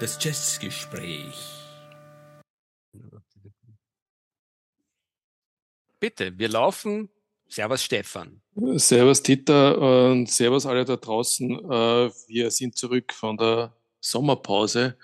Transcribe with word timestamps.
Das 0.00 0.18
Jazzgespräch. 0.20 1.60
Bitte, 6.00 6.38
wir 6.38 6.48
laufen. 6.48 7.10
Servus 7.48 7.84
Stefan. 7.84 8.40
Servus 8.76 9.22
Dieter 9.22 10.10
und 10.10 10.30
Servus 10.30 10.64
alle 10.64 10.84
da 10.84 10.96
draußen. 10.96 11.50
Äh, 11.50 12.10
wir 12.28 12.50
sind 12.50 12.76
zurück 12.76 13.12
von 13.12 13.36
der 13.36 13.74
Sommerpause, 14.00 14.96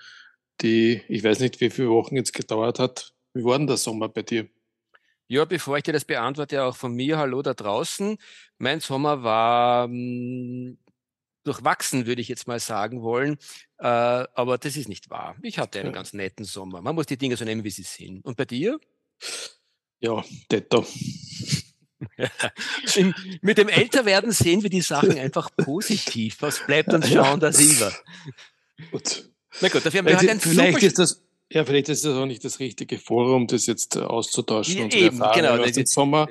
die 0.61 1.01
ich 1.07 1.23
weiß 1.23 1.41
nicht, 1.41 1.59
wie 1.61 1.69
viele 1.69 1.89
Wochen 1.89 2.15
jetzt 2.15 2.33
gedauert 2.33 2.79
hat. 2.79 3.13
Wie 3.33 3.43
war 3.43 3.57
denn 3.57 3.67
der 3.67 3.77
Sommer 3.77 4.09
bei 4.09 4.23
dir? 4.23 4.49
Ja, 5.27 5.45
bevor 5.45 5.77
ich 5.77 5.83
dir 5.83 5.93
das 5.93 6.05
beantworte, 6.05 6.63
auch 6.63 6.75
von 6.75 6.93
mir, 6.93 7.17
hallo 7.17 7.41
da 7.41 7.53
draußen. 7.53 8.17
Mein 8.57 8.79
Sommer 8.79 9.23
war 9.23 9.87
mh, 9.87 9.93
hm, 9.93 10.77
durchwachsen, 11.43 12.05
würde 12.05 12.21
ich 12.21 12.27
jetzt 12.27 12.47
mal 12.47 12.59
sagen 12.59 13.01
wollen. 13.01 13.37
Äh, 13.79 13.87
aber 13.87 14.57
das 14.57 14.77
ist 14.77 14.87
nicht 14.87 15.09
wahr. 15.09 15.35
Ich 15.41 15.59
hatte 15.59 15.79
einen 15.79 15.89
ja. 15.89 15.93
ganz 15.93 16.13
netten 16.13 16.45
Sommer. 16.45 16.81
Man 16.81 16.95
muss 16.95 17.07
die 17.07 17.17
Dinge 17.17 17.35
so 17.35 17.45
nehmen, 17.45 17.63
wie 17.63 17.69
sie 17.69 17.83
sind. 17.83 18.23
Und 18.23 18.37
bei 18.37 18.45
dir? 18.45 18.79
Ja, 19.99 20.23
Detto. 20.51 20.85
Im, 22.95 23.13
mit 23.41 23.57
dem 23.57 23.69
Älterwerden 23.69 24.31
sehen 24.31 24.63
wir 24.63 24.69
die 24.69 24.81
Sachen 24.81 25.17
einfach 25.17 25.49
positiv. 25.57 26.37
Was 26.41 26.65
bleibt 26.65 26.93
uns 26.93 27.09
schauen, 27.09 27.39
das 27.39 27.59
über. 27.59 27.91
Gut. 28.91 29.29
Na 29.61 29.69
gut, 29.69 29.85
dafür 29.85 29.99
haben 29.99 30.07
wir 30.07 30.17
halt 30.17 30.29
ein 30.29 30.39
vielleicht 30.39 30.83
ist 30.83 30.99
das 30.99 31.26
ja, 31.49 31.63
vielleicht 31.63 31.89
ist 31.89 32.03
das 32.03 32.15
auch 32.15 32.25
nicht 32.25 32.43
das 32.43 32.59
richtige 32.59 32.97
Forum, 32.97 33.47
das 33.47 33.67
jetzt 33.67 33.95
äh, 33.95 33.99
auszutauschen. 33.99 34.89
Ja, 34.89 34.97
eben, 34.97 35.21
genau. 35.33 35.57
Das 35.57 35.77
ist 35.77 35.93
Sommer. 35.93 36.27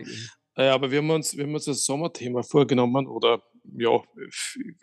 Äh, 0.57 0.69
aber 0.69 0.91
wir 0.91 0.99
haben 0.99 1.11
uns, 1.11 1.37
wir 1.37 1.45
haben 1.45 1.55
uns 1.55 1.65
das 1.65 1.85
Sommerthema 1.85 2.43
vorgenommen 2.43 3.07
oder 3.07 3.43
ja, 3.77 4.03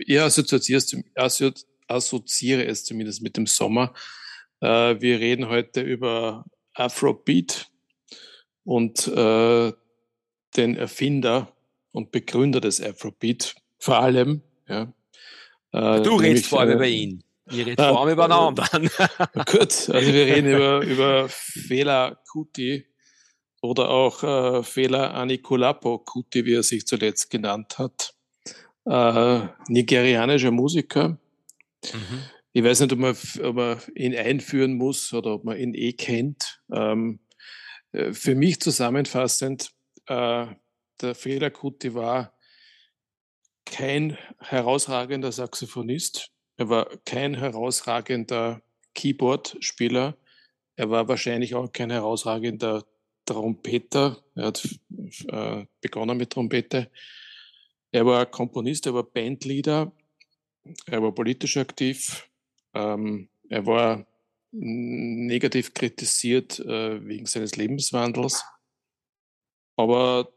eher 0.06 0.26
assoziiere 0.26 2.66
es 2.66 2.84
zumindest 2.84 3.22
mit 3.22 3.38
dem 3.38 3.46
Sommer. 3.46 3.94
Äh, 4.60 5.02
wir 5.02 5.20
reden 5.20 5.50
heute 5.50 5.82
über 5.82 6.46
Afrobeat 6.74 7.70
und 8.64 9.08
äh, 9.08 9.72
den 10.56 10.76
Erfinder 10.76 11.56
und 11.92 12.12
Begründer 12.12 12.62
des 12.62 12.82
Afrobeat 12.82 13.56
vor 13.78 14.00
allem. 14.00 14.42
Ja, 14.68 14.94
äh, 15.72 16.02
du 16.02 16.16
redest 16.16 16.48
vor 16.48 16.62
allem 16.62 16.76
über 16.76 16.88
ihn. 16.88 17.24
Wir 17.46 17.66
reden 17.66 17.84
vor 17.84 18.02
allem 18.02 18.14
über 18.14 18.24
einen 18.26 18.34
anderen. 18.34 18.90
Gut, 19.46 19.90
also 19.90 20.14
wir 20.14 20.26
reden 20.26 20.50
über, 20.50 20.82
über 20.82 21.30
Fela 21.30 22.18
Kuti 22.32 22.86
oder 23.62 23.90
auch 23.90 24.24
äh, 24.24 24.64
Fela 24.64 25.12
Anikulapo 25.12 26.00
Kuti, 26.00 26.46
wie 26.46 26.56
er 26.56 26.64
sich 26.64 26.88
zuletzt 26.88 27.30
genannt 27.30 27.78
hat. 27.80 28.16
Äh, 28.86 29.48
nigerianischer 29.68 30.52
Musiker. 30.52 31.18
Mhm. 31.94 32.24
Ich 32.54 32.64
weiß 32.64 32.82
nicht, 32.82 32.94
ob 32.94 33.00
man, 33.00 33.18
ob 33.44 33.56
man 33.56 33.82
ihn 33.96 34.16
einführen 34.16 34.76
muss 34.76 35.14
oder 35.14 35.34
ob 35.34 35.44
man 35.44 35.58
ihn 35.58 35.74
eh 35.74 35.94
kennt. 35.94 36.62
Ähm, 36.72 37.20
äh, 37.94 38.14
für 38.14 38.36
mich 38.36 38.60
zusammenfassend, 38.62 39.72
äh, 40.08 40.48
der 41.02 41.16
Fela 41.16 41.50
Kuti 41.50 41.94
war 41.94 42.38
kein 43.66 44.18
herausragender 44.40 45.32
Saxophonist, 45.32 46.33
er 46.58 46.70
war 46.70 46.88
kein 47.06 47.36
herausragender 47.36 48.62
Keyboard-Spieler. 48.94 50.16
Er 50.76 50.90
war 50.90 51.08
wahrscheinlich 51.08 51.56
auch 51.56 51.72
kein 51.72 51.90
herausragender 51.90 52.86
Trompeter. 53.26 54.24
Er 54.36 54.46
hat 54.46 54.68
äh, 55.28 55.66
begonnen 55.82 56.18
mit 56.18 56.32
Trompete. 56.32 56.90
Er 57.92 58.06
war 58.06 58.26
Komponist, 58.26 58.88
er 58.88 58.94
war 58.96 59.04
Bandleader, 59.04 59.92
er 60.88 61.04
war 61.04 61.12
politisch 61.12 61.58
aktiv. 61.58 62.28
Ähm, 62.74 63.30
er 63.50 63.66
war 63.66 64.06
negativ 64.52 65.74
kritisiert 65.74 66.60
äh, 66.60 67.08
wegen 67.08 67.26
seines 67.26 67.56
Lebenswandels. 67.56 68.44
Aber 69.76 70.32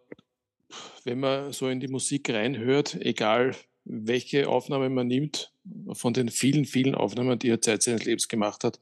wenn 1.04 1.20
man 1.20 1.52
so 1.52 1.68
in 1.68 1.80
die 1.80 1.88
Musik 1.88 2.30
reinhört, 2.30 2.94
egal 2.94 3.54
welche 3.88 4.48
Aufnahme 4.48 4.90
man 4.90 5.06
nimmt, 5.06 5.52
von 5.92 6.12
den 6.12 6.28
vielen, 6.28 6.64
vielen 6.64 6.94
Aufnahmen, 6.94 7.38
die 7.38 7.48
er 7.48 7.60
Zeit 7.60 7.82
seines 7.82 8.04
Lebens 8.04 8.28
gemacht 8.28 8.64
hat, 8.64 8.80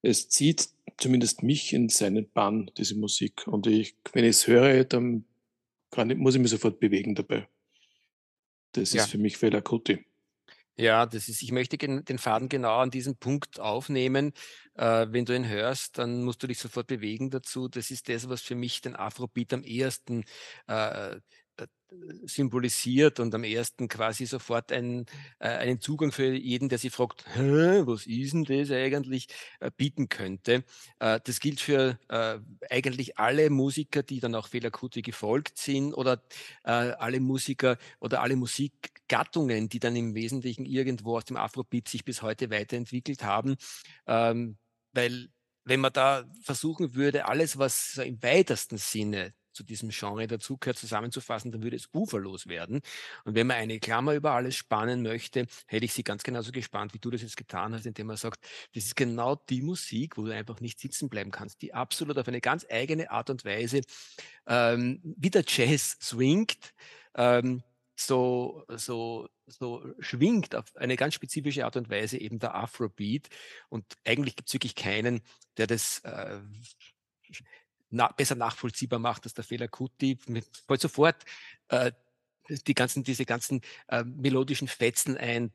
es 0.00 0.28
zieht 0.28 0.68
zumindest 0.96 1.42
mich 1.42 1.72
in 1.72 1.88
seinen 1.88 2.28
Bann, 2.30 2.70
diese 2.76 2.96
Musik. 2.96 3.46
Und 3.46 3.66
ich, 3.66 3.96
wenn 4.12 4.24
ich 4.24 4.30
es 4.30 4.46
höre, 4.46 4.84
dann 4.84 5.24
ich, 5.96 6.16
muss 6.16 6.34
ich 6.34 6.40
mich 6.40 6.50
sofort 6.50 6.80
bewegen 6.80 7.14
dabei. 7.14 7.46
Das 8.72 8.92
ja. 8.92 9.02
ist 9.02 9.10
für 9.10 9.18
mich 9.18 9.36
Fela 9.36 9.60
Kuti. 9.60 10.04
Ja, 10.76 11.04
das 11.04 11.28
ist, 11.28 11.42
ich 11.42 11.52
möchte 11.52 11.76
den 11.76 12.18
Faden 12.18 12.48
genau 12.48 12.78
an 12.78 12.90
diesem 12.90 13.16
Punkt 13.16 13.60
aufnehmen. 13.60 14.32
Äh, 14.74 15.06
wenn 15.10 15.26
du 15.26 15.36
ihn 15.36 15.46
hörst, 15.46 15.98
dann 15.98 16.24
musst 16.24 16.42
du 16.42 16.46
dich 16.46 16.58
sofort 16.58 16.86
bewegen 16.86 17.28
dazu. 17.28 17.68
Das 17.68 17.90
ist 17.90 18.08
das, 18.08 18.28
was 18.30 18.40
für 18.40 18.54
mich 18.54 18.80
den 18.80 18.96
Afrobeat 18.96 19.52
am 19.52 19.64
ehesten 19.64 20.24
äh, 20.66 21.16
symbolisiert 22.24 23.20
und 23.20 23.34
am 23.34 23.44
ersten 23.44 23.88
quasi 23.88 24.26
sofort 24.26 24.72
ein, 24.72 25.06
äh, 25.38 25.48
einen 25.48 25.80
Zugang 25.80 26.12
für 26.12 26.32
jeden, 26.32 26.68
der 26.68 26.78
sich 26.78 26.92
fragt, 26.92 27.24
was 27.36 28.06
ist 28.06 28.32
denn 28.32 28.44
das 28.44 28.70
eigentlich, 28.70 29.28
äh, 29.60 29.70
bieten 29.76 30.08
könnte. 30.08 30.64
Äh, 30.98 31.20
das 31.24 31.40
gilt 31.40 31.60
für 31.60 31.98
äh, 32.08 32.38
eigentlich 32.70 33.18
alle 33.18 33.50
Musiker, 33.50 34.02
die 34.02 34.20
dann 34.20 34.34
auch 34.34 34.48
Fela 34.48 34.70
Kuti 34.70 35.02
gefolgt 35.02 35.58
sind 35.58 35.94
oder 35.94 36.22
äh, 36.64 36.70
alle 36.70 37.20
Musiker 37.20 37.76
oder 38.00 38.22
alle 38.22 38.36
Musikgattungen, 38.36 39.68
die 39.68 39.80
dann 39.80 39.96
im 39.96 40.14
Wesentlichen 40.14 40.64
irgendwo 40.64 41.16
aus 41.16 41.24
dem 41.24 41.36
Afrobeat 41.36 41.88
sich 41.88 42.04
bis 42.04 42.22
heute 42.22 42.50
weiterentwickelt 42.50 43.22
haben. 43.22 43.56
Ähm, 44.06 44.56
weil 44.92 45.28
wenn 45.64 45.80
man 45.80 45.92
da 45.92 46.24
versuchen 46.42 46.94
würde, 46.94 47.26
alles, 47.26 47.58
was 47.58 47.98
im 47.98 48.22
weitesten 48.22 48.78
Sinne 48.78 49.34
zu 49.52 49.62
diesem 49.62 49.90
Genre 49.90 50.26
dazugehört, 50.26 50.78
zusammenzufassen, 50.78 51.52
dann 51.52 51.62
würde 51.62 51.76
es 51.76 51.88
uferlos 51.92 52.46
werden. 52.46 52.80
Und 53.24 53.34
wenn 53.34 53.46
man 53.46 53.56
eine 53.56 53.78
Klammer 53.78 54.14
über 54.14 54.32
alles 54.32 54.56
spannen 54.56 55.02
möchte, 55.02 55.46
hätte 55.66 55.84
ich 55.84 55.92
sie 55.92 56.04
ganz 56.04 56.22
genauso 56.22 56.52
gespannt, 56.52 56.94
wie 56.94 56.98
du 56.98 57.10
das 57.10 57.22
jetzt 57.22 57.36
getan 57.36 57.74
hast, 57.74 57.86
indem 57.86 58.08
man 58.08 58.16
sagt, 58.16 58.44
das 58.74 58.84
ist 58.84 58.96
genau 58.96 59.36
die 59.36 59.62
Musik, 59.62 60.16
wo 60.16 60.24
du 60.24 60.34
einfach 60.34 60.60
nicht 60.60 60.80
sitzen 60.80 61.08
bleiben 61.08 61.30
kannst, 61.30 61.62
die 61.62 61.74
absolut 61.74 62.18
auf 62.18 62.28
eine 62.28 62.40
ganz 62.40 62.66
eigene 62.70 63.10
Art 63.10 63.30
und 63.30 63.44
Weise 63.44 63.82
ähm, 64.46 65.00
wie 65.02 65.30
der 65.30 65.44
Jazz 65.46 65.98
swingt, 66.00 66.74
ähm, 67.14 67.62
so, 67.96 68.64
so, 68.68 69.28
so 69.46 69.94
schwingt 70.00 70.54
auf 70.54 70.74
eine 70.76 70.96
ganz 70.96 71.14
spezifische 71.14 71.64
Art 71.64 71.76
und 71.76 71.90
Weise 71.90 72.18
eben 72.18 72.38
der 72.38 72.54
Afrobeat. 72.54 73.28
Und 73.68 73.84
eigentlich 74.04 74.36
gibt 74.36 74.48
es 74.48 74.54
wirklich 74.54 74.74
keinen, 74.74 75.20
der 75.56 75.66
das 75.66 76.00
äh, 76.00 76.40
na, 77.92 78.08
besser 78.08 78.34
nachvollziehbar 78.34 78.98
macht 78.98 79.24
als 79.24 79.34
der 79.34 79.44
Fehler 79.44 79.68
Kuti. 79.68 80.18
Mir 80.26 80.42
fällt 80.66 80.80
sofort 80.80 81.24
äh, 81.68 81.92
die 82.66 82.74
ganzen, 82.74 83.04
diese 83.04 83.24
ganzen 83.24 83.60
äh, 83.88 84.02
melodischen 84.04 84.66
Fetzen 84.68 85.16
ein. 85.16 85.52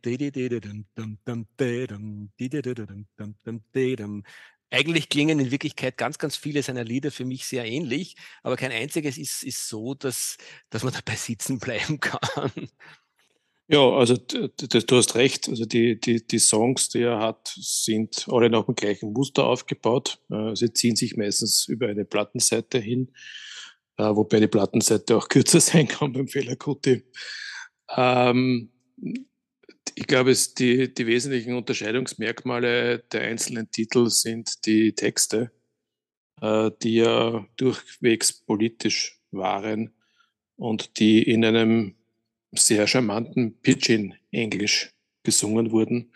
Eigentlich 4.70 5.10
klingen 5.10 5.40
in 5.40 5.52
Wirklichkeit 5.52 5.98
ganz, 5.98 6.18
ganz 6.18 6.36
viele 6.36 6.62
seiner 6.62 6.84
Lieder 6.84 7.12
für 7.12 7.26
mich 7.26 7.46
sehr 7.46 7.66
ähnlich, 7.66 8.16
aber 8.44 8.58
kein 8.58 8.72
einziges 8.72 9.18
ist, 9.18 9.44
ist 9.44 9.68
so, 9.68 9.94
dass, 9.94 10.38
dass 10.70 10.84
man 10.84 10.94
dabei 10.94 11.16
sitzen 11.16 11.60
bleiben 11.60 12.00
kann. 12.02 12.52
Ja, 13.70 13.90
also 13.90 14.16
du 14.16 14.96
hast 14.96 15.16
recht. 15.16 15.50
Also 15.50 15.66
die, 15.66 16.00
die, 16.00 16.26
die 16.26 16.40
Songs, 16.40 16.88
die 16.90 17.02
er 17.02 17.20
hat, 17.20 17.54
sind 17.58 18.26
alle 18.30 18.50
nach 18.50 18.66
dem 18.66 18.76
gleichen 18.76 19.12
Muster 19.12 19.46
aufgebaut. 19.46 20.20
Äh, 20.30 20.56
sie 20.56 20.72
ziehen 20.72 20.96
sich 20.96 21.18
meistens 21.18 21.68
über 21.68 21.88
eine 21.88 22.06
Plattenseite 22.06 22.80
hin, 22.80 23.12
äh, 23.98 24.04
wobei 24.04 24.40
die 24.40 24.48
Plattenseite 24.48 25.18
auch 25.18 25.28
kürzer 25.30 25.60
sein 25.60 25.88
kann 25.88 26.14
beim 26.14 26.30
Fehlerkutti. 26.30 27.04
Ähm, 27.96 28.72
ich 29.96 30.08
glaube, 30.08 30.32
es 30.32 30.54
die, 30.54 30.94
die 30.94 31.06
wesentlichen 31.06 31.56
Unterscheidungsmerkmale 31.56 33.00
der 33.00 33.22
einzelnen 33.22 33.70
Titel 33.70 34.10
sind 34.10 34.66
die 34.66 34.94
Texte, 34.94 35.52
äh, 36.42 36.72
die 36.84 36.96
ja 36.96 37.46
durchwegs 37.58 38.32
politisch 38.32 39.20
waren 39.32 39.94
und 40.56 41.00
die 41.00 41.22
in 41.24 41.44
einem 41.44 41.97
sehr 42.52 42.88
charmanten 42.88 43.60
Pidgin-Englisch 43.62 44.94
gesungen 45.24 45.72
wurden. 45.72 46.12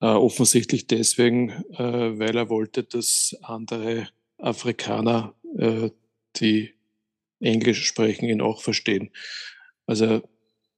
Äh, 0.00 0.06
offensichtlich 0.06 0.86
deswegen, 0.86 1.50
äh, 1.72 2.18
weil 2.18 2.36
er 2.36 2.48
wollte, 2.48 2.84
dass 2.84 3.36
andere 3.42 4.08
Afrikaner, 4.38 5.34
äh, 5.58 5.90
die 6.36 6.74
Englisch 7.40 7.86
sprechen, 7.86 8.28
ihn 8.28 8.40
auch 8.40 8.62
verstehen. 8.62 9.10
Also 9.86 10.22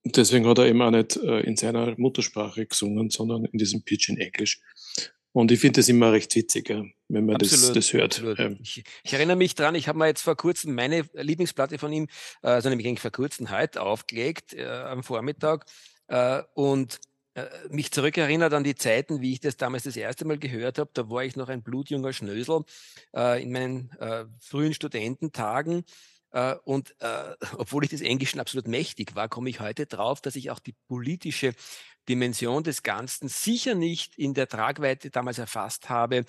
deswegen 0.04 0.46
hat 0.46 0.58
er 0.58 0.66
eben 0.66 0.82
auch 0.82 0.90
nicht 0.90 1.16
äh, 1.16 1.40
in 1.40 1.56
seiner 1.56 1.98
Muttersprache 1.98 2.66
gesungen, 2.66 3.10
sondern 3.10 3.44
in 3.44 3.58
diesem 3.58 3.82
Pidgin-Englisch. 3.82 4.60
Und 5.32 5.50
ich 5.50 5.60
finde 5.60 5.80
das 5.80 5.88
immer 5.88 6.12
recht 6.12 6.34
witzig, 6.34 6.68
wenn 7.08 7.26
man 7.26 7.38
das, 7.38 7.72
das 7.72 7.92
hört. 7.92 8.22
Ich, 8.60 8.84
ich, 9.02 9.12
erinnere 9.12 9.36
mich 9.36 9.54
dran, 9.54 9.74
ich 9.74 9.88
habe 9.88 9.98
mir 9.98 10.06
jetzt 10.06 10.22
vor 10.22 10.36
kurzem 10.36 10.74
meine 10.74 11.06
Lieblingsplatte 11.14 11.78
von 11.78 11.92
ihm, 11.92 12.08
äh, 12.42 12.48
also 12.48 12.68
nämlich 12.68 12.86
eigentlich 12.86 13.00
vor 13.00 13.10
kurzem 13.12 13.50
heute 13.50 13.80
aufgelegt 13.80 14.52
äh, 14.52 14.66
am 14.66 15.02
Vormittag. 15.02 15.64
Äh, 16.08 16.42
und 16.54 17.00
äh, 17.34 17.46
mich 17.70 17.90
zurückerinnert 17.90 18.52
an 18.52 18.62
die 18.62 18.74
Zeiten, 18.74 19.22
wie 19.22 19.32
ich 19.32 19.40
das 19.40 19.56
damals 19.56 19.84
das 19.84 19.96
erste 19.96 20.26
Mal 20.26 20.38
gehört 20.38 20.78
habe. 20.78 20.90
Da 20.92 21.08
war 21.08 21.24
ich 21.24 21.34
noch 21.34 21.48
ein 21.48 21.62
blutjunger 21.62 22.12
Schnösel 22.12 22.64
äh, 23.16 23.42
in 23.42 23.52
meinen 23.52 23.90
äh, 23.98 24.26
frühen 24.38 24.74
Studententagen. 24.74 25.84
Äh, 26.32 26.56
und 26.64 26.94
äh, 27.00 27.34
obwohl 27.56 27.84
ich 27.84 27.90
des 27.90 28.02
Englischen 28.02 28.38
absolut 28.38 28.68
mächtig 28.68 29.14
war, 29.14 29.30
komme 29.30 29.48
ich 29.48 29.60
heute 29.60 29.86
drauf, 29.86 30.20
dass 30.20 30.36
ich 30.36 30.50
auch 30.50 30.58
die 30.58 30.74
politische 30.88 31.54
Dimension 32.08 32.64
des 32.64 32.82
Ganzen 32.82 33.28
sicher 33.28 33.74
nicht 33.74 34.18
in 34.18 34.34
der 34.34 34.48
Tragweite 34.48 35.10
damals 35.10 35.38
erfasst 35.38 35.88
habe, 35.88 36.24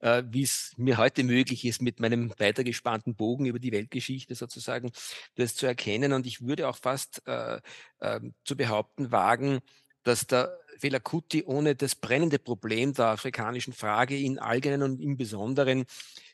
äh, 0.00 0.22
wie 0.26 0.42
es 0.42 0.72
mir 0.76 0.96
heute 0.96 1.24
möglich 1.24 1.64
ist, 1.64 1.82
mit 1.82 2.00
meinem 2.00 2.32
weitergespannten 2.38 3.14
Bogen 3.14 3.46
über 3.46 3.58
die 3.58 3.72
Weltgeschichte 3.72 4.34
sozusagen 4.34 4.90
das 5.36 5.54
zu 5.54 5.66
erkennen. 5.66 6.12
Und 6.12 6.26
ich 6.26 6.40
würde 6.40 6.68
auch 6.68 6.76
fast 6.76 7.22
äh, 7.26 7.60
äh, 8.00 8.20
zu 8.44 8.56
behaupten 8.56 9.10
wagen, 9.10 9.60
dass 10.02 10.26
der 10.26 10.58
Fela 10.78 11.00
Kuti 11.00 11.44
ohne 11.44 11.74
das 11.74 11.94
brennende 11.94 12.38
Problem 12.38 12.94
der 12.94 13.06
afrikanischen 13.06 13.72
Frage 13.72 14.16
in 14.16 14.38
Allgemeinen 14.38 14.82
und 14.82 15.00
im 15.00 15.16
Besonderen 15.16 15.84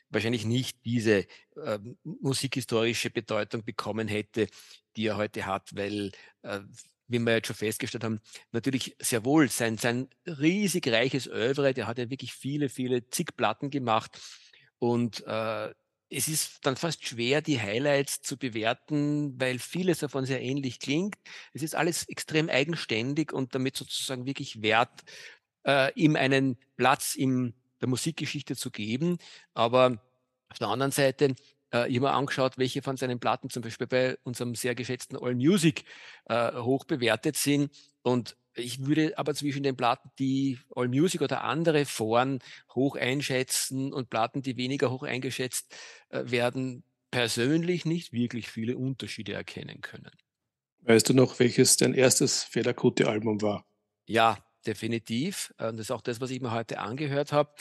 wahrscheinlich 0.09 0.45
nicht 0.45 0.85
diese 0.85 1.25
äh, 1.55 1.79
musikhistorische 2.03 3.09
Bedeutung 3.09 3.63
bekommen 3.63 4.07
hätte, 4.07 4.47
die 4.95 5.07
er 5.07 5.17
heute 5.17 5.45
hat, 5.45 5.75
weil, 5.75 6.11
äh, 6.43 6.61
wie 7.07 7.19
wir 7.19 7.35
jetzt 7.35 7.47
schon 7.47 7.55
festgestellt 7.55 8.03
haben, 8.03 8.19
natürlich 8.51 8.95
sehr 8.99 9.25
wohl 9.25 9.49
sein, 9.49 9.77
sein 9.77 10.09
riesig 10.25 10.87
reiches 10.87 11.27
Övre, 11.27 11.73
der 11.73 11.87
hat 11.87 11.97
ja 11.97 12.09
wirklich 12.09 12.33
viele, 12.33 12.69
viele 12.69 13.09
zig 13.09 13.35
Platten 13.35 13.69
gemacht 13.69 14.19
und 14.79 15.25
äh, 15.25 15.73
es 16.09 16.27
ist 16.27 16.65
dann 16.65 16.75
fast 16.75 17.05
schwer, 17.05 17.41
die 17.41 17.59
Highlights 17.59 18.21
zu 18.21 18.37
bewerten, 18.37 19.39
weil 19.39 19.59
vieles 19.59 19.99
davon 19.99 20.25
sehr 20.25 20.41
ähnlich 20.41 20.79
klingt. 20.79 21.15
Es 21.53 21.63
ist 21.63 21.75
alles 21.75 22.07
extrem 22.07 22.49
eigenständig 22.49 23.33
und 23.33 23.55
damit 23.55 23.75
sozusagen 23.75 24.25
wirklich 24.25 24.61
wert, 24.61 25.01
äh, 25.65 25.91
ihm 25.95 26.15
einen 26.15 26.57
Platz 26.77 27.15
in 27.15 27.55
der 27.81 27.89
Musikgeschichte 27.89 28.55
zu 28.55 28.71
geben. 28.71 29.17
Aber 29.53 30.01
auf 30.49 30.59
der 30.59 30.67
anderen 30.67 30.91
Seite, 30.91 31.35
äh, 31.73 31.89
ich 31.89 31.97
habe 31.97 32.07
mir 32.07 32.13
angeschaut, 32.13 32.57
welche 32.57 32.81
von 32.81 32.97
seinen 32.97 33.19
Platten 33.19 33.49
zum 33.49 33.61
Beispiel 33.61 33.87
bei 33.87 34.17
unserem 34.23 34.55
sehr 34.55 34.75
geschätzten 34.75 35.17
All 35.17 35.35
Music 35.35 35.85
äh, 36.25 36.53
hoch 36.53 36.85
bewertet 36.85 37.37
sind. 37.37 37.71
Und 38.01 38.37
ich 38.53 38.85
würde 38.85 39.17
aber 39.17 39.35
zwischen 39.35 39.63
den 39.63 39.75
Platten, 39.75 40.09
die 40.19 40.59
All 40.75 40.87
Music 40.87 41.21
oder 41.21 41.43
andere 41.43 41.85
Foren 41.85 42.39
hoch 42.73 42.95
einschätzen 42.95 43.91
und 43.91 44.09
Platten, 44.09 44.41
die 44.41 44.57
weniger 44.57 44.91
hoch 44.91 45.03
eingeschätzt 45.03 45.75
äh, 46.09 46.23
werden, 46.25 46.83
persönlich 47.11 47.85
nicht 47.85 48.13
wirklich 48.13 48.49
viele 48.49 48.77
Unterschiede 48.77 49.33
erkennen 49.33 49.81
können. 49.81 50.11
Weißt 50.81 51.09
du 51.09 51.13
noch, 51.13 51.39
welches 51.39 51.77
dein 51.77 51.93
erstes 51.93 52.43
Federkutte-Album 52.43 53.41
war? 53.41 53.65
Ja, 54.05 54.37
definitiv. 54.67 55.53
Das 55.57 55.75
ist 55.75 55.91
auch 55.91 56.01
das, 56.01 56.21
was 56.21 56.29
ich 56.29 56.41
mir 56.41 56.51
heute 56.51 56.79
angehört 56.79 57.31
habe. 57.31 57.53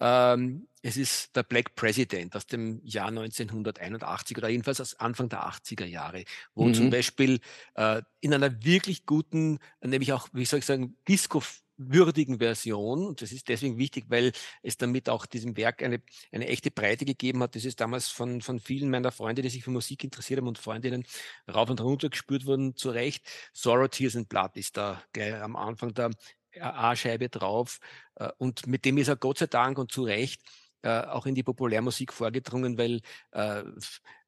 Ähm, 0.00 0.68
es 0.82 0.96
ist 0.96 1.34
der 1.34 1.42
Black 1.42 1.74
President 1.74 2.36
aus 2.36 2.46
dem 2.46 2.80
Jahr 2.84 3.08
1981 3.08 4.38
oder 4.38 4.48
jedenfalls 4.48 4.80
aus 4.80 4.94
Anfang 4.94 5.28
der 5.28 5.44
80er 5.44 5.84
Jahre, 5.84 6.24
wo 6.54 6.66
mhm. 6.66 6.74
zum 6.74 6.90
Beispiel 6.90 7.40
äh, 7.74 8.02
in 8.20 8.32
einer 8.32 8.64
wirklich 8.64 9.04
guten, 9.04 9.58
nämlich 9.82 10.12
auch, 10.12 10.28
wie 10.32 10.44
soll 10.44 10.60
ich 10.60 10.66
sagen, 10.66 10.96
Disco 11.08 11.42
würdigen 11.78 12.38
Version. 12.38 13.06
Und 13.06 13.22
das 13.22 13.32
ist 13.32 13.48
deswegen 13.48 13.78
wichtig, 13.78 14.06
weil 14.08 14.32
es 14.62 14.76
damit 14.76 15.08
auch 15.08 15.26
diesem 15.26 15.56
Werk 15.56 15.82
eine, 15.82 16.02
eine 16.32 16.48
echte 16.48 16.70
Breite 16.70 17.04
gegeben 17.04 17.42
hat. 17.42 17.54
Das 17.54 17.64
ist 17.64 17.80
damals 17.80 18.08
von, 18.08 18.42
von 18.42 18.60
vielen 18.60 18.90
meiner 18.90 19.12
Freunde, 19.12 19.42
die 19.42 19.48
sich 19.48 19.64
für 19.64 19.70
Musik 19.70 20.04
interessiert 20.04 20.40
haben 20.40 20.48
und 20.48 20.58
Freundinnen 20.58 21.04
rauf 21.52 21.70
und 21.70 21.80
runter 21.80 22.10
gespürt 22.10 22.46
wurden, 22.46 22.76
zu 22.76 22.90
Recht. 22.90 23.24
Sorrow, 23.52 23.88
Tears 23.88 24.16
and 24.16 24.28
Blood 24.28 24.56
ist 24.56 24.76
da 24.76 25.02
gleich 25.12 25.34
am 25.34 25.56
Anfang 25.56 25.94
der 25.94 26.10
A-Scheibe 26.60 27.28
drauf. 27.28 27.78
Äh, 28.16 28.30
und 28.38 28.66
mit 28.66 28.84
dem 28.84 28.98
ist 28.98 29.08
er 29.08 29.16
Gott 29.16 29.38
sei 29.38 29.46
Dank 29.46 29.78
und 29.78 29.92
zu 29.92 30.04
Recht 30.04 30.42
äh, 30.82 31.00
auch 31.00 31.26
in 31.26 31.34
die 31.34 31.42
Populärmusik 31.42 32.12
vorgedrungen, 32.12 32.78
weil 32.78 33.00
äh, 33.32 33.64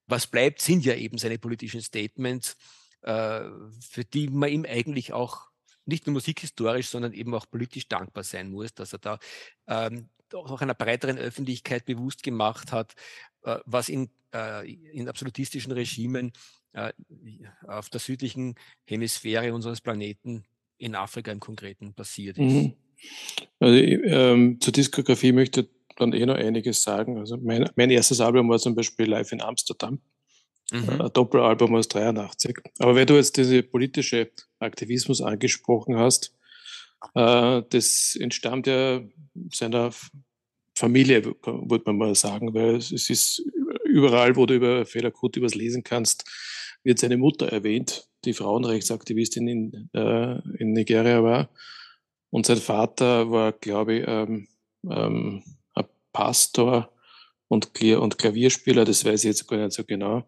was 0.07 0.27
bleibt, 0.27 0.61
sind 0.61 0.85
ja 0.85 0.95
eben 0.95 1.19
seine 1.19 1.39
politischen 1.39 1.81
Statements, 1.81 2.57
für 3.03 4.05
die 4.13 4.29
man 4.29 4.51
ihm 4.51 4.67
eigentlich 4.69 5.13
auch 5.13 5.49
nicht 5.87 6.07
nur 6.07 6.15
musikhistorisch, 6.15 6.89
sondern 6.89 7.13
eben 7.13 7.33
auch 7.33 7.49
politisch 7.49 7.89
dankbar 7.89 8.25
sein 8.25 8.51
muss, 8.51 8.75
dass 8.75 8.93
er 8.93 8.99
da 8.99 9.19
ähm, 9.69 10.11
auch 10.35 10.61
einer 10.61 10.75
breiteren 10.75 11.17
Öffentlichkeit 11.17 11.85
bewusst 11.87 12.25
gemacht 12.25 12.73
hat, 12.73 12.95
was 13.65 13.89
in, 13.89 14.11
in 14.93 15.09
absolutistischen 15.09 15.73
Regimen 15.73 16.33
auf 17.63 17.89
der 17.89 18.01
südlichen 18.01 18.57
Hemisphäre 18.85 19.55
unseres 19.55 19.81
Planeten 19.81 20.45
in 20.81 20.95
Afrika 20.95 21.31
im 21.31 21.41
Konkreten 21.41 21.93
passiert 21.95 22.39
ist. 22.39 22.53
Mhm. 22.53 22.73
Also, 23.59 23.77
ähm, 23.77 24.61
zur 24.61 24.73
Diskografie 24.73 25.33
möchte 25.33 25.61
ich 25.63 25.69
dann 25.97 26.13
eh 26.13 26.25
noch 26.27 26.37
einiges 26.37 26.83
sagen. 26.83 27.19
Also 27.19 27.37
mein, 27.37 27.69
mein 27.77 27.91
erstes 27.91 28.21
Album 28.21 28.49
war 28.49 28.59
zum 28.59 28.75
Beispiel 28.75 29.07
Live 29.07 29.33
in 29.33 29.43
Amsterdam. 29.43 30.01
Mhm. 30.73 31.01
Ein 31.01 31.13
Doppelalbum 31.13 31.75
aus 31.75 31.89
83. 31.89 32.57
Aber 32.79 32.95
wenn 32.95 33.07
du 33.07 33.15
jetzt 33.15 33.37
diese 33.37 33.63
politische 33.63 34.31
Aktivismus 34.59 35.21
angesprochen 35.21 35.97
hast, 35.97 36.35
äh, 37.15 37.63
das 37.69 38.17
entstammt 38.19 38.67
ja 38.67 39.03
seiner 39.53 39.91
Familie, 40.75 41.25
würde 41.25 41.85
man 41.87 41.99
mal 41.99 42.15
sagen, 42.15 42.55
weil 42.55 42.77
es 42.77 43.11
ist 43.11 43.43
überall, 43.85 44.37
wo 44.37 44.47
du 44.47 44.55
über 44.55 44.87
Fehler 44.87 45.11
gut 45.11 45.37
übers 45.37 45.55
lesen 45.55 45.83
kannst, 45.83 46.25
wird 46.83 46.99
seine 46.99 47.19
Mutter 47.19 47.49
erwähnt, 47.49 48.10
die 48.25 48.35
Frauenrechtsaktivistin 48.35 49.49
in, 49.49 49.91
äh, 49.95 50.39
in 50.59 50.73
Nigeria 50.73 51.23
war. 51.23 51.49
Und 52.31 52.47
sein 52.47 52.59
Vater 52.59 53.31
war, 53.31 53.53
glaube 53.53 53.95
ich, 53.95 54.05
ähm, 54.07 54.49
ähm, 54.89 55.43
ein 55.75 55.85
Pastor 56.13 56.93
und, 57.49 57.71
und 57.83 58.19
Klavierspieler, 58.19 58.85
das 58.85 59.05
weiß 59.05 59.25
ich 59.25 59.29
jetzt 59.29 59.49
gar 59.49 59.59
nicht 59.59 59.73
so 59.73 59.85
genau. 59.85 60.25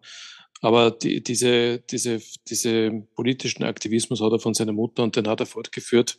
Aber 0.61 0.91
die, 0.91 1.21
diese, 1.21 1.79
diese, 1.79 2.21
diese 2.47 3.05
politischen 3.15 3.63
Aktivismus 3.63 4.21
hat 4.21 4.31
er 4.31 4.39
von 4.39 4.53
seiner 4.53 4.73
Mutter 4.73 5.03
und 5.03 5.15
den 5.15 5.27
hat 5.27 5.39
er 5.39 5.45
fortgeführt. 5.45 6.17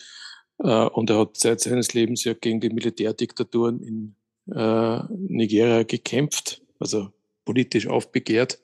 Äh, 0.59 0.87
und 0.87 1.11
er 1.11 1.19
hat 1.19 1.37
seit 1.37 1.61
seines 1.61 1.95
Lebens 1.95 2.25
ja 2.25 2.35
gegen 2.35 2.61
die 2.61 2.71
Militärdiktaturen 2.71 3.83
in 3.83 4.17
äh, 4.55 5.01
Nigeria 5.11 5.83
gekämpft, 5.83 6.63
also 6.79 7.11
politisch 7.45 7.87
aufbegehrt. 7.87 8.61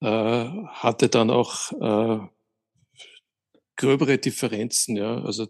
Äh, 0.00 0.06
hatte 0.06 1.08
dann 1.08 1.30
auch 1.30 1.72
äh, 1.72 2.26
gröbere 3.76 4.18
Differenzen, 4.18 4.96
ja, 4.96 5.22
also 5.22 5.46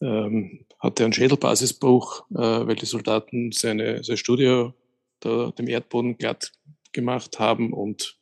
ähm, 0.00 0.64
hatte 0.78 1.04
einen 1.04 1.12
Schädelbasisbruch, 1.12 2.30
äh, 2.30 2.36
weil 2.36 2.76
die 2.76 2.86
Soldaten 2.86 3.52
seine, 3.52 4.04
sein 4.04 4.16
Studio 4.16 4.74
da, 5.20 5.50
dem 5.52 5.68
Erdboden 5.68 6.18
glatt 6.18 6.52
gemacht 6.92 7.38
haben 7.38 7.72
und 7.72 8.16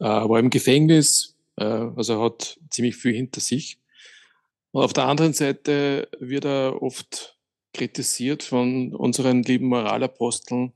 äh, 0.00 0.04
war 0.04 0.38
im 0.38 0.50
Gefängnis, 0.50 1.36
äh, 1.56 1.64
also 1.64 2.22
hat 2.22 2.58
ziemlich 2.70 2.96
viel 2.96 3.14
hinter 3.14 3.40
sich. 3.40 3.78
Und 4.72 4.84
auf 4.84 4.92
der 4.92 5.06
anderen 5.06 5.32
Seite 5.32 6.08
wird 6.18 6.44
er 6.44 6.82
oft 6.82 7.38
kritisiert 7.74 8.42
von 8.42 8.94
unseren 8.94 9.42
lieben 9.42 9.68
Moralaposteln, 9.68 10.72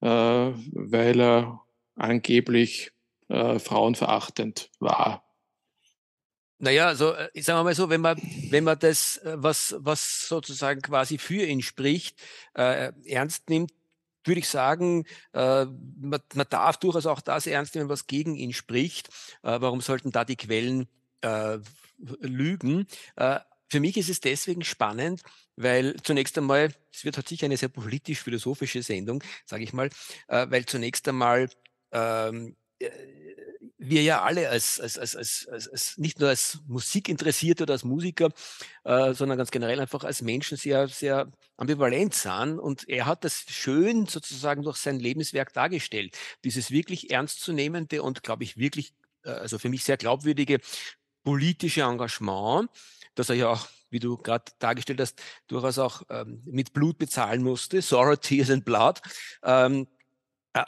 äh, 0.00 0.06
weil 0.08 1.20
er 1.20 1.65
angeblich 1.96 2.92
äh, 3.28 3.58
frauenverachtend 3.58 4.70
war. 4.78 5.26
Naja, 6.58 6.86
also 6.86 7.12
äh, 7.12 7.28
sagen 7.42 7.58
wir 7.58 7.64
mal 7.64 7.74
so, 7.74 7.90
wenn 7.90 8.00
man, 8.00 8.20
wenn 8.50 8.64
man 8.64 8.78
das, 8.78 9.18
äh, 9.18 9.34
was, 9.36 9.74
was 9.78 10.26
sozusagen 10.28 10.80
quasi 10.80 11.18
für 11.18 11.44
ihn 11.44 11.62
spricht, 11.62 12.18
äh, 12.54 12.92
ernst 13.04 13.50
nimmt, 13.50 13.72
würde 14.24 14.40
ich 14.40 14.48
sagen, 14.48 15.04
äh, 15.34 15.66
man, 15.66 16.20
man, 16.34 16.46
darf 16.48 16.78
durchaus 16.78 17.06
auch 17.06 17.20
das 17.20 17.46
ernst 17.46 17.74
nehmen, 17.74 17.88
was 17.88 18.06
gegen 18.06 18.34
ihn 18.36 18.52
spricht. 18.52 19.08
Äh, 19.42 19.60
warum 19.60 19.80
sollten 19.80 20.12
da 20.12 20.24
die 20.24 20.36
Quellen 20.36 20.88
äh, 21.20 21.58
lügen? 22.20 22.86
für 23.68 23.80
mich 23.80 23.96
ist 23.96 24.10
es 24.10 24.20
deswegen 24.20 24.62
spannend, 24.62 25.22
weil 25.56 25.96
zunächst 26.04 26.38
einmal, 26.38 26.72
es 26.92 27.04
wird 27.04 27.16
halt 27.16 27.26
sicher 27.26 27.46
eine 27.46 27.56
sehr 27.56 27.70
politisch-philosophische 27.70 28.82
Sendung, 28.82 29.24
sage 29.44 29.64
ich 29.64 29.72
mal, 29.72 29.90
weil 30.28 30.66
zunächst 30.66 31.08
einmal 31.08 31.48
ähm, 31.92 32.56
äh, 32.78 32.90
wir 33.78 34.02
ja 34.02 34.22
alle 34.22 34.48
als, 34.48 34.80
als, 34.80 34.98
als, 34.98 35.16
als, 35.16 35.46
als, 35.48 35.98
nicht 35.98 36.18
nur 36.18 36.30
als 36.30 36.58
Musikinteressierte 36.66 37.64
oder 37.64 37.74
als 37.74 37.84
Musiker, 37.84 38.30
äh, 38.84 39.12
sondern 39.12 39.38
ganz 39.38 39.50
generell 39.50 39.80
einfach 39.80 40.04
als 40.04 40.22
Menschen 40.22 40.56
sehr, 40.56 40.88
sehr 40.88 41.30
ambivalent 41.56 42.14
sind. 42.14 42.58
Und 42.58 42.88
er 42.88 43.06
hat 43.06 43.24
das 43.24 43.44
schön 43.48 44.06
sozusagen 44.06 44.62
durch 44.62 44.78
sein 44.78 44.98
Lebenswerk 44.98 45.52
dargestellt. 45.52 46.16
Dieses 46.44 46.70
wirklich 46.70 47.10
ernstzunehmende 47.10 48.02
und, 48.02 48.22
glaube 48.22 48.44
ich, 48.44 48.56
wirklich, 48.56 48.94
äh, 49.24 49.30
also 49.30 49.58
für 49.58 49.68
mich 49.68 49.84
sehr 49.84 49.96
glaubwürdige 49.96 50.58
politische 51.22 51.82
Engagement, 51.82 52.70
dass 53.14 53.28
er 53.28 53.36
ja 53.36 53.48
auch, 53.48 53.68
wie 53.90 53.98
du 53.98 54.16
gerade 54.16 54.44
dargestellt 54.58 55.00
hast, 55.00 55.20
durchaus 55.48 55.78
auch 55.78 56.02
ähm, 56.08 56.42
mit 56.44 56.72
Blut 56.72 56.98
bezahlen 56.98 57.42
musste, 57.42 57.82
Sorrow, 57.82 58.16
Tears 58.16 58.50
and 58.50 58.64
Blood. 58.64 59.00
Ähm, 59.42 59.86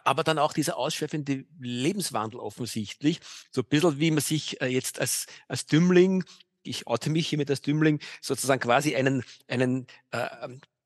aber 0.05 0.25
dann 0.25 0.39
auch 0.39 0.53
dieser 0.53 0.77
ausschweifende 0.77 1.45
Lebenswandel 1.61 2.41
offensichtlich. 2.41 3.21
So 3.51 3.63
ein 3.63 3.69
bisschen 3.69 3.99
wie 3.99 4.11
man 4.11 4.21
sich 4.21 4.61
äh, 4.61 4.67
jetzt 4.67 5.01
als, 5.01 5.27
als 5.49 5.67
Dümmling, 5.67 6.25
ich 6.63 6.87
oute 6.87 7.11
mich 7.11 7.29
hiermit 7.29 7.51
als 7.51 7.63
Dümmling, 7.63 8.01
sozusagen 8.21 8.61
quasi 8.61 8.95
einen, 8.95 9.25
einen 9.47 9.87
äh, 10.11 10.29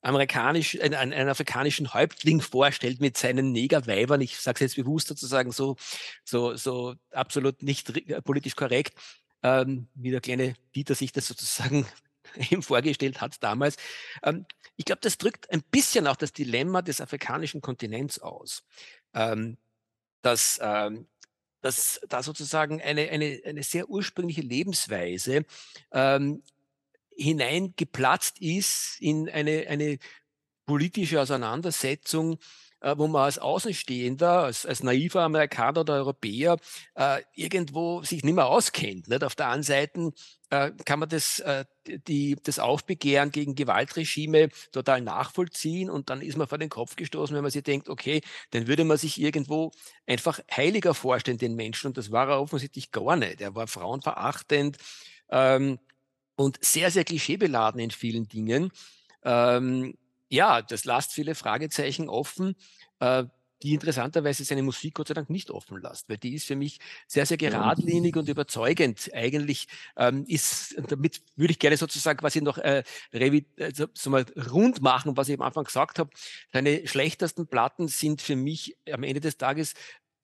amerikanisch, 0.02 0.80
einen, 0.80 0.94
einen, 0.94 1.28
afrikanischen 1.28 1.94
Häuptling 1.94 2.40
vorstellt 2.40 3.00
mit 3.00 3.16
seinen 3.16 3.52
Negerweibern, 3.52 4.20
ich 4.20 4.38
sage 4.38 4.56
es 4.56 4.74
jetzt 4.74 4.84
bewusst 4.84 5.08
sozusagen 5.08 5.52
so, 5.52 5.76
so, 6.24 6.54
so 6.56 6.94
absolut 7.12 7.62
nicht 7.62 7.96
äh, 7.96 8.20
politisch 8.20 8.56
korrekt, 8.56 8.94
ähm, 9.42 9.88
wie 9.94 10.10
der 10.10 10.20
kleine 10.20 10.54
Dieter 10.74 10.94
sich 10.94 11.12
das 11.12 11.26
sozusagen 11.26 11.86
ihm 12.50 12.62
vorgestellt 12.62 13.20
hat 13.20 13.42
damals. 13.42 13.76
Ähm, 14.22 14.46
ich 14.76 14.84
glaube, 14.84 15.00
das 15.00 15.18
drückt 15.18 15.50
ein 15.50 15.62
bisschen 15.62 16.06
auch 16.06 16.16
das 16.16 16.32
Dilemma 16.32 16.82
des 16.82 17.00
afrikanischen 17.00 17.60
Kontinents 17.60 18.18
aus, 18.18 18.64
ähm, 19.14 19.58
dass, 20.22 20.58
ähm, 20.62 21.08
dass 21.60 22.00
da 22.08 22.22
sozusagen 22.22 22.80
eine, 22.80 23.10
eine, 23.10 23.40
eine 23.44 23.62
sehr 23.62 23.88
ursprüngliche 23.88 24.42
Lebensweise 24.42 25.44
ähm, 25.92 26.42
hineingeplatzt 27.16 28.40
ist 28.40 28.96
in 29.00 29.28
eine, 29.28 29.66
eine 29.68 29.98
politische 30.64 31.20
Auseinandersetzung, 31.20 32.38
äh, 32.82 32.98
wo 32.98 33.06
man 33.06 33.22
als 33.22 33.38
Außenstehender, 33.38 34.42
als, 34.42 34.66
als 34.66 34.82
naiver 34.82 35.22
Amerikaner 35.22 35.80
oder 35.80 35.94
Europäer 35.94 36.56
äh, 36.94 37.22
irgendwo 37.34 38.02
sich 38.02 38.24
nicht 38.24 38.34
mehr 38.34 38.46
auskennt. 38.46 39.08
Nicht? 39.08 39.24
Auf 39.24 39.36
der 39.36 39.48
einen 39.48 39.62
Seite 39.62 40.12
äh, 40.50 40.72
kann 40.84 40.98
man 40.98 41.08
das, 41.08 41.38
äh, 41.40 41.64
die, 41.86 42.36
das 42.42 42.58
Aufbegehren 42.58 43.30
gegen 43.30 43.54
Gewaltregime 43.54 44.48
total 44.72 45.00
nachvollziehen 45.00 45.90
und 45.90 46.10
dann 46.10 46.20
ist 46.20 46.36
man 46.36 46.48
vor 46.48 46.58
den 46.58 46.68
Kopf 46.68 46.96
gestoßen, 46.96 47.34
wenn 47.34 47.42
man 47.42 47.52
sich 47.52 47.62
denkt, 47.62 47.88
okay, 47.88 48.20
dann 48.50 48.66
würde 48.66 48.84
man 48.84 48.98
sich 48.98 49.20
irgendwo 49.20 49.70
einfach 50.06 50.40
heiliger 50.54 50.94
vorstellen, 50.94 51.38
den 51.38 51.54
Menschen. 51.54 51.88
Und 51.88 51.96
das 51.96 52.10
war 52.10 52.28
er 52.28 52.40
offensichtlich 52.40 52.90
gar 52.90 53.16
nicht. 53.16 53.40
Er 53.40 53.54
war 53.54 53.68
frauenverachtend. 53.68 54.76
Ähm, 55.30 55.78
und 56.34 56.58
sehr, 56.64 56.90
sehr 56.90 57.04
klischeebeladen 57.04 57.78
in 57.78 57.90
vielen 57.90 58.26
Dingen. 58.26 58.72
Ähm, 59.22 59.94
ja, 60.32 60.62
das 60.62 60.84
lasst 60.86 61.12
viele 61.12 61.34
Fragezeichen 61.34 62.08
offen, 62.08 62.56
äh, 63.00 63.24
die 63.62 63.74
interessanterweise 63.74 64.44
seine 64.44 64.62
Musik 64.62 64.94
Gott 64.94 65.08
sei 65.08 65.14
Dank 65.14 65.30
nicht 65.30 65.50
offen 65.50 65.80
lässt, 65.80 66.08
weil 66.08 66.16
die 66.16 66.34
ist 66.34 66.46
für 66.46 66.56
mich 66.56 66.80
sehr, 67.06 67.26
sehr 67.26 67.36
geradlinig 67.36 68.16
und 68.16 68.28
überzeugend. 68.28 69.10
Eigentlich 69.12 69.68
ähm, 69.96 70.24
ist, 70.26 70.74
damit 70.88 71.20
würde 71.36 71.52
ich 71.52 71.58
gerne 71.58 71.76
sozusagen 71.76 72.18
quasi 72.18 72.40
noch 72.40 72.58
äh, 72.58 72.82
also, 73.60 73.86
so 73.94 74.10
mal 74.10 74.24
rund 74.50 74.80
machen, 74.80 75.16
was 75.16 75.28
ich 75.28 75.34
am 75.38 75.42
Anfang 75.42 75.64
gesagt 75.64 75.98
habe. 75.98 76.10
Seine 76.52 76.88
schlechtesten 76.88 77.46
Platten 77.46 77.86
sind 77.86 78.20
für 78.20 78.34
mich 78.34 78.76
am 78.90 79.04
Ende 79.04 79.20
des 79.20 79.36
Tages 79.36 79.74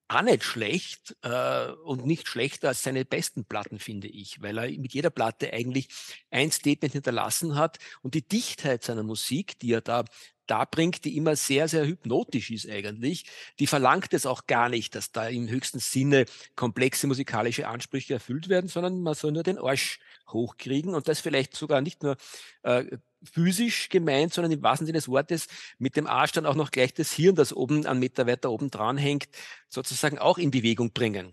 auch 0.09 0.23
nicht 0.23 0.43
schlecht 0.43 1.17
äh, 1.23 1.71
und 1.85 2.07
nicht 2.07 2.29
schlechter 2.29 2.69
als 2.69 2.83
seine 2.83 3.05
besten 3.05 3.45
Platten, 3.45 3.79
finde 3.79 4.09
ich, 4.09 4.41
weil 4.41 4.59
er 4.59 4.71
mit 4.79 4.95
jeder 4.95 5.11
Platte 5.11 5.53
eigentlich 5.53 5.89
ein 6.31 6.51
Statement 6.51 6.93
hinterlassen 6.95 7.57
hat 7.57 7.79
und 8.03 8.15
die 8.15 8.27
Dichtheit 8.27 8.83
seiner 8.83 9.03
Musik, 9.03 9.59
die 9.59 9.73
er 9.73 9.83
da 9.83 10.05
da 10.49 10.65
bringt, 10.65 11.05
die 11.05 11.17
immer 11.17 11.37
sehr, 11.37 11.69
sehr 11.69 11.87
hypnotisch 11.87 12.51
ist 12.51 12.69
eigentlich. 12.69 13.27
Die 13.59 13.67
verlangt 13.67 14.13
es 14.15 14.27
auch 14.27 14.47
gar 14.47 14.69
nicht, 14.69 14.95
dass 14.95 15.13
da 15.13 15.29
im 15.29 15.49
höchsten 15.49 15.79
Sinne 15.79 16.25
komplexe 16.57 17.07
musikalische 17.07 17.69
Ansprüche 17.69 18.15
erfüllt 18.15 18.49
werden, 18.49 18.69
sondern 18.69 19.03
man 19.03 19.15
soll 19.15 19.33
nur 19.33 19.43
den 19.43 19.59
Arsch 19.59 20.01
hochkriegen 20.33 20.95
und 20.95 21.09
das 21.09 21.21
vielleicht 21.21 21.57
sogar 21.57 21.81
nicht 21.81 22.03
nur 22.03 22.17
äh, 22.63 22.85
physisch 23.23 23.89
gemeint, 23.89 24.33
sondern 24.33 24.53
im 24.53 24.63
wahrsten 24.63 24.87
Sinne 24.87 24.99
des 24.99 25.09
Wortes 25.09 25.47
mit 25.79 25.97
dem 25.97 26.07
Arsch 26.07 26.33
dann 26.33 26.47
auch 26.47 26.55
noch 26.55 26.71
gleich 26.71 26.95
das 26.95 27.13
Hirn, 27.13 27.35
das 27.35 27.53
oben 27.53 27.87
einen 27.87 28.01
Meter 28.01 28.27
weiter 28.27 28.51
oben 28.51 28.71
dran 28.71 28.97
hängt, 28.97 29.29
sozusagen 29.69 30.19
auch 30.19 30.39
in 30.39 30.51
Bewegung 30.51 30.93
bringen. 30.93 31.33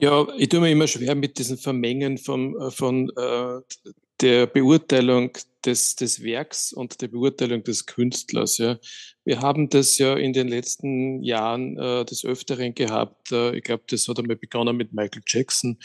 Ja, 0.00 0.26
ich 0.36 0.48
tue 0.48 0.60
mir 0.60 0.70
immer 0.70 0.86
schwer 0.86 1.16
mit 1.16 1.38
diesen 1.38 1.58
Vermengen 1.58 2.18
von, 2.18 2.54
äh, 2.60 2.70
von 2.70 3.10
äh, 3.16 3.60
der 4.20 4.46
Beurteilung 4.46 5.32
des, 5.64 5.96
des 5.96 6.22
Werks 6.22 6.72
und 6.72 7.00
der 7.00 7.08
Beurteilung 7.08 7.64
des 7.64 7.86
Künstlers. 7.86 8.58
Ja. 8.58 8.78
Wir 9.24 9.40
haben 9.40 9.68
das 9.68 9.98
ja 9.98 10.14
in 10.14 10.32
den 10.32 10.48
letzten 10.48 11.22
Jahren 11.22 11.76
äh, 11.78 12.04
des 12.04 12.24
Öfteren 12.24 12.74
gehabt. 12.74 13.32
Äh, 13.32 13.56
ich 13.56 13.64
glaube, 13.64 13.84
das 13.88 14.06
hat 14.08 14.18
einmal 14.18 14.36
begonnen 14.36 14.76
mit 14.76 14.92
Michael 14.92 15.22
Jackson, 15.26 15.78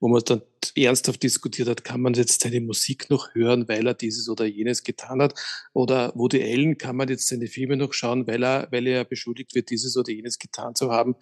wo 0.00 0.08
man 0.08 0.22
dann 0.24 0.42
ernsthaft 0.74 1.22
diskutiert 1.22 1.68
hat, 1.68 1.84
kann 1.84 2.00
man 2.00 2.14
jetzt 2.14 2.40
seine 2.40 2.60
Musik 2.60 3.10
noch 3.10 3.34
hören, 3.34 3.68
weil 3.68 3.86
er 3.86 3.94
dieses 3.94 4.28
oder 4.28 4.46
jenes 4.46 4.82
getan 4.82 5.20
hat? 5.20 5.34
Oder 5.74 6.12
Woody 6.16 6.42
Allen, 6.42 6.78
kann 6.78 6.96
man 6.96 7.08
jetzt 7.08 7.28
seine 7.28 7.46
Filme 7.46 7.76
noch 7.76 7.92
schauen, 7.92 8.26
weil 8.26 8.42
er, 8.42 8.68
weil 8.70 8.86
er 8.86 9.04
beschuldigt 9.04 9.54
wird, 9.54 9.70
dieses 9.70 9.96
oder 9.96 10.10
jenes 10.10 10.38
getan 10.38 10.74
zu 10.74 10.90
haben? 10.90 11.16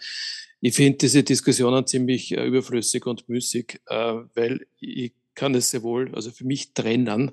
Ich 0.60 0.74
finde 0.74 0.98
diese 0.98 1.22
Diskussionen 1.22 1.86
ziemlich 1.86 2.32
äh, 2.32 2.46
überflüssig 2.46 3.06
und 3.06 3.28
müßig, 3.28 3.80
äh, 3.86 4.14
weil 4.34 4.66
ich 4.80 5.12
kann 5.34 5.54
es 5.54 5.70
sehr 5.70 5.82
wohl, 5.82 6.14
also 6.14 6.30
für 6.30 6.44
mich 6.44 6.72
trennen. 6.72 7.32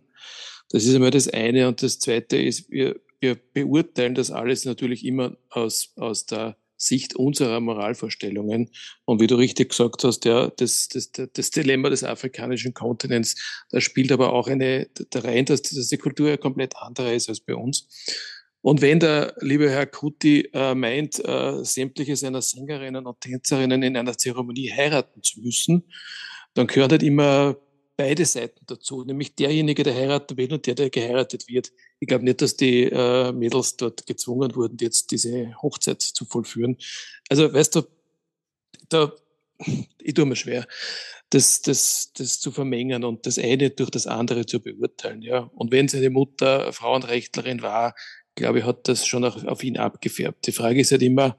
Das 0.69 0.83
ist 0.85 0.93
einmal 0.95 1.11
das 1.11 1.27
eine. 1.27 1.67
Und 1.67 1.81
das 1.81 1.99
zweite 1.99 2.37
ist, 2.37 2.69
wir, 2.69 2.99
wir 3.19 3.35
beurteilen 3.35 4.15
das 4.15 4.31
alles 4.31 4.65
natürlich 4.65 5.05
immer 5.05 5.37
aus, 5.49 5.93
aus 5.95 6.25
der 6.25 6.57
Sicht 6.77 7.15
unserer 7.15 7.59
Moralvorstellungen. 7.59 8.69
Und 9.05 9.21
wie 9.21 9.27
du 9.27 9.35
richtig 9.35 9.69
gesagt 9.69 10.03
hast, 10.03 10.25
ja, 10.25 10.49
das, 10.49 10.89
das, 10.89 11.11
das 11.11 11.49
Dilemma 11.51 11.89
des 11.89 12.03
afrikanischen 12.03 12.73
Kontinents, 12.73 13.35
da 13.71 13.81
spielt 13.81 14.11
aber 14.11 14.33
auch 14.33 14.47
eine 14.47 14.87
da 15.09 15.19
rein, 15.19 15.45
dass 15.45 15.61
diese 15.61 15.97
Kultur 15.97 16.29
ja 16.29 16.37
komplett 16.37 16.75
andere 16.77 17.13
ist 17.13 17.29
als 17.29 17.39
bei 17.39 17.55
uns. 17.55 17.87
Und 18.61 18.81
wenn 18.81 18.99
der 18.99 19.35
liebe 19.41 19.69
Herr 19.69 19.85
Kuti 19.85 20.49
äh, 20.51 20.73
meint, 20.73 21.23
äh, 21.23 21.63
sämtliche 21.63 22.15
seiner 22.15 22.41
Sängerinnen 22.41 23.05
und 23.05 23.21
Tänzerinnen 23.21 23.83
in 23.83 23.95
einer 23.95 24.17
Zeremonie 24.17 24.71
heiraten 24.71 25.21
zu 25.21 25.41
müssen, 25.41 25.83
dann 26.55 26.65
gehört 26.65 26.91
halt 26.91 27.03
immer 27.03 27.57
beide 27.97 28.25
Seiten 28.25 28.65
dazu, 28.65 29.03
nämlich 29.03 29.35
derjenige, 29.35 29.83
der 29.83 29.95
heiraten 29.95 30.37
will 30.37 30.53
und 30.53 30.65
der, 30.67 30.75
der 30.75 30.89
geheiratet 30.89 31.47
wird. 31.47 31.71
Ich 31.99 32.07
glaube 32.07 32.25
nicht, 32.25 32.41
dass 32.41 32.55
die 32.55 32.83
äh, 32.83 33.31
Mädels 33.31 33.77
dort 33.77 34.05
gezwungen 34.05 34.55
wurden, 34.55 34.77
jetzt 34.79 35.11
diese 35.11 35.55
Hochzeit 35.61 36.01
zu 36.01 36.25
vollführen. 36.25 36.77
Also, 37.29 37.53
weißt 37.53 37.75
du, 37.75 37.83
da, 38.89 39.13
ich 39.99 40.13
tue 40.13 40.25
mir 40.25 40.35
schwer, 40.35 40.67
das, 41.29 41.61
das, 41.61 42.11
das 42.13 42.39
zu 42.39 42.51
vermengen 42.51 43.03
und 43.03 43.25
das 43.25 43.39
eine 43.39 43.69
durch 43.69 43.89
das 43.89 44.07
andere 44.07 44.45
zu 44.45 44.59
beurteilen. 44.59 45.21
Ja. 45.21 45.49
Und 45.55 45.71
wenn 45.71 45.87
seine 45.87 46.09
Mutter 46.09 46.71
Frauenrechtlerin 46.71 47.61
war, 47.61 47.95
glaube 48.35 48.59
ich, 48.59 48.65
hat 48.65 48.87
das 48.87 49.05
schon 49.05 49.23
auf, 49.23 49.43
auf 49.45 49.63
ihn 49.63 49.77
abgefärbt. 49.77 50.45
Die 50.47 50.51
Frage 50.51 50.81
ist 50.81 50.91
halt 50.91 51.01
immer, 51.01 51.37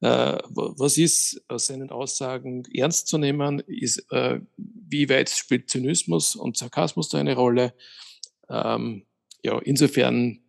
was 0.00 0.96
ist 0.96 1.42
aus 1.48 1.66
seinen 1.66 1.90
Aussagen 1.90 2.64
ernst 2.72 3.08
zu 3.08 3.18
nehmen? 3.18 3.60
Ist, 3.60 4.06
äh, 4.12 4.40
wie 4.56 5.08
weit 5.08 5.30
spielt 5.30 5.68
Zynismus 5.68 6.36
und 6.36 6.56
Sarkasmus 6.56 7.08
da 7.08 7.18
eine 7.18 7.34
Rolle? 7.34 7.74
Ähm, 8.48 9.06
ja, 9.42 9.58
insofern 9.58 10.40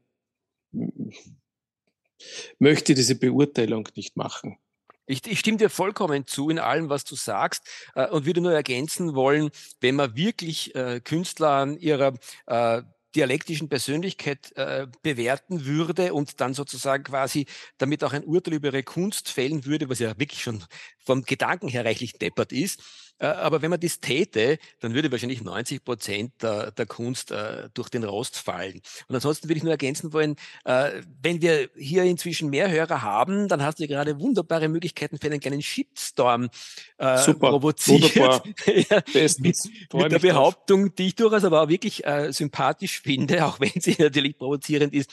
möchte 2.59 2.93
diese 2.93 3.15
Beurteilung 3.15 3.87
nicht 3.95 4.17
machen. 4.17 4.57
Ich, 5.05 5.25
ich, 5.25 5.39
stimme 5.39 5.57
dir 5.57 5.71
vollkommen 5.71 6.27
zu 6.27 6.51
in 6.51 6.59
allem, 6.59 6.89
was 6.89 7.03
du 7.03 7.15
sagst 7.15 7.67
äh, 7.95 8.07
und 8.09 8.27
würde 8.27 8.41
nur 8.41 8.53
ergänzen 8.53 9.15
wollen, 9.15 9.49
wenn 9.81 9.95
man 9.95 10.15
wirklich 10.15 10.75
äh, 10.75 11.01
Künstler 11.03 11.49
an 11.49 11.79
ihrer 11.79 12.13
äh, 12.45 12.83
dialektischen 13.15 13.69
Persönlichkeit 13.69 14.51
äh, 14.55 14.87
bewerten 15.01 15.65
würde 15.65 16.13
und 16.13 16.41
dann 16.41 16.53
sozusagen 16.53 17.03
quasi 17.03 17.45
damit 17.77 18.03
auch 18.03 18.13
ein 18.13 18.23
Urteil 18.23 18.55
über 18.55 18.69
ihre 18.69 18.83
Kunst 18.83 19.29
fällen 19.29 19.65
würde, 19.65 19.89
was 19.89 19.99
ja 19.99 20.17
wirklich 20.19 20.41
schon 20.41 20.63
vom 21.05 21.23
Gedanken 21.23 21.69
her 21.69 21.85
reichlich 21.85 22.13
deppert 22.13 22.51
ist, 22.51 22.81
aber 23.25 23.61
wenn 23.61 23.69
man 23.69 23.79
das 23.79 23.99
täte, 23.99 24.59
dann 24.79 24.93
würde 24.93 25.11
wahrscheinlich 25.11 25.41
90 25.41 25.83
Prozent 25.83 26.31
der, 26.41 26.71
der 26.71 26.85
Kunst 26.85 27.31
äh, 27.31 27.69
durch 27.73 27.89
den 27.89 28.03
Rost 28.03 28.38
fallen. 28.38 28.81
Und 29.07 29.15
ansonsten 29.15 29.49
würde 29.49 29.57
ich 29.57 29.63
nur 29.63 29.71
ergänzen 29.71 30.13
wollen, 30.13 30.35
äh, 30.65 31.01
wenn 31.21 31.41
wir 31.41 31.69
hier 31.75 32.03
inzwischen 32.03 32.49
mehr 32.49 32.71
Hörer 32.71 33.01
haben, 33.01 33.47
dann 33.47 33.63
hast 33.63 33.79
du 33.79 33.88
gerade 33.88 34.19
wunderbare 34.19 34.69
Möglichkeiten 34.69 35.17
für 35.17 35.27
einen 35.27 35.39
kleinen 35.39 35.61
Shitstorm 35.61 36.49
äh, 36.97 37.17
Super, 37.17 37.49
provoziert. 37.49 38.15
ja, 38.89 39.01
Bestens. 39.13 39.69
mit, 39.93 40.11
der 40.11 40.19
Behauptung, 40.19 40.85
drauf. 40.85 40.95
die 40.97 41.07
ich 41.07 41.15
durchaus 41.15 41.43
aber 41.43 41.63
auch 41.63 41.69
wirklich 41.69 42.05
äh, 42.05 42.31
sympathisch 42.31 43.01
finde, 43.01 43.45
auch 43.45 43.59
wenn 43.59 43.81
sie 43.81 43.95
natürlich 43.99 44.38
provozierend 44.38 44.93
ist, 44.93 45.11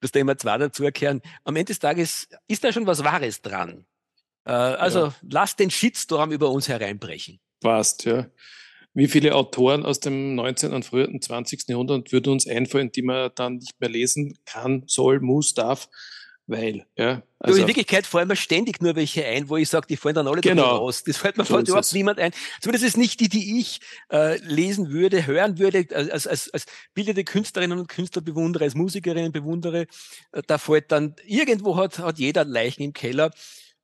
dass 0.00 0.12
da 0.12 0.20
immer 0.20 0.36
zwei 0.36 0.58
dazu 0.58 0.84
erkehren. 0.84 1.22
Am 1.44 1.56
Ende 1.56 1.70
des 1.70 1.78
Tages 1.78 2.28
ist 2.48 2.64
da 2.64 2.72
schon 2.72 2.86
was 2.86 3.04
Wahres 3.04 3.42
dran. 3.42 3.84
Äh, 4.50 4.52
also 4.52 4.98
ja. 5.06 5.14
lasst 5.30 5.60
den 5.60 5.70
Shitstorm 5.70 6.32
über 6.32 6.50
uns 6.50 6.68
hereinbrechen. 6.68 7.38
Passt, 7.60 8.04
ja. 8.04 8.26
Wie 8.92 9.06
viele 9.06 9.36
Autoren 9.36 9.86
aus 9.86 10.00
dem 10.00 10.34
19. 10.34 10.72
und 10.72 10.84
frühen 10.84 11.22
20. 11.22 11.68
Jahrhundert 11.68 12.10
würden 12.10 12.32
uns 12.32 12.48
einfallen, 12.48 12.90
die 12.90 13.02
man 13.02 13.30
dann 13.36 13.58
nicht 13.58 13.80
mehr 13.80 13.88
lesen 13.88 14.36
kann, 14.44 14.82
soll, 14.88 15.20
muss, 15.20 15.54
darf, 15.54 15.88
weil. 16.48 16.84
Ja, 16.96 17.22
also, 17.38 17.60
in 17.60 17.68
Wirklichkeit 17.68 18.04
fallen 18.04 18.26
mir 18.26 18.34
ständig 18.34 18.82
nur 18.82 18.96
welche 18.96 19.24
ein, 19.24 19.48
wo 19.48 19.56
ich 19.56 19.68
sage, 19.68 19.86
die 19.86 19.96
fallen 19.96 20.16
dann 20.16 20.26
alle 20.26 20.40
genau. 20.40 20.78
raus. 20.78 21.04
Das 21.04 21.18
fällt 21.18 21.38
mir 21.38 21.44
so 21.44 21.56
überhaupt 21.56 21.92
niemand 21.92 22.18
ein. 22.18 22.32
Zumindest 22.60 22.84
ist 22.84 22.96
nicht 22.96 23.20
die, 23.20 23.28
die 23.28 23.60
ich 23.60 23.80
äh, 24.10 24.38
lesen 24.38 24.90
würde, 24.90 25.24
hören 25.24 25.60
würde, 25.60 25.86
als, 25.94 26.26
als, 26.26 26.50
als 26.50 26.66
bildende 26.92 27.22
Künstlerinnen 27.22 27.78
und 27.78 27.88
Künstler 27.88 28.22
bewundere, 28.22 28.64
als 28.64 28.74
Musikerinnen 28.74 29.30
bewundere. 29.30 29.86
Äh, 30.32 30.42
da 30.48 30.58
fällt 30.58 30.90
dann, 30.90 31.14
irgendwo 31.24 31.76
hat, 31.76 32.00
hat 32.00 32.18
jeder 32.18 32.44
Leichen 32.44 32.82
im 32.82 32.92
Keller. 32.92 33.30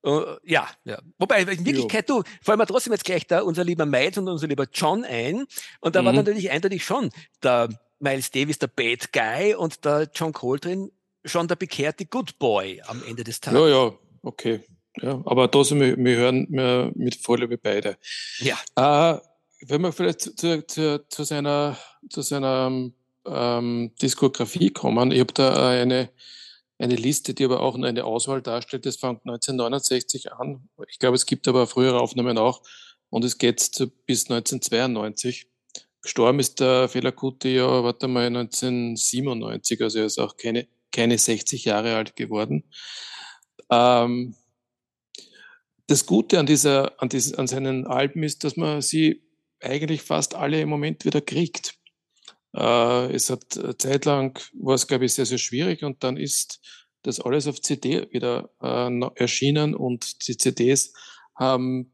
Uh, 0.06 0.36
ja, 0.44 0.68
ja. 0.84 1.00
Wobei, 1.18 1.40
in 1.42 1.64
Wirklichkeit, 1.64 2.08
jo. 2.08 2.22
du, 2.22 2.28
fallen 2.40 2.60
wir 2.60 2.66
trotzdem 2.66 2.92
jetzt 2.92 3.04
gleich 3.04 3.26
da 3.26 3.42
unser 3.42 3.64
lieber 3.64 3.86
Miles 3.86 4.16
und 4.18 4.28
unser 4.28 4.46
lieber 4.46 4.66
John 4.72 5.04
ein. 5.04 5.46
Und 5.80 5.96
da 5.96 6.02
mhm. 6.02 6.06
war 6.06 6.12
natürlich 6.12 6.50
eindeutig 6.50 6.84
schon 6.84 7.10
der 7.42 7.68
Miles 7.98 8.30
Davis 8.30 8.58
der 8.58 8.68
Bad 8.68 9.12
Guy 9.12 9.54
und 9.54 9.84
der 9.84 10.08
John 10.14 10.32
Coltrane 10.32 10.90
schon 11.24 11.48
der 11.48 11.56
bekehrte 11.56 12.06
Good 12.06 12.38
Boy 12.38 12.80
am 12.86 13.02
Ende 13.04 13.24
des 13.24 13.40
Tages. 13.40 13.58
Ja, 13.58 13.68
ja, 13.68 13.92
okay. 14.22 14.60
Ja, 15.02 15.20
aber 15.26 15.48
da 15.48 15.64
sind 15.64 15.80
wir, 15.80 15.96
wir 15.96 16.16
hören 16.16 16.46
wir 16.50 16.90
mit 16.94 17.16
Vorliebe 17.16 17.58
beide. 17.58 17.98
Ja. 18.38 18.56
Äh, 18.76 19.20
wenn 19.66 19.80
wir 19.82 19.92
vielleicht 19.92 20.20
zu, 20.20 20.66
zu, 20.66 21.08
zu 21.08 21.24
seiner, 21.24 21.76
zu 22.08 22.22
seiner 22.22 22.90
ähm, 23.26 23.92
Diskografie 24.00 24.70
kommen, 24.70 25.10
ich 25.10 25.20
habe 25.20 25.32
da 25.32 25.70
eine, 25.70 26.10
eine 26.78 26.96
Liste, 26.96 27.34
die 27.34 27.44
aber 27.44 27.60
auch 27.60 27.74
eine 27.74 28.04
Auswahl 28.04 28.42
darstellt. 28.42 28.86
Das 28.86 28.96
fängt 28.96 29.20
1969 29.24 30.32
an. 30.32 30.68
Ich 30.88 30.98
glaube, 30.98 31.16
es 31.16 31.26
gibt 31.26 31.48
aber 31.48 31.66
frühere 31.66 32.00
Aufnahmen 32.00 32.38
auch. 32.38 32.62
Und 33.08 33.24
es 33.24 33.38
geht 33.38 33.70
bis 34.06 34.30
1992. 34.30 35.46
Gestorben 36.02 36.38
ist 36.38 36.60
der 36.60 36.88
Fela 36.88 37.10
Kuti 37.10 37.56
ja, 37.56 37.82
warte 37.82 38.08
mal, 38.08 38.26
1997. 38.26 39.80
Also 39.82 40.00
er 40.00 40.06
ist 40.06 40.18
auch 40.18 40.36
keine, 40.36 40.68
keine 40.92 41.18
60 41.18 41.64
Jahre 41.64 41.96
alt 41.96 42.14
geworden. 42.14 42.64
Ähm, 43.70 44.36
das 45.86 46.06
Gute 46.06 46.38
an, 46.38 46.46
dieser, 46.46 47.00
an, 47.00 47.08
diesen, 47.08 47.36
an 47.36 47.46
seinen 47.46 47.86
Alben 47.86 48.22
ist, 48.22 48.44
dass 48.44 48.56
man 48.56 48.82
sie 48.82 49.22
eigentlich 49.60 50.02
fast 50.02 50.34
alle 50.34 50.60
im 50.60 50.68
Moment 50.68 51.04
wieder 51.04 51.20
kriegt. 51.20 51.74
Äh, 52.56 53.12
es 53.12 53.28
hat 53.28 53.58
zeitlang 53.78 54.38
war 54.54 54.74
es, 54.74 54.86
glaube 54.86 55.04
ich, 55.04 55.12
sehr, 55.12 55.26
sehr 55.26 55.38
schwierig 55.38 55.84
und 55.84 56.02
dann 56.02 56.16
ist 56.16 56.60
das 57.02 57.20
alles 57.20 57.46
auf 57.46 57.60
CD 57.60 58.08
wieder 58.10 58.50
äh, 58.62 59.00
erschienen 59.14 59.74
und 59.74 60.26
die 60.26 60.36
CDs 60.36 60.94
haben 61.34 61.92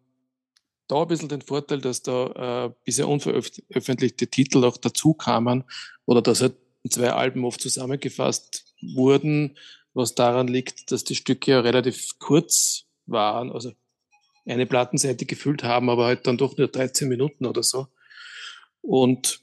da 0.87 1.02
ein 1.02 1.09
bisschen 1.09 1.28
den 1.28 1.42
Vorteil, 1.42 1.81
dass 1.81 2.02
da 2.02 2.66
äh, 2.66 2.75
bisher 2.85 3.09
unveröffentlichte 3.09 4.28
Titel 4.28 4.64
auch 4.64 4.76
dazu 4.76 5.14
kamen 5.14 5.64
oder 6.07 6.23
dass 6.23 6.40
halt 6.40 6.54
zwei 6.88 7.11
Alben 7.11 7.45
oft 7.45 7.61
zusammengefasst 7.61 8.75
wurden, 8.95 9.59
was 9.95 10.14
daran 10.14 10.49
liegt, 10.49 10.92
dass 10.92 11.04
die 11.04 11.14
Stücke 11.14 11.52
ja 11.52 11.61
relativ 11.61 12.19
kurz 12.19 12.85
waren, 13.07 13.50
also 13.50 13.73
eine 14.47 14.66
Plattenseite 14.66 15.26
gefüllt 15.26 15.62
haben, 15.62 15.90
aber 15.90 16.07
halt 16.07 16.26
dann 16.26 16.38
doch 16.38 16.57
nur 16.57 16.69
13 16.69 17.09
Minuten 17.09 17.47
oder 17.47 17.62
so. 17.62 17.88
Und 18.81 19.42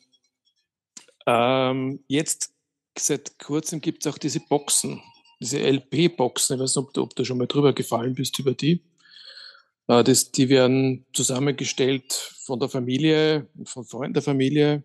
ähm, 1.30 2.04
jetzt 2.08 2.54
seit 2.98 3.38
kurzem 3.38 3.82
gibt 3.82 4.06
es 4.06 4.12
auch 4.12 4.18
diese 4.18 4.40
Boxen, 4.40 5.02
diese 5.40 5.60
LP-Boxen. 5.60 6.56
Ich 6.56 6.62
weiß 6.62 6.76
nicht, 6.76 6.86
ob 6.86 6.94
du, 6.94 7.04
ob 7.04 7.16
du 7.16 7.24
schon 7.24 7.38
mal 7.38 7.48
drüber 7.48 7.74
gefallen 7.74 8.16
bist 8.16 8.40
über 8.40 8.54
die. 8.54 8.84
Äh, 9.88 10.04
das, 10.04 10.32
die 10.32 10.50
werden 10.50 11.06
zusammengestellt 11.14 12.14
von 12.14 12.60
der 12.60 12.70
Familie, 12.70 13.48
von 13.66 13.86
Freunden 13.86 14.16
der 14.16 14.24
Familie 14.24 14.84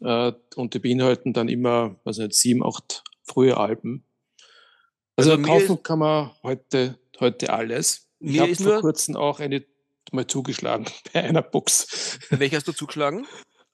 äh, 0.00 0.32
und 0.56 0.74
die 0.74 0.80
beinhalten 0.80 1.32
dann 1.32 1.48
immer, 1.48 2.00
also 2.04 2.28
sieben, 2.30 2.64
acht 2.66 3.04
frühe 3.22 3.56
Alben. 3.56 4.04
Also, 5.14 5.32
also 5.32 5.42
kaufen 5.42 5.82
kann 5.82 6.00
man 6.00 6.30
heute, 6.42 6.98
heute 7.20 7.52
alles. 7.52 8.08
Ich 8.18 8.40
habe 8.40 8.56
vor 8.56 8.80
kurzem 8.80 9.16
auch 9.16 9.38
eine 9.38 9.64
mal 10.12 10.26
zugeschlagen 10.26 10.86
bei 11.12 11.22
einer 11.22 11.42
Box. 11.42 12.18
Welche 12.30 12.56
hast 12.56 12.66
du 12.66 12.72
zugeschlagen? 12.72 13.26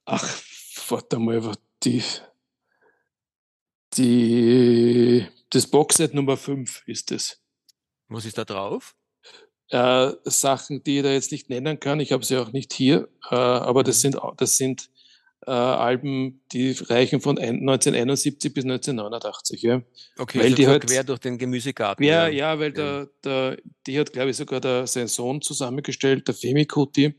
Ach, 0.05 0.43
warte 0.89 1.19
mal, 1.19 1.43
die, 1.85 2.03
die, 3.95 5.27
das 5.51 5.67
Boxset 5.67 6.15
Nummer 6.15 6.37
5 6.37 6.83
ist 6.87 7.13
es. 7.13 7.41
Was 8.09 8.25
ist 8.25 8.39
da 8.39 8.45
drauf? 8.45 8.95
Äh, 9.69 10.13
Sachen, 10.25 10.85
die 10.85 10.99
ich 10.99 11.03
da 11.03 11.11
jetzt 11.11 11.33
nicht 11.33 11.51
nennen 11.51 11.81
kann. 11.81 11.99
Ich 11.99 12.13
habe 12.13 12.25
sie 12.25 12.37
auch 12.37 12.53
nicht 12.53 12.73
hier, 12.73 13.09
äh, 13.31 13.35
aber 13.35 13.83
das 13.83 13.99
mhm. 13.99 14.13
sind, 14.13 14.21
das 14.37 14.57
sind 14.57 14.91
äh, 15.47 15.51
Alben, 15.51 16.41
die 16.53 16.73
reichen 16.73 17.21
von 17.21 17.39
1971 17.39 18.55
bis 18.55 18.65
1989. 18.65 19.63
Ja. 19.63 19.83
Okay, 20.19 20.39
weil 20.39 20.45
also 20.47 20.57
die 20.57 20.67
halt, 20.67 20.87
quer 20.87 21.05
durch 21.05 21.19
den 21.19 21.39
Gemüsegarten. 21.39 22.05
Ja, 22.05 22.29
ja, 22.29 22.53
ja 22.53 22.59
weil 22.59 22.77
ja. 22.77 23.07
Der, 23.07 23.09
der, 23.25 23.63
die 23.87 23.99
hat, 23.99 24.13
glaube 24.13 24.31
ich, 24.31 24.37
sogar 24.37 24.61
der, 24.61 24.87
sein 24.87 25.09
Sohn 25.09 25.43
zusammengestellt, 25.43 26.29
der 26.29 26.35
Femi 26.35 26.65
Kuti. 26.67 27.15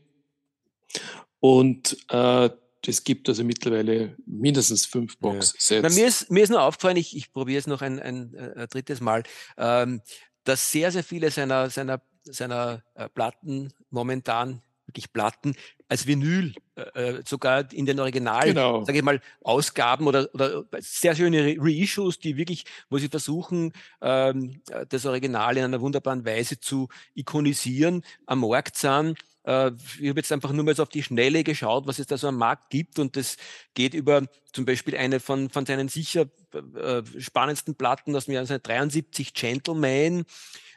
Und 1.40 1.96
äh, 2.08 2.50
es 2.86 3.04
gibt 3.04 3.28
also 3.28 3.44
mittlerweile 3.44 4.16
mindestens 4.26 4.86
fünf 4.86 5.18
Box-Sets. 5.18 5.68
Ja. 5.96 6.00
Mir, 6.00 6.06
ist, 6.06 6.30
mir 6.30 6.42
ist 6.42 6.50
nur 6.50 6.62
aufgefallen, 6.62 6.96
ich, 6.96 7.16
ich 7.16 7.32
probiere 7.32 7.58
es 7.58 7.66
noch 7.66 7.82
ein, 7.82 7.98
ein, 8.00 8.34
ein 8.36 8.56
äh, 8.56 8.68
drittes 8.68 9.00
Mal, 9.00 9.22
ähm, 9.56 10.00
dass 10.44 10.70
sehr, 10.70 10.92
sehr 10.92 11.04
viele 11.04 11.30
seiner, 11.30 11.70
seiner, 11.70 12.00
seiner 12.22 12.82
äh, 12.94 13.08
Platten 13.08 13.72
momentan 13.90 14.62
wirklich 14.88 15.12
Platten 15.12 15.54
als 15.88 16.06
Vinyl, 16.06 16.54
äh, 16.76 16.80
äh, 16.80 17.22
sogar 17.26 17.70
in 17.72 17.86
den 17.86 18.00
Original, 18.00 18.48
genau. 18.48 18.84
sage 18.84 18.98
ich 18.98 19.04
mal, 19.04 19.20
Ausgaben 19.42 20.06
oder, 20.06 20.28
oder 20.34 20.64
sehr 20.80 21.14
schöne 21.14 21.44
Re 21.44 21.56
Reissues, 21.58 22.18
die 22.18 22.36
wirklich, 22.36 22.64
wo 22.88 22.98
sie 22.98 23.08
versuchen, 23.08 23.72
ähm, 24.00 24.62
das 24.88 25.06
Original 25.06 25.56
in 25.56 25.64
einer 25.64 25.80
wunderbaren 25.80 26.24
Weise 26.24 26.58
zu 26.58 26.88
ikonisieren, 27.14 28.02
am 28.26 28.40
Markt 28.40 28.76
sind. 28.76 29.18
Äh, 29.48 29.72
ich 29.98 30.10
habe 30.10 30.20
jetzt 30.20 30.30
einfach 30.30 30.52
nur 30.52 30.64
mal 30.64 30.76
so 30.76 30.82
auf 30.82 30.90
die 30.90 31.02
Schnelle 31.02 31.42
geschaut, 31.42 31.86
was 31.86 31.98
es 31.98 32.06
da 32.06 32.18
so 32.18 32.28
am 32.28 32.36
Markt 32.36 32.68
gibt. 32.68 32.98
Und 32.98 33.16
das 33.16 33.38
geht 33.72 33.94
über 33.94 34.26
zum 34.52 34.66
Beispiel 34.66 34.96
eine 34.96 35.20
von, 35.20 35.48
von 35.48 35.64
seinen 35.64 35.88
sicher 35.88 36.26
äh, 36.52 37.02
spannendsten 37.18 37.74
Platten 37.74 38.14
aus 38.14 38.26
dem 38.26 38.34
Jahr 38.34 38.42
1973, 38.42 39.32
Gentleman, 39.32 40.24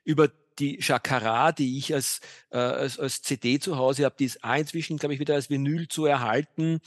über 0.06 0.30
die 0.60 0.82
Chakara, 0.82 1.52
die 1.52 1.78
ich 1.78 1.94
als, 1.94 2.20
äh, 2.52 2.58
als, 2.58 3.00
als 3.00 3.22
CD 3.22 3.60
zu 3.60 3.78
Hause 3.78 4.06
habe, 4.06 4.16
die 4.18 4.26
ist 4.26 4.44
auch 4.44 4.56
inzwischen, 4.56 4.98
glaube 4.98 5.14
ich, 5.14 5.20
wieder 5.20 5.36
als 5.36 5.50
Vinyl 5.50 5.88
zu 5.88 6.06
erhalten. 6.06 6.80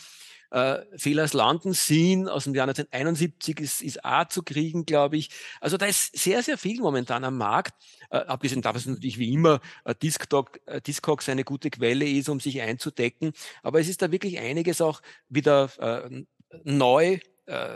Äh, 0.50 0.84
Fehlers 0.96 1.32
London 1.32 1.74
Scene 1.74 2.30
aus 2.32 2.44
dem 2.44 2.54
Jahr 2.54 2.68
1971 2.68 3.58
ist, 3.58 3.82
ist 3.82 4.04
auch 4.04 4.28
zu 4.28 4.44
kriegen, 4.44 4.86
glaube 4.86 5.16
ich. 5.16 5.30
Also 5.60 5.76
da 5.76 5.86
ist 5.86 6.16
sehr, 6.16 6.42
sehr 6.44 6.58
viel 6.58 6.80
momentan 6.80 7.24
am 7.24 7.36
Markt. 7.36 7.74
Äh, 8.10 8.18
abgesehen 8.18 8.62
davon, 8.62 8.80
dass 8.80 8.86
natürlich 8.86 9.18
wie 9.18 9.32
immer 9.32 9.60
äh, 9.84 9.94
Discog, 10.00 10.60
äh, 10.66 10.80
Discogs 10.80 11.28
eine 11.28 11.42
gute 11.42 11.70
Quelle 11.70 12.08
ist, 12.08 12.28
um 12.28 12.38
sich 12.38 12.60
einzudecken. 12.60 13.32
Aber 13.64 13.80
es 13.80 13.88
ist 13.88 14.02
da 14.02 14.12
wirklich 14.12 14.38
einiges 14.38 14.80
auch 14.80 15.02
wieder 15.28 15.70
äh, 15.78 16.24
neu 16.62 17.18
äh, 17.46 17.68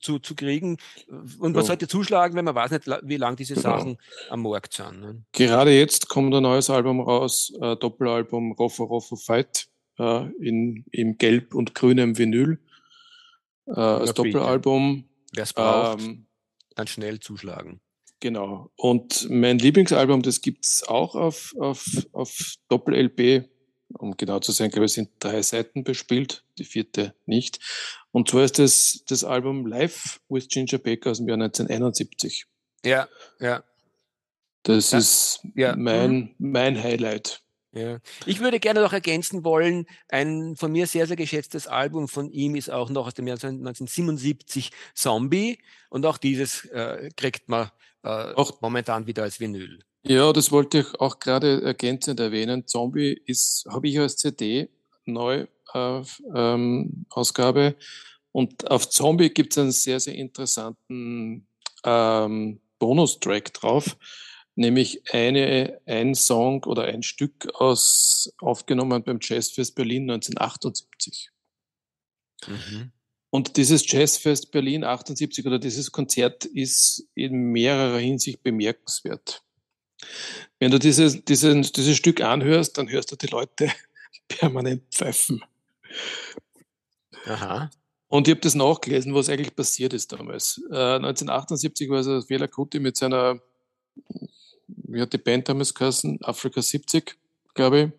zu, 0.00 0.18
zu 0.18 0.34
kriegen. 0.34 0.78
Und 1.08 1.52
man 1.52 1.54
ja. 1.54 1.62
sollte 1.62 1.88
zuschlagen, 1.88 2.36
wenn 2.36 2.44
man 2.44 2.54
weiß 2.54 2.70
nicht, 2.70 2.86
wie 3.02 3.16
lange 3.16 3.36
diese 3.36 3.54
genau. 3.54 3.78
Sachen 3.78 3.98
am 4.30 4.42
Markt 4.42 4.74
sind. 4.74 5.00
Ne? 5.00 5.22
Gerade 5.32 5.72
jetzt 5.72 6.08
kommt 6.08 6.34
ein 6.34 6.42
neues 6.42 6.70
Album 6.70 7.00
raus, 7.00 7.52
äh, 7.60 7.76
Doppelalbum 7.76 8.52
Roffo 8.52 8.84
Roffo 8.84 9.16
Fight 9.16 9.68
äh, 9.98 10.26
in, 10.40 10.84
in 10.90 11.18
gelb 11.18 11.54
und 11.54 11.74
grünem 11.74 12.16
Vinyl. 12.16 12.60
Äh, 13.66 13.72
als 13.72 14.14
Doppelalbum. 14.14 15.04
Wer 15.32 15.42
es 15.42 15.52
braucht, 15.52 16.00
ähm, 16.00 16.26
dann 16.74 16.86
schnell 16.86 17.20
zuschlagen. 17.20 17.80
Genau. 18.20 18.70
Und 18.76 19.28
mein 19.28 19.58
Lieblingsalbum, 19.58 20.22
das 20.22 20.40
gibt 20.40 20.64
es 20.64 20.84
auch 20.86 21.14
auf, 21.14 21.54
auf, 21.58 21.84
auf 22.12 22.54
Doppel-LP 22.68 23.48
um 23.98 24.16
genau 24.16 24.40
zu 24.40 24.52
sein, 24.52 24.70
glaube 24.70 24.86
ich, 24.86 24.92
sind 24.92 25.10
drei 25.18 25.42
Seiten 25.42 25.84
bespielt, 25.84 26.44
die 26.58 26.64
vierte 26.64 27.14
nicht. 27.24 27.60
Und 28.16 28.30
zwar 28.30 28.44
ist 28.44 28.58
das 28.58 29.04
das 29.06 29.24
Album 29.24 29.66
Live 29.66 30.20
with 30.30 30.48
Ginger 30.48 30.78
Baker 30.78 31.10
aus 31.10 31.18
dem 31.18 31.28
Jahr 31.28 31.36
1971. 31.36 32.46
Ja, 32.82 33.08
ja. 33.40 33.62
Das 34.62 34.92
ja. 34.92 34.98
ist 34.98 35.40
ja. 35.54 35.76
Mein, 35.76 36.10
mhm. 36.10 36.34
mein 36.38 36.82
Highlight. 36.82 37.42
Ja. 37.72 37.98
Ich 38.24 38.40
würde 38.40 38.58
gerne 38.58 38.80
noch 38.80 38.94
ergänzen 38.94 39.44
wollen, 39.44 39.84
ein 40.08 40.56
von 40.56 40.72
mir 40.72 40.86
sehr, 40.86 41.06
sehr 41.06 41.16
geschätztes 41.16 41.66
Album 41.66 42.08
von 42.08 42.30
ihm 42.30 42.56
ist 42.56 42.70
auch 42.70 42.88
noch 42.88 43.06
aus 43.06 43.12
dem 43.12 43.26
Jahr 43.26 43.36
1977 43.36 44.70
Zombie 44.94 45.58
und 45.90 46.06
auch 46.06 46.16
dieses 46.16 46.64
äh, 46.70 47.10
kriegt 47.18 47.50
man 47.50 47.70
äh, 48.02 48.08
auch 48.08 48.62
momentan 48.62 49.06
wieder 49.06 49.24
als 49.24 49.40
Vinyl. 49.40 49.80
Ja, 50.04 50.32
das 50.32 50.50
wollte 50.50 50.78
ich 50.78 51.00
auch 51.00 51.18
gerade 51.18 51.60
ergänzend 51.60 52.18
erwähnen. 52.18 52.66
Zombie 52.66 53.12
ist, 53.26 53.66
habe 53.68 53.88
ich 53.88 53.98
als 53.98 54.16
CD 54.16 54.70
neu 55.06 55.46
äh, 55.74 56.02
ähm. 56.34 57.06
Und 58.32 58.70
auf 58.70 58.90
Zombie 58.90 59.30
gibt 59.30 59.52
es 59.52 59.58
einen 59.58 59.72
sehr, 59.72 59.98
sehr 59.98 60.14
interessanten 60.14 61.46
ähm, 61.84 62.60
Bonustrack 62.78 63.54
drauf, 63.54 63.96
nämlich 64.54 65.02
eine, 65.14 65.80
ein 65.86 66.14
Song 66.14 66.64
oder 66.64 66.84
ein 66.84 67.02
Stück 67.02 67.48
aus 67.54 68.32
aufgenommen 68.38 69.02
beim 69.04 69.18
Jazzfest 69.22 69.74
Berlin 69.74 70.10
1978. 70.10 71.30
Mhm. 72.46 72.92
Und 73.30 73.56
dieses 73.56 73.90
Jazzfest 73.90 74.50
Berlin 74.50 74.84
78 74.84 75.46
oder 75.46 75.58
dieses 75.58 75.90
Konzert 75.92 76.44
ist 76.44 77.08
in 77.14 77.52
mehrerer 77.52 77.98
Hinsicht 77.98 78.42
bemerkenswert. 78.42 79.42
Wenn 80.58 80.70
du 80.70 80.78
dieses, 80.78 81.24
dieses, 81.24 81.72
dieses 81.72 81.96
Stück 81.96 82.20
anhörst, 82.20 82.78
dann 82.78 82.88
hörst 82.88 83.12
du 83.12 83.16
die 83.16 83.26
Leute 83.26 83.70
permanent 84.28 84.82
pfeifen. 84.92 85.42
Aha. 87.26 87.70
Und 88.08 88.28
ich 88.28 88.32
habe 88.32 88.40
das 88.40 88.54
nachgelesen, 88.54 89.14
was 89.14 89.28
eigentlich 89.28 89.54
passiert 89.54 89.92
ist 89.92 90.12
damals. 90.12 90.60
Äh, 90.70 90.96
1978 90.96 91.90
war 91.90 92.00
es 92.00 92.26
Fela 92.26 92.46
Kuti 92.46 92.78
mit 92.78 92.96
seiner, 92.96 93.40
wie 94.66 95.00
hat 95.00 95.12
die 95.12 95.18
Band 95.18 95.48
damals 95.48 95.74
geheißen? 95.74 96.22
Afrika 96.22 96.62
70, 96.62 97.16
glaube 97.54 97.80
ich, 97.80 97.90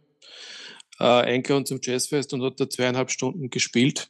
äh, 1.00 1.04
eingeladen 1.04 1.66
zum 1.66 1.80
Jazzfest 1.82 2.34
und 2.34 2.42
hat 2.42 2.60
da 2.60 2.70
zweieinhalb 2.70 3.12
Stunden 3.12 3.50
gespielt, 3.50 4.10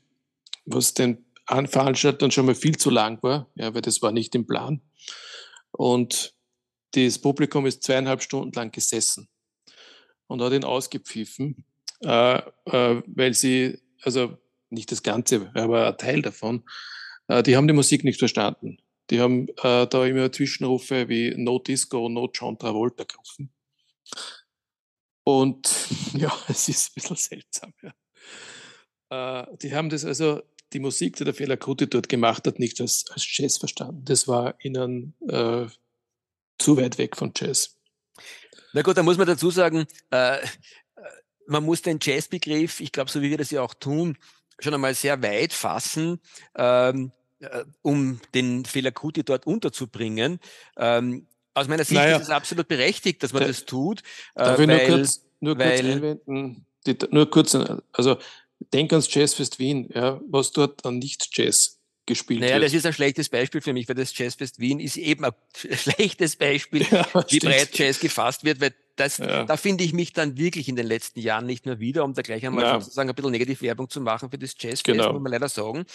was 0.66 0.94
den 0.94 1.26
Veranstaltern 1.48 2.30
schon 2.30 2.46
mal 2.46 2.56
viel 2.56 2.78
zu 2.78 2.90
lang 2.90 3.22
war, 3.24 3.50
ja, 3.56 3.74
weil 3.74 3.82
das 3.82 4.02
war 4.02 4.12
nicht 4.12 4.36
im 4.36 4.46
Plan. 4.46 4.82
Und 5.72 6.36
das 6.92 7.20
Publikum 7.20 7.66
ist 7.66 7.84
zweieinhalb 7.84 8.22
Stunden 8.22 8.52
lang 8.54 8.72
gesessen 8.72 9.30
und 10.28 10.42
hat 10.42 10.54
ihn 10.54 10.64
ausgepfiffen, 10.64 11.66
äh, 12.04 12.38
äh, 12.38 13.02
weil 13.06 13.34
sie, 13.34 13.80
also 14.02 14.38
nicht 14.70 14.92
das 14.92 15.04
Ganze, 15.04 15.52
aber 15.54 15.88
ein 15.88 15.98
Teil 15.98 16.22
davon, 16.22 16.64
äh, 17.28 17.44
die 17.44 17.56
haben 17.56 17.68
die 17.68 17.74
Musik 17.74 18.04
nicht 18.04 18.20
verstanden. 18.20 18.78
Die 19.10 19.22
haben 19.22 19.48
äh, 19.64 19.88
da 19.88 20.06
immer 20.06 20.32
Zwischenrufe 20.32 21.08
wie 21.08 21.34
No 21.38 21.60
Disco, 21.60 22.10
No 22.10 22.30
John 22.34 22.60
Travolta 22.60 23.06
gerufen. 23.06 23.52
Und 25.24 25.70
ja, 26.14 26.32
es 26.48 26.68
ist 26.70 26.90
ein 26.90 26.94
bisschen 26.96 27.16
seltsam. 27.16 27.74
Ja. 27.82 29.44
Äh, 29.44 29.58
die 29.58 29.74
haben 29.74 29.90
das 29.90 30.06
also, 30.06 30.42
die 30.74 30.80
Musik, 30.80 31.16
die 31.16 31.24
der 31.24 31.34
Fela 31.34 31.56
Kuti 31.56 31.90
dort 31.90 32.10
gemacht 32.10 32.46
hat, 32.46 32.60
nicht 32.60 32.82
als, 32.82 33.06
als 33.12 33.26
Jazz 33.38 33.58
verstanden. 33.58 34.04
Das 34.04 34.28
war 34.28 34.56
ihnen 34.62 35.16
äh, 35.28 35.68
zu 36.60 36.78
weit 36.78 36.98
weg 36.98 37.16
von 37.16 37.32
Jazz. 37.36 37.78
Na 38.74 38.82
gut, 38.82 38.98
da 38.98 39.04
muss 39.04 39.18
man 39.18 39.28
dazu 39.28 39.50
sagen, 39.50 39.86
äh 40.12 40.46
man 41.48 41.64
muss 41.64 41.82
den 41.82 42.00
Jazzbegriff, 42.02 42.80
ich 42.80 42.92
glaube, 42.92 43.10
so 43.10 43.22
wie 43.22 43.30
wir 43.30 43.38
das 43.38 43.52
ja 43.52 43.62
auch 43.62 43.74
tun, 43.74 44.18
schon 44.60 44.74
einmal 44.74 44.94
sehr 44.94 45.22
weit 45.22 45.54
fassen, 45.54 46.20
ähm, 46.56 47.12
äh, 47.40 47.64
um 47.82 48.20
den 48.34 48.66
Fehler 48.66 48.92
Kuti 48.92 49.24
dort 49.24 49.46
unterzubringen. 49.48 50.40
Ähm, 50.78 51.28
aus 51.54 51.68
meiner 51.68 51.84
Sicht 51.84 52.00
naja, 52.00 52.18
ist 52.18 52.24
es 52.24 52.30
absolut 52.30 52.68
berechtigt, 52.68 53.24
dass 53.24 53.34
man 53.34 53.42
da, 53.42 53.48
das 53.48 53.66
tut. 53.66 54.02
Äh, 54.36 54.44
darf 54.44 54.60
ich 54.60 54.68
weil, 54.68 54.88
nur 54.88 54.98
kurz, 54.98 55.26
nur 55.40 55.58
weil, 55.58 55.80
kurz 55.80 55.92
einwenden? 55.92 56.66
Die, 56.86 56.98
nur 57.12 57.30
kurz, 57.30 57.58
also 57.92 58.18
denk 58.74 58.92
ans 58.92 59.14
Jazzfest 59.14 59.60
Wien, 59.60 59.90
ja, 59.94 60.22
was 60.30 60.52
dort 60.52 60.86
an 60.86 61.00
Nicht-Jazz 61.00 61.80
gespielt 62.06 62.40
naja, 62.40 62.54
wird. 62.54 62.66
das 62.66 62.74
ist 62.74 62.86
ein 62.86 62.94
schlechtes 62.94 63.30
Beispiel 63.30 63.62
für 63.62 63.74
mich, 63.74 63.88
weil 63.88 63.96
das 63.96 64.18
Jazzfest 64.18 64.60
Wien 64.60 64.80
ist 64.80 64.98
eben 64.98 65.26
ein 65.26 65.34
schlechtes 65.74 66.36
Beispiel, 66.36 66.86
ja, 66.90 67.06
wie 67.30 67.40
breit 67.40 67.78
Jazz 67.78 68.00
gefasst 68.00 68.44
wird, 68.44 68.62
weil 68.62 68.74
das, 68.98 69.20
ja. 69.20 69.46
da 69.46 69.58
finde 69.58 69.84
ich 69.84 69.94
mich 69.94 70.12
dann 70.12 70.38
wirklich 70.38 70.68
in 70.68 70.76
den 70.76 70.88
letzten 70.88 71.20
Jahren 71.20 71.46
nicht 71.46 71.66
mehr 71.66 71.80
wieder, 71.80 72.04
um 72.04 72.14
da 72.14 72.22
gleich 72.22 72.46
einmal 72.46 72.64
ja. 72.64 72.82
sozusagen 72.82 73.10
ein 73.10 73.16
bisschen 73.16 73.32
Negativwerbung 73.32 73.90
zu 73.90 74.02
machen 74.02 74.30
für 74.30 74.38
das 74.38 74.56
Jazzfest, 74.60 74.84
genau. 74.84 75.14
muss 75.14 75.22
man 75.22 75.32
leider 75.32 75.50
sagen. 75.50 75.86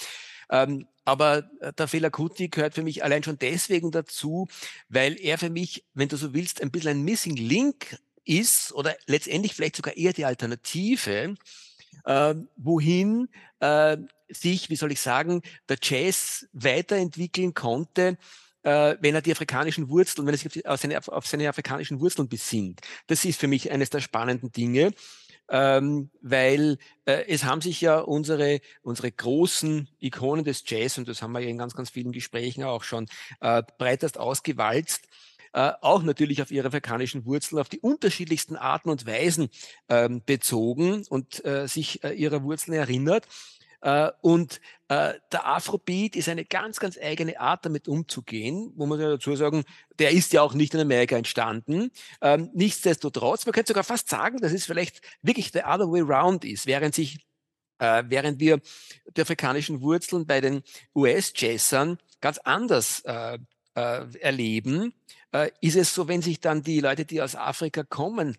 Ähm, 0.50 0.86
aber 1.04 1.50
äh, 1.60 1.72
der 1.72 1.88
Fehler 1.88 2.10
Kuti 2.10 2.48
gehört 2.48 2.74
für 2.74 2.82
mich 2.82 3.02
allein 3.04 3.22
schon 3.22 3.38
deswegen 3.38 3.90
dazu, 3.90 4.48
weil 4.88 5.18
er 5.20 5.38
für 5.38 5.50
mich, 5.50 5.84
wenn 5.94 6.08
du 6.08 6.16
so 6.16 6.32
willst, 6.32 6.62
ein 6.62 6.70
bisschen 6.70 6.90
ein 6.90 7.02
Missing 7.02 7.36
Link 7.36 7.98
ist 8.24 8.72
oder 8.72 8.94
letztendlich 9.06 9.54
vielleicht 9.54 9.76
sogar 9.76 9.96
eher 9.96 10.12
die 10.12 10.24
Alternative, 10.24 11.34
äh, 12.04 12.34
wohin 12.56 13.28
äh, 13.60 13.96
sich, 14.28 14.70
wie 14.70 14.76
soll 14.76 14.92
ich 14.92 15.00
sagen, 15.00 15.42
der 15.68 15.78
Jazz 15.82 16.46
weiterentwickeln 16.52 17.54
konnte, 17.54 18.16
äh, 18.62 18.96
wenn 19.00 19.14
er 19.14 19.22
die 19.22 19.32
afrikanischen 19.32 19.88
Wurzeln, 19.88 20.26
wenn 20.26 20.34
er 20.34 20.38
sich 20.38 20.66
auf 20.66 20.80
seine, 20.80 21.00
auf 21.06 21.26
seine 21.26 21.48
afrikanischen 21.48 22.00
Wurzeln 22.00 22.28
besinnt. 22.28 22.80
Das 23.06 23.24
ist 23.24 23.40
für 23.40 23.48
mich 23.48 23.70
eines 23.70 23.90
der 23.90 24.00
spannenden 24.00 24.52
Dinge. 24.52 24.92
Ähm, 25.48 26.08
weil 26.22 26.78
äh, 27.04 27.24
es 27.26 27.44
haben 27.44 27.60
sich 27.60 27.80
ja 27.80 27.98
unsere, 27.98 28.60
unsere 28.80 29.10
großen 29.10 29.88
Ikonen 29.98 30.44
des 30.44 30.62
Jazz, 30.66 30.96
und 30.96 31.08
das 31.08 31.20
haben 31.20 31.32
wir 31.32 31.40
ja 31.40 31.48
in 31.48 31.58
ganz, 31.58 31.74
ganz 31.74 31.90
vielen 31.90 32.12
Gesprächen 32.12 32.62
auch 32.62 32.84
schon 32.84 33.06
äh, 33.40 33.62
breitest 33.76 34.18
ausgewalzt, 34.18 35.08
äh, 35.52 35.72
auch 35.82 36.02
natürlich 36.02 36.40
auf 36.40 36.50
ihre 36.50 36.68
afrikanischen 36.68 37.26
Wurzeln, 37.26 37.58
auf 37.58 37.68
die 37.68 37.80
unterschiedlichsten 37.80 38.56
Arten 38.56 38.88
und 38.88 39.04
Weisen 39.04 39.50
ähm, 39.88 40.22
bezogen 40.24 41.04
und 41.10 41.44
äh, 41.44 41.68
sich 41.68 42.02
äh, 42.04 42.12
ihrer 42.12 42.42
Wurzeln 42.42 42.74
erinnert. 42.74 43.26
Äh, 43.82 44.10
und 44.20 44.60
äh, 44.88 45.14
der 45.32 45.46
Afrobeat 45.46 46.16
ist 46.16 46.28
eine 46.28 46.44
ganz, 46.44 46.78
ganz 46.78 46.96
eigene 46.96 47.38
Art, 47.40 47.66
damit 47.66 47.88
umzugehen, 47.88 48.72
wo 48.76 48.86
man 48.86 49.00
ja 49.00 49.08
dazu 49.08 49.34
sagen, 49.34 49.64
der 49.98 50.12
ist 50.12 50.32
ja 50.32 50.42
auch 50.42 50.54
nicht 50.54 50.72
in 50.72 50.80
Amerika 50.80 51.16
entstanden. 51.16 51.90
Ähm, 52.20 52.50
nichtsdestotrotz, 52.54 53.44
man 53.44 53.52
könnte 53.52 53.70
sogar 53.70 53.84
fast 53.84 54.08
sagen, 54.08 54.38
dass 54.38 54.52
es 54.52 54.64
vielleicht 54.64 55.02
wirklich 55.20 55.50
the 55.52 55.64
other 55.64 55.90
way 55.90 56.00
round 56.00 56.44
ist, 56.44 56.66
während 56.66 56.94
sich 56.94 57.26
äh, 57.78 58.04
während 58.06 58.38
wir 58.38 58.60
die 59.16 59.20
afrikanischen 59.20 59.80
Wurzeln 59.80 60.26
bei 60.26 60.40
den 60.40 60.62
US-Jazzern 60.94 61.98
ganz 62.20 62.38
anders 62.38 63.00
äh, 63.00 63.38
äh, 63.74 64.18
erleben, 64.20 64.94
äh, 65.32 65.50
ist 65.60 65.74
es 65.76 65.92
so, 65.92 66.06
wenn 66.06 66.22
sich 66.22 66.38
dann 66.38 66.62
die 66.62 66.78
Leute, 66.78 67.04
die 67.04 67.20
aus 67.20 67.34
Afrika 67.34 67.82
kommen, 67.82 68.36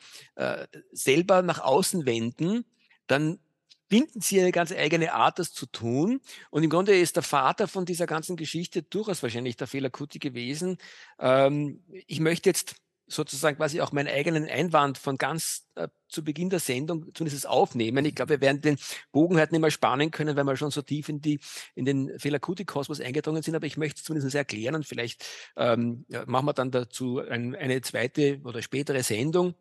selber 0.92 1.42
nach 1.42 1.60
außen 1.60 2.06
wenden, 2.06 2.64
dann 3.08 3.40
finden 3.90 4.22
sie 4.22 4.40
eine 4.40 4.52
ganz 4.52 4.72
eigene 4.72 5.14
Art, 5.14 5.40
das 5.40 5.54
zu 5.54 5.66
tun. 5.66 6.22
Und 6.50 6.64
im 6.64 6.70
Grunde 6.70 6.98
ist 6.98 7.16
der 7.16 7.24
Vater 7.24 7.68
von 7.68 7.86
dieser 7.86 8.08
ganzen 8.08 8.36
Geschichte 8.36 8.84
durchaus 8.84 9.24
wahrscheinlich 9.24 9.58
der 9.58 9.68
Fehler 9.68 9.90
Kuti 9.90 10.20
gewesen. 10.20 10.78
Ähm, 11.20 11.84
ich 12.08 12.20
möchte 12.20 12.50
jetzt 12.50 12.76
sozusagen 13.08 13.58
quasi 13.58 13.82
auch 13.82 13.92
meinen 13.92 14.08
eigenen 14.08 14.48
Einwand 14.48 14.98
von 14.98 15.18
ganz 15.18 15.68
äh, 15.76 15.88
zu 16.08 16.24
Beginn 16.24 16.50
der 16.50 16.60
Sendung 16.60 17.14
zumindest 17.14 17.48
aufnehmen. 17.48 18.06
Ich 18.06 18.16
glaube, 18.16 18.32
wir 18.32 18.42
werden 18.42 18.62
den 18.62 18.78
Bogen 19.12 19.38
halt 19.38 19.52
nicht 19.52 19.62
mehr 19.62 19.72
spannen 19.72 20.12
können, 20.12 20.36
weil 20.36 20.44
wir 20.46 20.56
schon 20.56 20.72
so 20.72 20.82
tief 20.82 21.10
in 21.10 21.22
die 21.22 21.40
in 21.76 21.86
den 21.86 22.18
Fehlerkuti-Kosmos 22.18 23.02
eingedrungen 23.02 23.44
sind. 23.44 23.56
Aber 23.56 23.66
ich 23.66 23.78
möchte 23.78 24.00
es 24.00 24.04
zumindest 24.04 24.36
erklären 24.36 24.76
und 24.76 24.86
vielleicht 24.86 25.26
ähm, 25.58 26.06
ja, 26.08 26.24
machen 26.26 26.46
wir 26.46 26.54
dann 26.54 26.72
dazu 26.72 27.20
ein, 27.20 27.56
eine 27.56 27.82
zweite 27.82 28.40
oder 28.44 28.62
spätere 28.62 29.04
Sendung. 29.04 29.56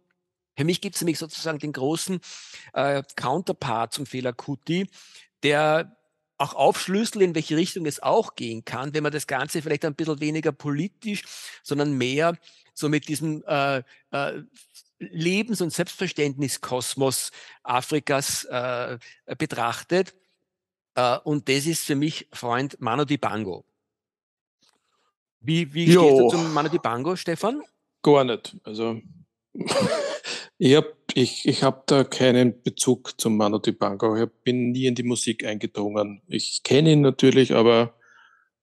Für 0.56 0.64
mich 0.64 0.80
gibt 0.80 0.96
es 0.96 1.00
nämlich 1.02 1.18
sozusagen 1.18 1.58
den 1.58 1.72
großen 1.72 2.20
äh, 2.74 3.02
Counterpart 3.16 3.92
zum 3.92 4.06
Fehler 4.06 4.32
Kuti, 4.32 4.88
der 5.42 5.96
auch 6.38 6.54
aufschlüsselt, 6.54 7.22
in 7.22 7.34
welche 7.34 7.56
Richtung 7.56 7.86
es 7.86 8.02
auch 8.02 8.34
gehen 8.34 8.64
kann, 8.64 8.94
wenn 8.94 9.02
man 9.02 9.12
das 9.12 9.26
Ganze 9.26 9.62
vielleicht 9.62 9.84
ein 9.84 9.94
bisschen 9.94 10.20
weniger 10.20 10.52
politisch, 10.52 11.22
sondern 11.62 11.92
mehr 11.92 12.36
so 12.74 12.88
mit 12.88 13.08
diesem 13.08 13.42
äh, 13.46 13.82
äh, 14.10 14.42
Lebens- 14.98 15.60
und 15.60 15.72
Selbstverständniskosmos 15.72 17.32
Afrikas 17.62 18.44
äh, 18.44 18.98
betrachtet. 19.38 20.14
Äh, 20.94 21.18
und 21.18 21.48
das 21.48 21.66
ist 21.66 21.84
für 21.84 21.94
mich 21.96 22.28
Freund 22.32 22.80
Manu 22.80 23.04
Dibango. 23.04 23.64
Wie, 25.40 25.72
wie 25.74 25.90
stehst 25.90 26.18
du 26.18 26.28
zum 26.28 26.52
Manu 26.52 26.68
Dibango, 26.68 27.16
Stefan? 27.16 27.62
Gar 28.02 28.24
nicht. 28.24 28.56
Also 28.64 29.00
Ich 30.64 30.76
habe 30.76 30.94
ich, 31.14 31.48
ich 31.48 31.64
hab 31.64 31.88
da 31.88 32.04
keinen 32.04 32.62
Bezug 32.62 33.20
zum 33.20 33.36
Manu 33.36 33.58
Dibango. 33.58 34.16
Ich 34.16 34.30
bin 34.44 34.70
nie 34.70 34.86
in 34.86 34.94
die 34.94 35.02
Musik 35.02 35.44
eingedrungen. 35.44 36.22
Ich 36.28 36.62
kenne 36.62 36.92
ihn 36.92 37.00
natürlich, 37.00 37.52
aber 37.52 37.98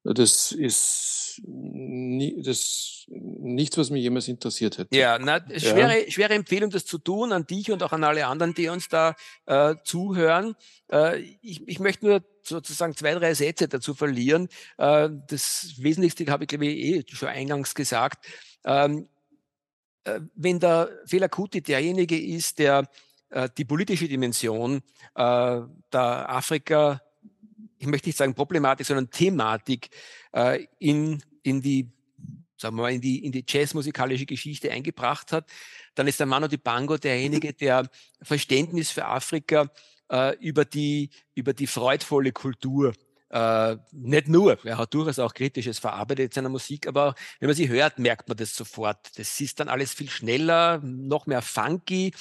das 0.06 0.54
ist 0.54 1.42
nie, 1.46 2.42
das 2.42 3.04
nichts, 3.10 3.78
was 3.78 3.90
mich 3.90 4.02
jemals 4.02 4.30
interessiert 4.30 4.78
hätte. 4.78 4.96
Ja, 4.96 5.20
na, 5.20 5.42
schwere, 5.60 6.06
ja. 6.06 6.10
schwere 6.10 6.36
Empfehlung, 6.36 6.70
das 6.70 6.86
zu 6.86 7.00
tun, 7.00 7.34
an 7.34 7.46
dich 7.46 7.70
und 7.70 7.84
auch 7.84 7.92
an 7.92 8.06
alle 8.06 8.28
anderen, 8.28 8.54
die 8.54 8.70
uns 8.70 8.88
da 8.88 9.14
äh, 9.46 9.76
zuhören. 9.84 10.56
Äh, 10.90 11.20
ich, 11.42 11.68
ich 11.68 11.80
möchte 11.82 12.06
nur 12.06 12.24
sozusagen 12.44 12.96
zwei, 12.96 13.14
drei 13.16 13.34
Sätze 13.34 13.68
dazu 13.68 13.94
verlieren. 13.94 14.48
Äh, 14.78 15.10
das 15.28 15.74
Wesentlichste 15.80 16.26
habe 16.28 16.46
ich, 16.46 16.48
glaube 16.48 16.68
ich, 16.68 16.78
eh 16.78 17.04
schon 17.14 17.28
eingangs 17.28 17.76
gesagt. 17.76 18.26
Ähm, 18.64 19.00
äh, 19.00 19.19
wenn 20.36 20.60
der 20.60 20.90
Fehler 21.06 21.30
Kuti 21.30 21.62
derjenige 21.62 22.20
ist, 22.20 22.60
der 22.60 22.88
äh, 23.30 23.50
die 23.58 23.66
politische 23.66 24.08
Dimension 24.08 24.78
äh, 24.78 24.82
der 25.94 26.30
Afrika, 26.30 27.02
ich 27.78 27.88
möchte 27.88 28.10
nicht 28.10 28.18
sagen 28.18 28.34
Problematik, 28.34 28.86
sondern 28.86 29.10
Thematik 29.10 29.90
äh, 30.34 30.66
in, 30.80 31.22
in 31.44 31.62
die 31.62 31.92
sagen 32.58 32.76
wir 32.76 32.82
mal, 32.84 32.92
in 32.92 33.02
die, 33.02 33.24
in 33.24 33.32
die 33.32 33.46
jazzmusikalische 33.48 34.26
Geschichte 34.26 34.70
eingebracht 34.70 35.32
hat, 35.32 35.50
dann 35.96 36.08
ist 36.08 36.20
der 36.20 36.28
Mano 36.28 36.48
Dibango 36.48 36.98
derjenige, 36.98 37.54
der 37.54 37.90
Verständnis 38.22 38.92
für 38.92 39.06
Afrika 39.06 39.70
äh, 40.12 40.36
über, 40.40 40.66
die, 40.66 41.10
über 41.36 41.54
die 41.54 41.68
freudvolle 41.68 42.34
Kultur 42.34 42.94
äh, 43.30 43.78
nicht 43.92 44.28
nur, 44.28 44.64
er 44.66 44.78
hat 44.78 44.94
durchaus 44.94 45.20
auch 45.20 45.34
Kritisches 45.34 45.80
verarbeitet 45.80 46.26
in 46.26 46.32
seiner 46.32 46.50
Musik, 46.50 46.88
aber 46.88 47.16
wenn 47.40 47.48
man 47.48 47.56
sie 47.56 47.70
hört, 47.70 48.00
merkt 48.00 48.28
man 48.28 48.38
das 48.38 48.56
sofort. 48.56 49.18
Das 49.18 49.40
ist 49.40 49.60
dann 49.60 49.70
alles 49.70 49.94
viel 49.94 50.10
schneller, 50.10 50.80
noch 50.84 51.28
mehr 51.28 51.42
funky 51.42 52.14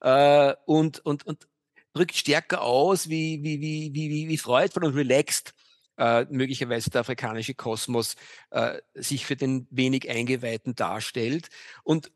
äh, 0.00 0.54
und, 0.64 1.04
und, 1.04 1.26
und 1.26 1.46
drückt 1.92 2.14
stärker 2.14 2.62
aus, 2.62 3.08
wie, 3.08 3.42
wie, 3.42 3.60
wie, 3.60 3.94
wie, 3.94 4.28
wie, 4.28 4.38
freudvoll 4.38 4.84
und 4.84 4.94
relaxed 4.94 5.54
äh, 5.98 6.26
möglicherweise 6.30 6.90
der 6.90 7.02
afrikanische 7.02 7.54
Kosmos 7.54 8.16
äh, 8.50 8.78
sich 8.94 9.26
für 9.26 9.36
den 9.36 9.66
wenig 9.70 10.08
Eingeweihten 10.08 10.74
darstellt. 10.74 11.48
Und 11.84 12.10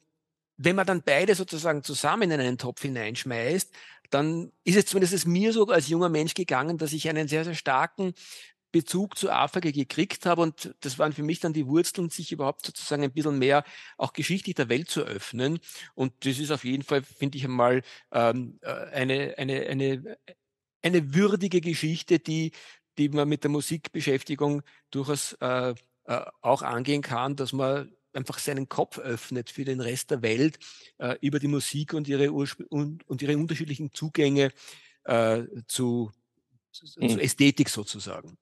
wenn 0.56 0.76
man 0.76 0.86
dann 0.86 1.02
beide 1.02 1.34
sozusagen 1.34 1.82
zusammen 1.82 2.30
in 2.30 2.40
einen 2.40 2.58
Topf 2.58 2.82
hineinschmeißt, 2.82 3.72
dann 4.10 4.52
ist 4.64 4.76
es 4.76 4.86
zumindest 4.86 5.26
mir 5.26 5.52
so 5.52 5.66
als 5.66 5.88
junger 5.88 6.08
Mensch 6.08 6.34
gegangen, 6.34 6.78
dass 6.78 6.92
ich 6.92 7.08
einen 7.08 7.28
sehr, 7.28 7.44
sehr 7.44 7.54
starken 7.54 8.12
Bezug 8.72 9.18
zu 9.18 9.30
Afrika 9.30 9.70
gekriegt 9.70 10.26
habe 10.26 10.42
und 10.42 10.74
das 10.80 10.98
waren 10.98 11.12
für 11.12 11.22
mich 11.22 11.40
dann 11.40 11.52
die 11.52 11.66
Wurzeln, 11.66 12.10
sich 12.10 12.30
überhaupt 12.30 12.64
sozusagen 12.64 13.02
ein 13.02 13.12
bisschen 13.12 13.38
mehr 13.38 13.64
auch 13.98 14.12
geschichtlich 14.12 14.54
der 14.54 14.68
Welt 14.68 14.88
zu 14.88 15.02
öffnen. 15.02 15.58
Und 15.94 16.12
das 16.24 16.38
ist 16.38 16.50
auf 16.52 16.64
jeden 16.64 16.84
Fall, 16.84 17.02
finde 17.02 17.38
ich 17.38 17.44
einmal, 17.44 17.82
ähm, 18.12 18.58
äh, 18.62 18.70
eine, 18.70 19.34
eine, 19.38 19.66
eine, 19.66 20.18
eine 20.82 21.14
würdige 21.14 21.60
Geschichte, 21.60 22.20
die, 22.20 22.52
die 22.98 23.08
man 23.08 23.28
mit 23.28 23.42
der 23.42 23.50
Musikbeschäftigung 23.50 24.62
durchaus 24.90 25.32
äh, 25.40 25.74
äh, 26.04 26.24
auch 26.40 26.62
angehen 26.62 27.02
kann, 27.02 27.36
dass 27.36 27.52
man 27.52 27.92
einfach 28.12 28.38
seinen 28.38 28.68
Kopf 28.68 28.98
öffnet 28.98 29.50
für 29.50 29.64
den 29.64 29.80
Rest 29.80 30.10
der 30.10 30.22
Welt 30.22 30.58
äh, 30.98 31.16
über 31.20 31.38
die 31.38 31.48
Musik 31.48 31.94
und 31.94 32.08
ihre, 32.08 32.30
Urspr 32.30 32.64
und, 32.68 33.08
und 33.08 33.22
ihre 33.22 33.36
unterschiedlichen 33.36 33.92
Zugänge 33.92 34.52
äh, 35.04 35.42
zu, 35.66 36.10
zu, 36.72 36.86
mhm. 36.98 37.18
Ästhetik 37.18 37.68
sozusagen. 37.68 38.38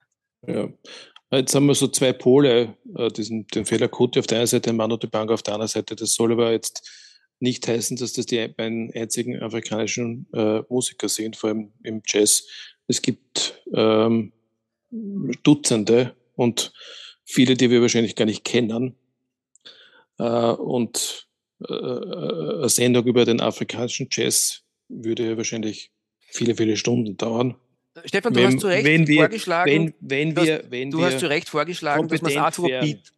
Ja. 0.46 0.68
Jetzt 1.30 1.54
haben 1.54 1.66
wir 1.66 1.74
so 1.74 1.88
zwei 1.88 2.12
Pole, 2.14 2.76
äh, 2.96 3.10
diesen, 3.10 3.46
den 3.48 3.66
Fehler 3.66 3.88
Kuti 3.88 4.18
auf 4.18 4.26
der 4.26 4.38
einen 4.38 4.46
Seite, 4.46 4.72
Manu 4.72 4.96
Dibango 4.96 5.34
auf 5.34 5.42
der 5.42 5.54
anderen 5.54 5.68
Seite. 5.68 5.94
Das 5.94 6.14
soll 6.14 6.32
aber 6.32 6.52
jetzt 6.52 6.88
nicht 7.40 7.68
heißen, 7.68 7.96
dass 7.96 8.14
das 8.14 8.26
die 8.26 8.48
beiden 8.48 8.92
einzigen 8.94 9.40
afrikanischen 9.40 10.26
äh, 10.32 10.62
Musiker 10.68 11.08
sind, 11.08 11.36
vor 11.36 11.50
allem 11.50 11.72
im 11.82 12.02
Jazz. 12.06 12.46
Es 12.86 13.02
gibt 13.02 13.62
ähm, 13.74 14.32
Dutzende 15.42 16.16
und 16.34 16.72
viele, 17.24 17.56
die 17.56 17.70
wir 17.70 17.82
wahrscheinlich 17.82 18.16
gar 18.16 18.24
nicht 18.24 18.44
kennen. 18.44 18.96
Äh, 20.18 20.24
und 20.24 21.28
äh, 21.66 21.72
äh, 21.72 22.58
eine 22.58 22.68
Sendung 22.68 23.04
über 23.06 23.24
den 23.24 23.40
afrikanischen 23.40 24.08
Jazz 24.10 24.62
würde 24.88 25.36
wahrscheinlich 25.36 25.90
viele, 26.28 26.54
viele 26.54 26.76
Stunden 26.76 27.16
dauern. 27.16 27.56
Stefan, 28.04 28.32
du 28.32 28.40
wenn, 28.40 28.46
hast 28.46 28.60
zu 28.60 28.68
Recht 28.68 28.84
wenn 28.84 29.06
wir, 29.08 29.16
vorgeschlagen, 29.16 29.94
wenn, 30.00 30.34
wenn 30.34 30.36
wir, 30.36 30.64
wenn 30.68 30.90
du 30.90 31.04
hast 31.04 31.18
zu 31.18 31.28
Recht 31.28 31.48
vorgeschlagen, 31.48 32.06
dass 32.06 32.22
man 32.22 32.30
es 32.30 32.36
Afrobeat, 32.36 33.12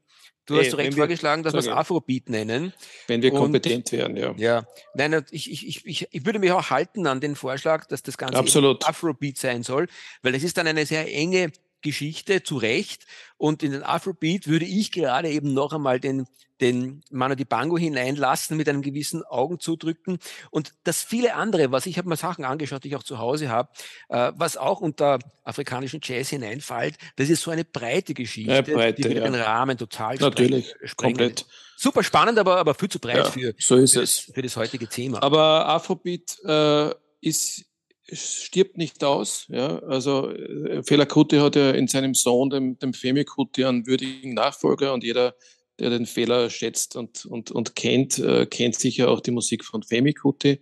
du 0.47 0.59
hast 0.59 0.71
zu 0.71 0.77
Recht 0.77 0.95
vorgeschlagen, 0.95 1.43
dass 1.43 1.53
wir 1.53 1.59
es 1.59 1.69
Afrobeat 1.69 2.31
nennen. 2.31 2.73
Wenn 3.07 3.21
wir 3.21 3.31
kompetent 3.31 3.93
wären, 3.93 4.17
ja. 4.17 4.35
Ja, 4.39 4.67
nein, 4.95 5.23
ich, 5.31 5.51
ich, 5.53 5.87
ich, 5.87 6.09
ich 6.11 6.27
würde 6.27 6.39
mich 6.39 6.51
auch 6.53 6.71
halten 6.71 7.07
an 7.07 7.21
den 7.21 7.37
Vorschlag, 7.37 7.85
dass 7.87 8.03
das 8.03 8.17
Ganze 8.17 8.39
Afrobeat 8.39 9.37
sein 9.37 9.63
soll, 9.63 9.87
weil 10.23 10.35
es 10.35 10.43
ist 10.43 10.57
dann 10.57 10.67
eine 10.67 10.87
sehr 10.87 11.15
enge 11.15 11.53
Geschichte, 11.83 12.43
zu 12.43 12.57
Recht. 12.57 13.07
Und 13.37 13.62
in 13.62 13.73
den 13.73 13.83
Afrobeat 13.83 14.47
würde 14.47 14.64
ich 14.64 14.93
gerade 14.93 15.31
eben 15.31 15.55
noch 15.55 15.73
einmal 15.73 16.01
den, 16.01 16.27
den 16.61 17.03
Manu 17.11 17.35
Dibango 17.35 17.79
hineinlassen 17.79 18.57
mit 18.57 18.69
einem 18.69 18.83
gewissen 18.83 19.25
Augenzudrücken. 19.25 20.19
Und 20.51 20.75
das 20.85 21.03
viele 21.03 21.35
andere, 21.35 21.73
was 21.73 21.87
ich 21.87 21.99
habe 21.99 22.09
mir 22.09 22.16
Sachen 22.16 22.45
angeschaut, 22.45 22.85
die 22.85 22.88
ich 22.88 22.97
auch 22.97 23.03
zu 23.03 23.19
Hause 23.19 23.49
habe, 23.49 23.71
äh, 24.09 24.33
was 24.37 24.57
auch 24.57 24.81
unter 24.81 25.19
afrikanischen 25.45 26.01
Jazz 26.03 26.29
hineinfällt, 26.29 26.97
das 27.16 27.31
ist 27.31 27.43
so 27.43 27.51
eine 27.51 27.64
breite 27.64 28.14
Geschichte, 28.14 28.53
ja, 28.53 28.62
breite, 28.62 29.03
die 29.03 29.14
ja. 29.14 29.25
den 29.25 29.35
Rahmen 29.35 29.79
total 29.79 30.16
Natürlich, 30.16 30.75
sprengen. 30.85 31.16
komplett. 31.16 31.47
Super 31.77 32.03
spannend, 32.03 32.38
aber, 32.38 32.59
aber 32.59 32.75
viel 32.75 32.90
zu 32.90 32.99
breit 32.99 33.16
ja, 33.16 33.25
für, 33.25 33.55
so 33.59 33.77
ist 33.77 33.95
für, 33.95 34.03
es. 34.03 34.27
Das, 34.27 34.35
für 34.35 34.43
das 34.43 34.57
heutige 34.57 34.87
Thema. 34.87 35.23
Aber 35.23 35.66
Afrobeat 35.66 36.38
äh, 36.45 36.90
ist 37.23 37.64
stirbt 38.12 38.77
nicht 38.77 39.03
aus. 39.05 39.46
Ja? 39.49 39.79
Also 39.81 40.31
äh, 40.31 40.83
Fela 40.83 41.07
Kuti 41.07 41.38
hat 41.38 41.57
ja 41.57 41.70
in 41.70 41.88
seinem 41.88 42.14
Sohn, 42.14 42.51
dem, 42.51 42.79
dem 42.79 42.92
Femi 42.92 43.25
Kuti, 43.25 43.64
einen 43.64 43.87
würdigen 43.87 44.35
Nachfolger 44.35 44.92
und 44.92 45.05
jeder, 45.05 45.35
der 45.79 45.90
den 45.90 46.07
Fehler 46.07 46.51
schätzt 46.51 46.96
und, 46.96 47.25
und, 47.27 47.51
und 47.51 47.75
kennt, 47.75 48.18
äh, 48.18 48.46
kennt 48.46 48.77
sicher 48.77 49.11
auch 49.11 49.20
die 49.20 49.31
Musik 49.31 49.64
von 49.64 49.83
Femi 49.83 50.12
Kuti. 50.12 50.61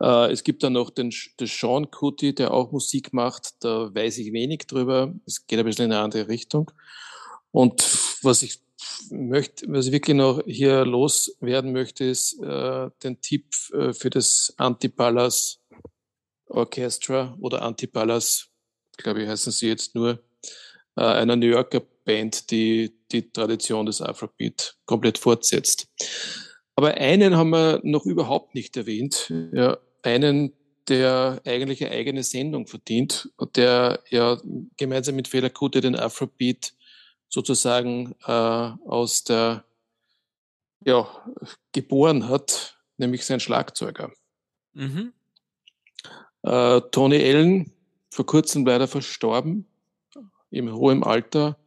Äh, 0.00 0.32
es 0.32 0.44
gibt 0.44 0.62
dann 0.62 0.74
noch 0.74 0.90
den, 0.90 1.12
den 1.38 1.46
Sean 1.46 1.90
Kuti, 1.90 2.34
der 2.34 2.52
auch 2.52 2.72
Musik 2.72 3.12
macht. 3.12 3.54
Da 3.60 3.94
weiß 3.94 4.18
ich 4.18 4.32
wenig 4.32 4.66
drüber. 4.66 5.14
Es 5.26 5.46
geht 5.46 5.58
ein 5.58 5.64
bisschen 5.64 5.86
in 5.86 5.92
eine 5.92 6.02
andere 6.02 6.28
Richtung. 6.28 6.70
Und 7.50 7.82
was 8.22 8.42
ich 8.42 8.60
möchte, 9.10 9.66
was 9.68 9.86
ich 9.86 9.92
wirklich 9.92 10.16
noch 10.16 10.42
hier 10.46 10.84
loswerden 10.84 11.72
möchte, 11.72 12.04
ist 12.04 12.40
äh, 12.42 12.90
den 13.02 13.20
Tipp 13.20 13.46
äh, 13.72 13.92
für 13.92 14.10
das 14.10 14.54
Antipalas 14.56 15.61
Orchestra 16.52 17.36
oder 17.40 17.62
Antipalas, 17.62 18.48
glaube 18.96 19.22
ich, 19.22 19.28
heißen 19.28 19.52
sie 19.52 19.68
jetzt 19.68 19.94
nur, 19.94 20.22
äh, 20.96 21.02
einer 21.02 21.36
New 21.36 21.46
Yorker 21.46 21.80
Band, 22.04 22.50
die 22.50 22.94
die 23.12 23.30
Tradition 23.30 23.86
des 23.86 24.00
Afrobeat 24.00 24.76
komplett 24.86 25.18
fortsetzt. 25.18 25.88
Aber 26.74 26.94
einen 26.94 27.36
haben 27.36 27.50
wir 27.50 27.80
noch 27.82 28.06
überhaupt 28.06 28.54
nicht 28.54 28.76
erwähnt. 28.76 29.32
Ja, 29.52 29.78
einen, 30.02 30.52
der 30.88 31.40
eigentlich 31.44 31.84
eine 31.84 31.94
eigene 31.94 32.22
Sendung 32.22 32.66
verdient 32.66 33.30
und 33.36 33.56
der 33.56 34.02
ja 34.10 34.40
gemeinsam 34.76 35.14
mit 35.14 35.28
Fela 35.28 35.48
Kuti 35.48 35.80
den 35.80 35.96
Afrobeat 35.96 36.72
sozusagen 37.28 38.14
äh, 38.26 38.30
aus 38.32 39.24
der 39.24 39.64
ja, 40.84 41.08
geboren 41.72 42.28
hat, 42.28 42.78
nämlich 42.96 43.24
sein 43.24 43.38
Schlagzeuger. 43.38 44.10
Mhm. 44.72 45.12
Äh, 46.42 46.80
Tony 46.90 47.16
Allen, 47.16 47.72
vor 48.10 48.26
kurzem 48.26 48.66
leider 48.66 48.88
verstorben, 48.88 49.66
im 50.50 50.72
hohen 50.72 51.02
Alter, 51.02 51.58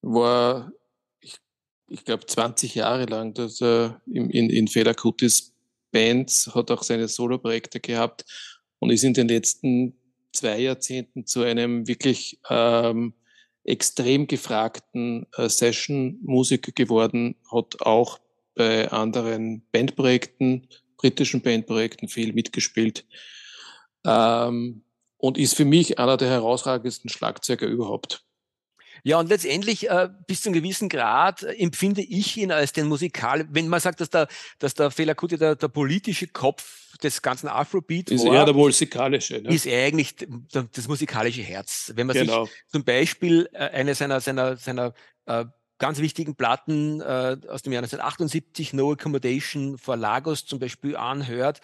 war, 0.00 0.72
ich, 1.20 1.36
ich 1.88 2.04
glaube, 2.04 2.26
20 2.26 2.74
Jahre 2.74 3.06
lang 3.06 3.34
dass 3.34 3.60
er 3.60 4.00
in, 4.06 4.30
in, 4.30 4.50
in 4.50 4.68
Fela 4.68 4.94
Kutis 4.94 5.52
Bands, 5.90 6.50
hat 6.54 6.70
auch 6.70 6.82
seine 6.82 7.08
Soloprojekte 7.08 7.78
gehabt 7.78 8.24
und 8.78 8.90
ist 8.90 9.04
in 9.04 9.14
den 9.14 9.28
letzten 9.28 9.94
zwei 10.32 10.58
Jahrzehnten 10.58 11.26
zu 11.26 11.42
einem 11.42 11.86
wirklich 11.86 12.40
ähm, 12.48 13.14
extrem 13.64 14.26
gefragten 14.26 15.26
äh, 15.36 15.48
Session-Musiker 15.48 16.72
geworden, 16.72 17.36
hat 17.50 17.80
auch 17.82 18.18
bei 18.54 18.90
anderen 18.90 19.62
Bandprojekten, 19.72 20.66
britischen 20.96 21.42
Bandprojekten 21.42 22.08
viel 22.08 22.32
mitgespielt. 22.32 23.04
Ähm, 24.04 24.84
und 25.16 25.38
ist 25.38 25.56
für 25.56 25.64
mich 25.64 25.98
einer 25.98 26.16
der 26.16 26.28
herausragendsten 26.28 27.08
Schlagzeuger 27.08 27.66
überhaupt. 27.66 28.24
Ja, 29.04 29.18
und 29.18 29.28
letztendlich 29.28 29.88
äh, 29.88 30.08
bis 30.26 30.42
zu 30.42 30.48
einem 30.48 30.62
gewissen 30.62 30.88
Grad 30.88 31.42
äh, 31.42 31.54
empfinde 31.54 32.02
ich 32.02 32.36
ihn 32.36 32.52
als 32.52 32.72
den 32.72 32.86
Musikal, 32.86 33.46
wenn 33.50 33.68
man 33.68 33.80
sagt, 33.80 34.00
dass 34.00 34.10
der, 34.10 34.28
dass 34.58 34.74
der 34.74 34.90
Fela 34.90 35.14
Kuti 35.14 35.36
der, 35.36 35.56
der 35.56 35.68
politische 35.68 36.28
Kopf 36.28 36.96
des 36.98 37.20
ganzen 37.20 37.48
Afrobeat 37.48 38.10
ist 38.10 38.24
war, 38.24 38.34
er 38.34 38.44
der 38.44 38.54
musikalische, 38.54 39.40
ne? 39.40 39.52
ist 39.52 39.66
er 39.66 39.86
eigentlich 39.86 40.14
das 40.72 40.86
musikalische 40.86 41.42
Herz. 41.42 41.92
Wenn 41.96 42.06
man 42.06 42.16
genau. 42.16 42.44
sich 42.44 42.54
zum 42.68 42.84
Beispiel 42.84 43.48
äh, 43.52 43.70
eine 43.70 43.94
seiner, 43.96 44.20
seiner, 44.20 44.56
seiner 44.56 44.94
äh, 45.26 45.46
ganz 45.78 45.98
wichtigen 45.98 46.36
Platten 46.36 47.00
äh, 47.00 47.38
aus 47.48 47.62
dem 47.62 47.72
Jahr 47.72 47.82
1978, 47.82 48.72
No 48.72 48.92
Accommodation 48.92 49.78
for 49.78 49.96
Lagos 49.96 50.46
zum 50.46 50.60
Beispiel 50.60 50.96
anhört, 50.96 51.60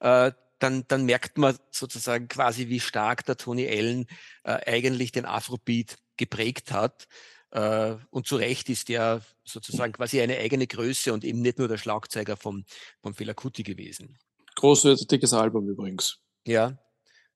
äh, 0.00 0.32
dann, 0.62 0.84
dann 0.88 1.04
merkt 1.04 1.38
man 1.38 1.56
sozusagen 1.70 2.28
quasi, 2.28 2.68
wie 2.68 2.80
stark 2.80 3.24
der 3.26 3.36
Tony 3.36 3.68
Allen 3.68 4.06
äh, 4.44 4.58
eigentlich 4.66 5.12
den 5.12 5.24
Afrobeat 5.24 5.96
geprägt 6.16 6.72
hat. 6.72 7.08
Äh, 7.50 7.96
und 8.10 8.26
zu 8.26 8.36
Recht 8.36 8.68
ist 8.68 8.88
er 8.90 9.22
sozusagen 9.44 9.92
quasi 9.92 10.20
eine 10.20 10.38
eigene 10.38 10.66
Größe 10.66 11.12
und 11.12 11.24
eben 11.24 11.40
nicht 11.40 11.58
nur 11.58 11.68
der 11.68 11.78
Schlagzeuger 11.78 12.36
vom, 12.36 12.64
vom 13.02 13.14
Fela 13.14 13.34
Kuti 13.34 13.62
gewesen. 13.62 14.18
Großartiges 14.56 15.32
Album 15.32 15.68
übrigens. 15.68 16.18
Ja, 16.46 16.78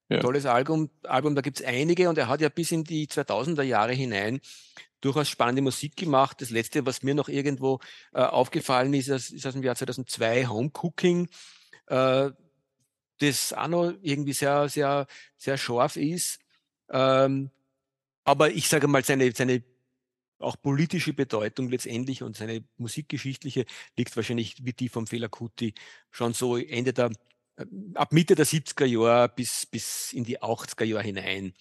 ja. 0.09 0.19
Tolles 0.19 0.45
Album, 0.45 0.91
Album, 1.03 1.33
da 1.33 1.41
gibt's 1.41 1.63
einige 1.63 2.09
und 2.09 2.17
er 2.17 2.27
hat 2.27 2.39
ja 2.39 2.49
bis 2.49 2.71
in 2.71 2.83
die 2.83 3.07
2000er 3.07 3.63
Jahre 3.63 3.93
hinein 3.93 4.39
durchaus 5.01 5.29
spannende 5.29 5.61
Musik 5.61 5.95
gemacht. 5.95 6.41
Das 6.41 6.51
letzte, 6.51 6.85
was 6.85 7.03
mir 7.03 7.15
noch 7.15 7.27
irgendwo 7.27 7.79
äh, 8.13 8.21
aufgefallen 8.21 8.93
ist, 8.93 9.07
ist 9.07 9.45
aus 9.45 9.53
dem 9.53 9.63
Jahr 9.63 9.75
2002 9.75 10.47
Home 10.47 10.71
Cooking. 10.73 11.27
Äh, 11.87 12.31
das 13.19 13.53
auch 13.53 13.67
noch 13.67 13.93
irgendwie 14.01 14.33
sehr, 14.33 14.69
sehr, 14.69 15.07
sehr 15.37 15.57
scharf 15.57 15.95
ist. 15.95 16.39
Ähm, 16.89 17.51
aber 18.23 18.51
ich 18.51 18.67
sage 18.67 18.87
mal, 18.87 19.03
seine, 19.03 19.31
seine 19.31 19.63
auch 20.39 20.61
politische 20.61 21.13
Bedeutung 21.13 21.69
letztendlich 21.69 22.23
und 22.23 22.35
seine 22.35 22.63
musikgeschichtliche 22.77 23.65
liegt 23.97 24.15
wahrscheinlich 24.15 24.65
wie 24.65 24.73
die 24.73 24.89
vom 24.89 25.07
Fela 25.07 25.27
Kuti 25.27 25.73
schon 26.11 26.33
so 26.33 26.57
Ende 26.57 26.93
der, 26.93 27.11
äh, 27.57 27.65
ab 27.93 28.11
Mitte 28.11 28.35
der 28.35 28.45
70er 28.45 28.85
Jahre 28.85 29.29
bis, 29.29 29.65
bis 29.65 30.13
in 30.13 30.23
die 30.25 30.41
80er 30.41 30.83
Jahre 30.83 31.03
hinein. 31.03 31.53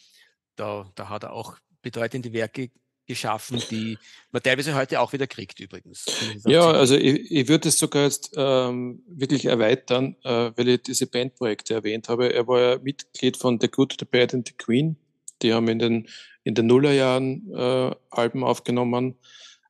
Da, 0.57 0.91
da 0.95 1.09
hat 1.09 1.25
er 1.25 1.33
auch 1.33 1.59
bedeutende 1.83 2.33
Werke 2.33 2.71
geschaffen, 3.07 3.63
die 3.71 3.99
man 4.33 4.43
teilweise 4.43 4.75
heute 4.75 5.01
auch 5.01 5.13
wieder 5.13 5.27
kriegt 5.27 5.61
übrigens. 5.61 6.07
Ja, 6.47 6.71
also 6.71 6.97
ich, 6.97 7.31
ich 7.31 7.49
würde 7.49 7.69
es 7.69 7.79
sogar 7.79 8.05
jetzt 8.05 8.33
ähm, 8.37 9.03
wirklich 9.07 9.45
erweitern, 9.47 10.17
äh, 10.25 10.53
weil 10.57 10.69
ich 10.69 10.83
diese 10.83 11.07
Bandprojekte 11.07 11.75
erwähnt 11.75 12.09
habe. 12.09 12.33
Er 12.33 12.47
war 12.47 12.61
ja 12.61 12.79
Mitglied 12.79 13.37
von 13.37 13.59
The 13.61 13.69
Good, 13.69 13.97
The 13.99 14.07
Bad 14.07 14.35
and 14.35 14.49
The 14.49 14.55
Queen. 14.57 14.97
Die 15.43 15.53
haben 15.53 15.69
in 15.69 15.79
den 15.79 16.09
in 16.45 16.55
den 16.55 16.67
Nullerjahren 16.67 17.51
äh, 17.53 17.91
Alben 18.11 18.45
aufgenommen. 18.45 19.17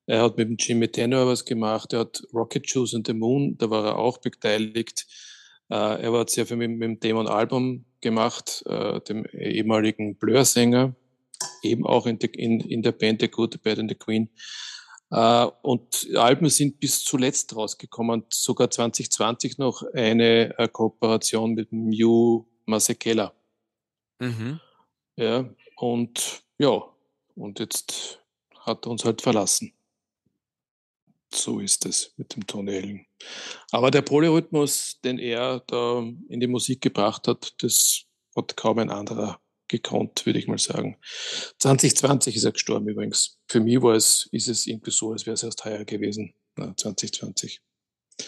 Er 0.06 0.22
hat 0.22 0.36
mit 0.36 0.48
dem 0.48 0.56
Jimmy 0.58 0.88
Tenor 0.88 1.26
was 1.26 1.44
gemacht. 1.44 1.92
Er 1.92 2.00
hat 2.00 2.22
Rocket 2.34 2.68
Shoes 2.68 2.94
and 2.94 3.06
the 3.06 3.14
Moon, 3.14 3.56
da 3.56 3.70
war 3.70 3.86
er 3.86 3.98
auch 3.98 4.18
beteiligt. 4.18 5.06
Äh, 5.70 6.02
er 6.02 6.12
hat 6.12 6.30
sehr 6.30 6.46
viel 6.46 6.58
mit, 6.58 6.70
mit 6.70 6.82
dem 6.82 7.00
Damon 7.00 7.28
Album 7.28 7.86
gemacht, 8.00 8.62
äh, 8.66 9.00
dem 9.00 9.24
ehemaligen 9.26 10.16
Blur-Sänger, 10.16 10.94
eben 11.64 11.86
auch 11.86 12.06
in, 12.06 12.18
de, 12.18 12.30
in, 12.30 12.60
in, 12.60 12.82
der 12.82 12.92
Band 12.92 13.20
The 13.20 13.28
Good, 13.28 13.54
The 13.54 13.58
Bad 13.58 13.78
and 13.78 13.90
The 13.90 13.96
Queen. 13.96 14.30
Äh, 15.10 15.46
und 15.62 16.08
Alben 16.16 16.48
sind 16.48 16.80
bis 16.80 17.04
zuletzt 17.04 17.54
rausgekommen, 17.54 18.24
sogar 18.30 18.70
2020 18.70 19.58
noch 19.58 19.82
eine 19.94 20.58
äh, 20.58 20.68
Kooperation 20.68 21.54
mit 21.54 21.72
Mew 21.72 22.44
Masekela. 22.66 23.32
Mhm. 24.18 24.60
Ja, 25.16 25.48
und 25.76 26.42
ja, 26.58 26.82
und 27.36 27.58
jetzt 27.60 28.20
hat 28.60 28.86
er 28.86 28.90
uns 28.90 29.04
halt 29.04 29.22
verlassen. 29.22 29.72
So 31.32 31.58
ist 31.58 31.84
es 31.84 32.12
mit 32.16 32.34
dem 32.34 32.46
Tony 32.46 32.76
Allen. 32.76 33.06
Aber 33.72 33.90
der 33.90 34.02
Polyrhythmus, 34.02 35.00
den 35.02 35.18
er 35.18 35.60
da 35.66 35.98
in 36.28 36.40
die 36.40 36.46
Musik 36.46 36.80
gebracht 36.80 37.26
hat, 37.26 37.54
das 37.58 38.04
hat 38.36 38.56
kaum 38.56 38.78
ein 38.78 38.90
anderer 38.90 39.40
gekonnt, 39.68 40.26
würde 40.26 40.38
ich 40.38 40.48
mal 40.48 40.58
sagen. 40.58 40.98
2020 41.58 42.36
ist 42.36 42.44
er 42.44 42.52
gestorben 42.52 42.88
übrigens. 42.88 43.38
Für 43.48 43.60
mich 43.60 43.80
war 43.82 43.94
es, 43.94 44.28
ist 44.32 44.48
es 44.48 44.66
irgendwie 44.66 44.90
so, 44.90 45.12
als 45.12 45.26
wäre 45.26 45.34
es 45.34 45.42
erst 45.42 45.64
heuer 45.64 45.84
gewesen, 45.84 46.34
Na, 46.56 46.76
2020. 46.76 47.60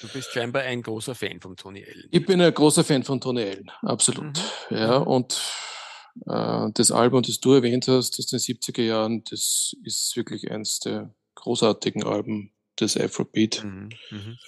Du 0.01 0.09
bist 0.09 0.33
scheinbar 0.33 0.63
ein 0.63 0.83
großer 0.83 1.15
Fan 1.15 1.41
von 1.41 1.57
Tony 1.57 1.85
Allen. 1.85 2.09
Ich 2.11 2.27
bin 2.27 2.41
ein 2.41 2.53
großer 2.53 2.83
Fan 2.83 3.05
von 3.05 3.21
Tony 3.21 3.43
Allen, 3.43 3.71
absolut. 3.83 4.39
Mhm. 4.71 4.77
Ja, 4.77 5.01
mhm. 5.01 5.07
und 5.07 5.43
äh, 6.27 6.71
das 6.75 6.91
Album, 6.91 7.23
das 7.23 7.39
du 7.39 7.53
erwähnt 7.53 7.87
hast, 7.87 8.19
aus 8.19 8.27
den 8.27 8.41
70er 8.41 8.83
Jahren, 8.83 9.23
das 9.31 9.77
ist 9.85 10.17
wirklich 10.17 10.51
eines 10.51 10.81
der 10.81 11.15
großartigen 11.37 12.05
Alben 12.05 12.53
des 12.81 12.97
Afrobeat. 12.97 13.63
Mhm, 13.65 13.91
mhm. 14.11 14.39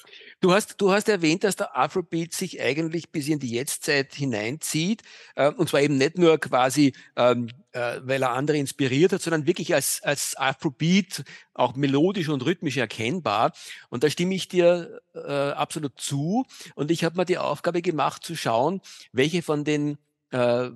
Du 0.40 0.52
hast, 0.52 0.80
du 0.80 0.92
hast 0.92 1.08
erwähnt, 1.08 1.42
dass 1.42 1.56
der 1.56 1.76
Afrobeat 1.76 2.32
sich 2.32 2.60
eigentlich 2.60 3.10
bis 3.10 3.26
in 3.26 3.40
die 3.40 3.50
Jetztzeit 3.50 4.14
hineinzieht. 4.14 5.02
Äh, 5.34 5.50
und 5.50 5.68
zwar 5.68 5.80
eben 5.80 5.98
nicht 5.98 6.16
nur 6.16 6.38
quasi, 6.38 6.94
ähm, 7.16 7.48
äh, 7.72 7.98
weil 8.02 8.22
er 8.22 8.30
andere 8.30 8.56
inspiriert 8.56 9.12
hat, 9.12 9.20
sondern 9.20 9.46
wirklich 9.46 9.74
als, 9.74 10.00
als 10.04 10.36
Afrobeat 10.36 11.24
auch 11.54 11.74
melodisch 11.74 12.28
und 12.28 12.44
rhythmisch 12.44 12.76
erkennbar. 12.76 13.52
Und 13.88 14.04
da 14.04 14.10
stimme 14.10 14.36
ich 14.36 14.46
dir 14.46 15.00
äh, 15.14 15.18
absolut 15.18 16.00
zu. 16.00 16.46
Und 16.76 16.92
ich 16.92 17.02
habe 17.02 17.16
mir 17.16 17.24
die 17.24 17.38
Aufgabe 17.38 17.82
gemacht 17.82 18.22
zu 18.22 18.36
schauen, 18.36 18.80
welche 19.12 19.42
von 19.42 19.64
den 19.64 19.98
äh, 20.30 20.70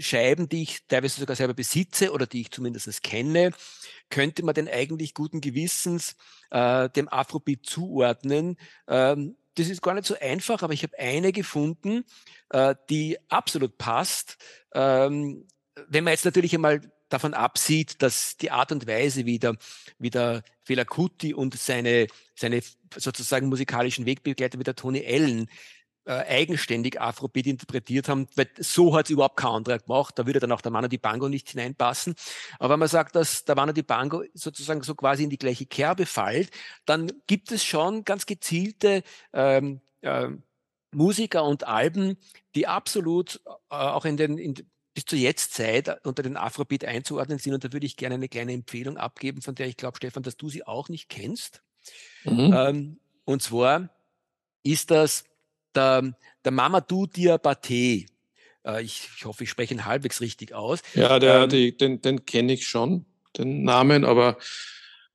Scheiben, 0.00 0.48
die 0.48 0.62
ich 0.62 0.86
teilweise 0.86 1.20
sogar 1.20 1.36
selber 1.36 1.54
besitze 1.54 2.12
oder 2.12 2.26
die 2.26 2.42
ich 2.42 2.50
zumindest 2.50 3.02
kenne, 3.02 3.52
könnte 4.10 4.44
man 4.44 4.54
denn 4.54 4.68
eigentlich 4.68 5.14
guten 5.14 5.40
Gewissens 5.40 6.16
äh, 6.50 6.88
dem 6.90 7.08
Afrobeat 7.08 7.66
zuordnen? 7.66 8.56
Ähm, 8.86 9.36
das 9.54 9.68
ist 9.68 9.82
gar 9.82 9.94
nicht 9.94 10.06
so 10.06 10.16
einfach, 10.18 10.62
aber 10.62 10.72
ich 10.72 10.82
habe 10.82 10.98
eine 10.98 11.32
gefunden, 11.32 12.04
äh, 12.50 12.74
die 12.88 13.18
absolut 13.28 13.76
passt. 13.76 14.36
Ähm, 14.72 15.46
wenn 15.88 16.04
man 16.04 16.12
jetzt 16.12 16.24
natürlich 16.24 16.54
einmal 16.54 16.80
davon 17.08 17.34
absieht, 17.34 18.02
dass 18.02 18.36
die 18.36 18.50
Art 18.50 18.72
und 18.72 18.86
Weise, 18.86 19.26
wie 19.26 19.38
der, 19.38 19.56
wie 19.98 20.10
der 20.10 20.42
Fela 20.62 20.84
Kuti 20.84 21.34
und 21.34 21.54
seine, 21.58 22.06
seine 22.34 22.60
sozusagen 22.94 23.48
musikalischen 23.48 24.06
Wegbegleiter 24.06 24.58
wie 24.58 24.64
der 24.64 24.76
Tony 24.76 25.04
Allen 25.06 25.48
äh, 26.08 26.24
eigenständig 26.26 26.98
Afrobeat 26.98 27.46
interpretiert 27.46 28.08
haben, 28.08 28.26
weil 28.34 28.48
so 28.58 28.96
hat 28.96 29.06
es 29.06 29.10
überhaupt 29.10 29.36
kein 29.36 29.50
anderer 29.50 29.78
gemacht. 29.78 30.18
Da 30.18 30.26
würde 30.26 30.40
dann 30.40 30.52
auch 30.52 30.62
der 30.62 30.72
Mano 30.72 30.88
Bango 30.88 31.28
nicht 31.28 31.50
hineinpassen. 31.50 32.14
Aber 32.58 32.72
wenn 32.72 32.80
man 32.80 32.88
sagt, 32.88 33.14
dass 33.14 33.44
der 33.44 33.56
Mano 33.56 33.74
Bango 33.74 34.24
sozusagen 34.32 34.82
so 34.82 34.94
quasi 34.94 35.24
in 35.24 35.28
die 35.28 35.36
gleiche 35.36 35.66
Kerbe 35.66 36.06
fällt, 36.06 36.50
dann 36.86 37.12
gibt 37.26 37.52
es 37.52 37.62
schon 37.62 38.04
ganz 38.04 38.24
gezielte 38.24 39.02
ähm, 39.34 39.82
äh, 40.00 40.28
Musiker 40.92 41.44
und 41.44 41.64
Alben, 41.64 42.16
die 42.54 42.66
absolut 42.66 43.42
äh, 43.44 43.74
auch 43.74 44.06
in 44.06 44.16
den 44.16 44.38
in, 44.38 44.54
bis 44.94 45.04
zur 45.04 45.18
Jetztzeit 45.18 46.06
unter 46.06 46.22
den 46.22 46.38
Afrobeat 46.38 46.86
einzuordnen 46.86 47.38
sind. 47.38 47.52
Und 47.52 47.64
da 47.64 47.72
würde 47.74 47.84
ich 47.84 47.98
gerne 47.98 48.14
eine 48.14 48.30
kleine 48.30 48.54
Empfehlung 48.54 48.96
abgeben, 48.96 49.42
von 49.42 49.54
der 49.54 49.66
ich 49.66 49.76
glaube, 49.76 49.98
Stefan, 49.98 50.22
dass 50.22 50.38
du 50.38 50.48
sie 50.48 50.66
auch 50.66 50.88
nicht 50.88 51.10
kennst. 51.10 51.62
Mhm. 52.24 52.54
Ähm, 52.56 53.00
und 53.26 53.42
zwar 53.42 53.90
ist 54.62 54.90
das 54.90 55.24
der, 55.74 56.12
der 56.44 56.52
Mamadou 56.52 57.06
Diabaté. 57.06 58.06
Äh, 58.64 58.82
ich, 58.82 59.08
ich, 59.16 59.24
hoffe, 59.24 59.44
ich 59.44 59.50
spreche 59.50 59.74
ihn 59.74 59.84
halbwegs 59.84 60.20
richtig 60.20 60.54
aus. 60.54 60.80
Ja, 60.94 61.18
der, 61.18 61.42
ähm, 61.42 61.50
die, 61.50 61.76
den, 61.76 62.00
den 62.00 62.24
kenne 62.26 62.52
ich 62.52 62.66
schon, 62.66 63.06
den 63.36 63.62
Namen, 63.62 64.04
aber 64.04 64.38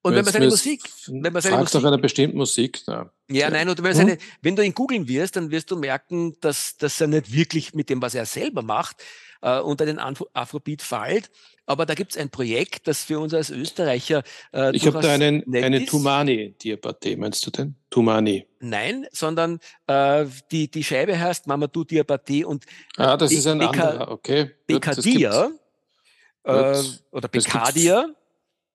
und 0.03 0.15
wenn 0.15 0.25
man 0.25 0.33
seine 0.33 0.49
Musik, 0.49 0.81
wenn 1.07 1.31
man 1.31 1.41
seine 1.41 1.57
Musik, 1.57 1.75
nach 1.75 1.85
einer 1.85 1.97
bestimmten 1.97 2.35
Musik, 2.35 2.81
ja, 2.87 3.09
ja 3.29 3.49
nein, 3.49 3.69
und 3.69 3.81
wenn, 3.81 3.95
seine, 3.95 4.11
hm? 4.13 4.17
wenn 4.41 4.55
du 4.57 4.61
ihn 4.61 4.73
googeln 4.73 5.07
wirst, 5.07 5.37
dann 5.37 5.49
wirst 5.49 5.71
du 5.71 5.77
merken, 5.77 6.37
dass, 6.41 6.75
dass 6.75 6.99
er 6.99 7.07
nicht 7.07 7.31
wirklich 7.31 7.73
mit 7.73 7.89
dem, 7.89 8.01
was 8.01 8.13
er 8.13 8.25
selber 8.25 8.63
macht, 8.63 8.97
äh, 9.43 9.59
unter 9.59 9.85
den 9.85 9.99
Afrobeat 9.99 10.81
fällt. 10.81 11.29
Aber 11.65 11.85
da 11.85 11.93
gibt 11.93 12.11
es 12.11 12.17
ein 12.17 12.29
Projekt, 12.29 12.87
das 12.87 13.03
für 13.03 13.19
uns 13.19 13.33
als 13.33 13.49
Österreicher. 13.49 14.23
Äh, 14.53 14.75
ich 14.75 14.85
habe 14.85 14.99
da 14.99 15.13
einen, 15.13 15.43
eine 15.53 15.85
Tumani-Diapathie, 15.85 17.15
meinst 17.15 17.45
du 17.45 17.51
denn? 17.51 17.75
Tumani. 17.89 18.45
Nein, 18.59 19.05
sondern 19.11 19.59
äh, 19.87 20.25
die, 20.51 20.69
die 20.69 20.83
Scheibe 20.83 21.17
heißt 21.19 21.47
Mamadou 21.47 21.83
Diapathie 21.83 22.43
und. 22.43 22.65
Ah, 22.97 23.15
das 23.15 23.29
Be 23.29 23.37
ist 23.37 23.47
ein 23.47 23.59
Beka 23.59 23.89
anderer, 23.89 24.11
okay. 24.11 24.51
Bekadia 24.67 25.51
äh, 26.43 26.83
oder 27.11 27.27
Bekadia. 27.29 28.07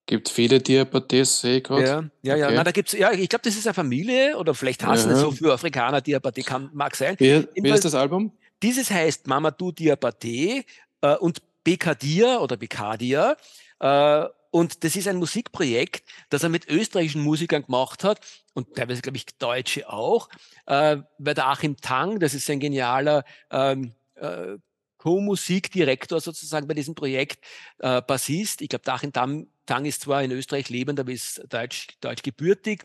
Gibt 0.07 0.29
viele 0.29 0.59
Diabetes, 0.59 1.41
sehe 1.41 1.57
ich 1.57 1.63
gerade. 1.63 1.83
Ja, 1.83 2.01
ja, 2.23 2.33
okay. 2.33 2.39
ja. 2.39 2.51
Na, 2.51 2.63
da 2.63 2.71
gibt's, 2.71 2.93
ja, 2.93 3.11
ich 3.11 3.29
glaube, 3.29 3.43
das 3.43 3.55
ist 3.55 3.67
eine 3.67 3.75
Familie 3.75 4.35
oder 4.37 4.55
vielleicht 4.55 4.83
hassen 4.83 5.11
ja. 5.11 5.15
es 5.15 5.21
so 5.21 5.31
für 5.31 5.53
Afrikaner 5.53 6.01
Diabetes, 6.01 6.45
kann, 6.45 6.71
mag 6.73 6.95
sein. 6.95 7.15
Wie, 7.19 7.47
wie 7.53 7.69
ist 7.69 7.85
das 7.85 7.93
Album? 7.93 8.31
Dieses 8.61 8.91
heißt 8.91 9.27
Mamadou 9.27 9.71
Diabaté 9.71 10.65
äh, 11.01 11.15
und 11.15 11.41
Bekadir 11.63 12.41
oder 12.41 12.57
Bekadia. 12.57 13.37
Äh, 13.79 14.25
und 14.51 14.83
das 14.83 14.95
ist 14.95 15.07
ein 15.07 15.17
Musikprojekt, 15.17 16.03
das 16.29 16.43
er 16.43 16.49
mit 16.49 16.67
österreichischen 16.67 17.21
Musikern 17.21 17.63
gemacht 17.63 18.03
hat 18.03 18.19
und 18.53 18.75
teilweise, 18.75 19.01
glaube 19.01 19.17
ich, 19.17 19.25
Deutsche 19.37 19.89
auch. 19.89 20.29
Äh, 20.65 20.97
weil 21.17 21.33
der 21.35 21.47
Achim 21.47 21.77
Tang, 21.77 22.19
das 22.19 22.33
ist 22.33 22.49
ein 22.49 22.59
genialer 22.59 23.23
ähm, 23.51 23.93
äh, 24.15 24.57
Co-Musikdirektor 24.97 26.19
sozusagen 26.19 26.67
bei 26.67 26.73
diesem 26.73 26.95
Projekt, 26.95 27.43
äh, 27.77 28.01
Bassist. 28.01 28.61
Ich 28.61 28.69
glaube, 28.69 28.83
der 28.85 28.95
Achim 28.95 29.13
Tang, 29.13 29.85
ist 29.85 30.01
zwar 30.01 30.23
in 30.23 30.31
Österreich 30.31 30.69
lebend, 30.69 30.99
aber 30.99 31.11
ist 31.11 31.43
deutsch, 31.49 31.87
deutsch 32.01 32.23
gebürtig. 32.23 32.83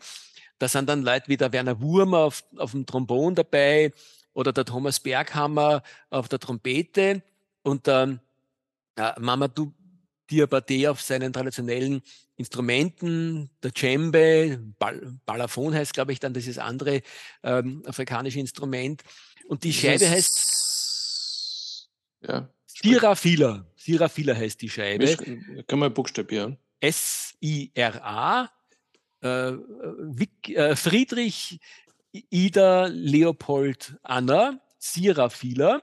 Da 0.59 0.67
sind 0.67 0.87
dann 0.87 1.01
Leute 1.01 1.27
wie 1.27 1.37
der 1.37 1.51
Werner 1.51 1.81
Wurmer 1.81 2.19
auf, 2.19 2.43
auf 2.57 2.71
dem 2.71 2.85
Trombon 2.85 3.35
dabei, 3.35 3.91
oder 4.35 4.53
der 4.53 4.65
Thomas 4.65 4.99
Berghammer 4.99 5.81
auf 6.11 6.27
der 6.27 6.37
Trompete 6.39 7.23
und 7.63 7.87
der 7.87 8.19
äh, 8.97 9.19
Mamadou 9.19 9.73
Diabaté 10.29 10.89
auf 10.89 11.01
seinen 11.01 11.33
traditionellen 11.33 12.01
Instrumenten, 12.35 13.49
der 13.63 13.71
Djembe, 13.71 14.59
Bal 14.77 15.17
Balafon 15.25 15.73
heißt, 15.73 15.93
glaube 15.93 16.11
ich, 16.11 16.19
dann 16.19 16.33
dieses 16.33 16.57
andere 16.57 17.01
ähm, 17.43 17.83
afrikanische 17.85 18.39
Instrument. 18.39 19.03
Und 19.47 19.63
die 19.63 19.71
Scheibe 19.71 20.09
heißt 20.09 21.89
ja, 22.27 22.49
Sirafila. 22.65 23.65
Sirafila 23.75 24.35
heißt 24.35 24.61
die 24.61 24.69
Scheibe. 24.69 25.63
Kann 25.67 25.79
man 25.79 25.93
buchstabieren? 25.93 26.57
S-I-R-A. 26.79 28.49
Äh, 29.21 29.53
äh, 30.53 30.75
Friedrich 30.75 31.59
Ida 32.29 32.87
Leopold 32.87 33.97
Anna, 34.03 34.59
Sirafila. 34.77 35.81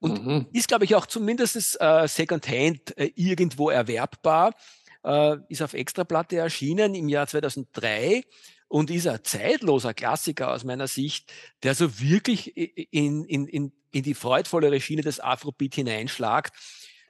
Und 0.00 0.24
mhm. 0.24 0.46
ist, 0.52 0.68
glaube 0.68 0.84
ich, 0.84 0.94
auch 0.94 1.06
zumindest 1.06 1.80
äh, 1.80 2.08
Secondhand 2.08 2.96
äh, 2.98 3.10
irgendwo 3.14 3.70
erwerbbar. 3.70 4.54
Äh, 5.02 5.36
ist 5.48 5.62
auf 5.62 5.74
Extraplatte 5.74 6.36
erschienen 6.36 6.94
im 6.94 7.08
Jahr 7.08 7.26
2003 7.26 8.24
und 8.68 8.90
ist 8.90 9.06
ein 9.06 9.20
zeitloser 9.22 9.94
Klassiker 9.94 10.52
aus 10.52 10.64
meiner 10.64 10.88
Sicht, 10.88 11.32
der 11.62 11.74
so 11.74 12.00
wirklich 12.00 12.56
in, 12.56 13.24
in, 13.24 13.46
in, 13.46 13.72
in 13.92 14.02
die 14.02 14.14
freudvollere 14.14 14.80
Schiene 14.80 15.02
des 15.02 15.20
Afrobeat 15.20 15.74
hineinschlagt. 15.74 16.54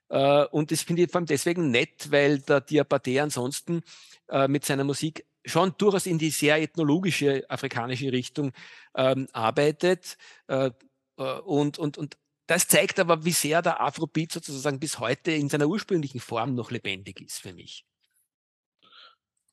Äh, 0.08 0.44
und 0.46 0.70
das 0.70 0.82
finde 0.82 1.02
ich 1.02 1.10
vor 1.10 1.20
allem 1.20 1.26
deswegen 1.26 1.70
nett, 1.70 2.10
weil 2.10 2.40
der 2.40 2.66
Diapaté 2.66 3.22
ansonsten 3.22 3.82
äh, 4.28 4.48
mit 4.48 4.64
seiner 4.64 4.84
Musik 4.84 5.24
schon 5.44 5.74
durchaus 5.78 6.06
in 6.06 6.18
die 6.18 6.30
sehr 6.30 6.60
ethnologische 6.60 7.44
afrikanische 7.48 8.12
Richtung 8.12 8.52
ähm, 8.94 9.28
arbeitet. 9.32 10.16
Äh, 10.46 10.70
äh, 11.16 11.38
und, 11.40 11.78
und, 11.78 11.98
und 11.98 12.16
das 12.46 12.68
zeigt 12.68 13.00
aber, 13.00 13.24
wie 13.24 13.32
sehr 13.32 13.62
der 13.62 13.80
Afrobeat 13.80 14.32
sozusagen 14.32 14.78
bis 14.78 14.98
heute 14.98 15.32
in 15.32 15.48
seiner 15.48 15.66
ursprünglichen 15.66 16.20
Form 16.20 16.54
noch 16.54 16.70
lebendig 16.70 17.20
ist 17.20 17.38
für 17.38 17.54
mich. 17.54 17.84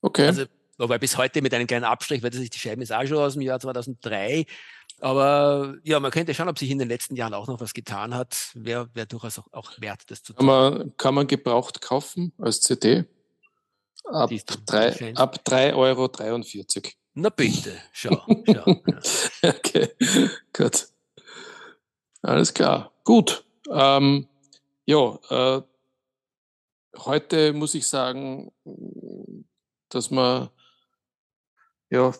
Okay. 0.02 0.26
Also, 0.26 0.44
wobei 0.78 0.98
bis 0.98 1.16
heute 1.16 1.40
mit 1.42 1.54
einem 1.54 1.66
kleinen 1.66 1.84
Abstrich, 1.84 2.22
weil 2.22 2.30
das 2.30 2.40
ist 2.40 2.54
die 2.54 2.58
Scheibe 2.58 2.82
ist 2.82 2.92
auch 2.92 3.06
schon 3.06 3.18
aus 3.18 3.34
dem 3.34 3.42
Jahr 3.42 3.60
2003. 3.60 4.46
Aber 5.00 5.76
ja, 5.84 5.98
man 6.00 6.10
könnte 6.10 6.34
schauen, 6.34 6.48
ob 6.48 6.58
sich 6.58 6.70
in 6.70 6.78
den 6.78 6.88
letzten 6.88 7.16
Jahren 7.16 7.34
auch 7.34 7.46
noch 7.46 7.60
was 7.60 7.72
getan 7.72 8.14
hat. 8.14 8.50
Wäre 8.54 8.88
wär 8.94 9.06
durchaus 9.06 9.38
auch, 9.38 9.46
auch, 9.52 9.80
wert, 9.80 10.02
das 10.08 10.22
zu 10.22 10.32
tun. 10.32 10.46
Kann 10.46 10.46
man, 10.46 10.96
kann 10.96 11.14
man 11.14 11.26
gebraucht 11.26 11.80
kaufen 11.80 12.32
als 12.38 12.60
CD? 12.60 13.04
Ab 14.04 14.30
3,43 14.30 15.16
ab 15.16 15.44
3 15.44 15.74
Euro. 15.74 16.08
43. 16.08 16.96
Na 17.14 17.28
bitte, 17.28 17.76
schau. 17.92 18.16
schau 18.46 18.82
ja. 19.42 19.50
okay, 19.50 19.88
gut. 20.52 20.88
Alles 22.22 22.54
klar. 22.54 22.92
Gut. 23.04 23.44
Ähm, 23.70 24.28
ja, 24.86 25.18
äh, 25.30 25.62
heute 26.98 27.52
muss 27.52 27.74
ich 27.74 27.86
sagen, 27.86 28.52
dass 29.88 30.10
man 30.10 30.50
ja 31.90 32.12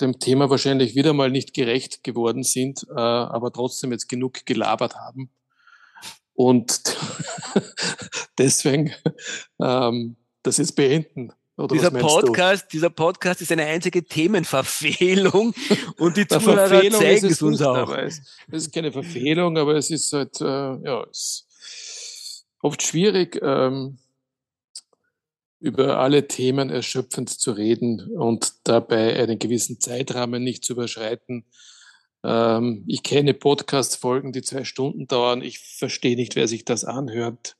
dem 0.00 0.18
Thema 0.20 0.48
wahrscheinlich 0.48 0.94
wieder 0.94 1.12
mal 1.12 1.30
nicht 1.30 1.52
gerecht 1.54 2.04
geworden 2.04 2.44
sind, 2.44 2.86
äh, 2.88 3.00
aber 3.00 3.52
trotzdem 3.52 3.92
jetzt 3.92 4.08
genug 4.08 4.46
gelabert 4.46 4.94
haben. 4.94 5.30
Und 6.34 6.96
deswegen 8.38 8.94
ähm, 9.60 10.16
das 10.48 10.56
jetzt 10.56 10.76
beenden. 10.76 11.32
Oder 11.56 11.74
dieser 11.74 11.90
Podcast, 11.90 12.72
dieser 12.72 12.90
Podcast 12.90 13.40
ist 13.40 13.50
eine 13.50 13.64
einzige 13.64 14.04
Themenverfehlung 14.04 15.52
und 15.98 16.16
die 16.16 16.26
Zuhörer 16.26 16.68
zeigen 16.68 17.26
es 17.26 17.42
uns 17.42 17.60
auch. 17.62 17.92
Es, 17.96 18.22
ist 18.50 18.72
keine 18.72 18.92
Verfehlung, 18.92 19.58
aber 19.58 19.74
es 19.74 19.90
ist 19.90 20.12
halt, 20.12 20.40
äh, 20.40 20.44
ja, 20.44 21.02
ist 21.10 21.46
oft 22.62 22.80
schwierig, 22.82 23.40
ähm, 23.42 23.98
über 25.60 25.98
alle 25.98 26.28
Themen 26.28 26.70
erschöpfend 26.70 27.28
zu 27.30 27.50
reden 27.50 28.16
und 28.16 28.52
dabei 28.62 29.16
einen 29.20 29.40
gewissen 29.40 29.80
Zeitrahmen 29.80 30.44
nicht 30.44 30.64
zu 30.64 30.74
überschreiten. 30.74 31.44
Ähm, 32.22 32.84
ich 32.86 33.02
kenne 33.02 33.34
Podcast-Folgen, 33.34 34.32
die 34.32 34.42
zwei 34.42 34.62
Stunden 34.62 35.08
dauern. 35.08 35.42
Ich 35.42 35.58
verstehe 35.58 36.14
nicht, 36.14 36.36
wer 36.36 36.46
sich 36.46 36.64
das 36.64 36.84
anhört. 36.84 37.56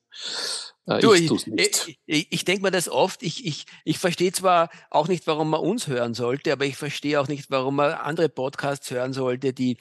Äh, 0.89 1.01
du, 1.01 1.12
ich, 1.12 1.30
ich, 1.30 1.99
ich, 2.07 2.32
ich 2.32 2.45
denke 2.45 2.62
mir 2.62 2.70
das 2.70 2.89
oft. 2.89 3.22
Ich, 3.22 3.45
ich, 3.45 3.66
ich 3.84 3.99
verstehe 3.99 4.32
zwar 4.32 4.70
auch 4.91 5.07
nicht, 5.07 5.26
warum 5.26 5.51
man 5.51 5.61
uns 5.61 5.86
hören 5.86 6.14
sollte, 6.14 6.51
aber 6.51 6.64
ich 6.64 6.76
verstehe 6.76 7.20
auch 7.20 7.28
nicht, 7.28 7.51
warum 7.51 7.76
man 7.76 7.93
andere 7.93 8.30
Podcasts 8.30 8.91
hören 8.91 9.12
sollte, 9.12 9.53
die, 9.53 9.76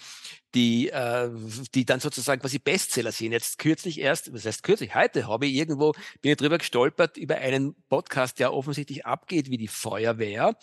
die, 0.53 0.89
äh, 0.89 1.29
die 1.73 1.85
dann 1.85 2.01
sozusagen 2.01 2.41
quasi 2.41 2.59
Bestseller 2.59 3.13
sind. 3.13 3.31
Jetzt 3.31 3.57
kürzlich 3.57 4.01
erst, 4.01 4.33
was 4.33 4.45
heißt 4.45 4.63
kürzlich, 4.63 4.95
heute 4.95 5.27
habe 5.27 5.45
ich 5.47 5.55
irgendwo, 5.55 5.93
bin 6.21 6.31
ich 6.31 6.37
drüber 6.37 6.57
gestolpert 6.57 7.15
über 7.15 7.35
einen 7.35 7.75
Podcast, 7.87 8.39
der 8.39 8.53
offensichtlich 8.53 9.05
abgeht 9.05 9.49
wie 9.49 9.57
die 9.57 9.69
Feuerwehr, 9.69 10.57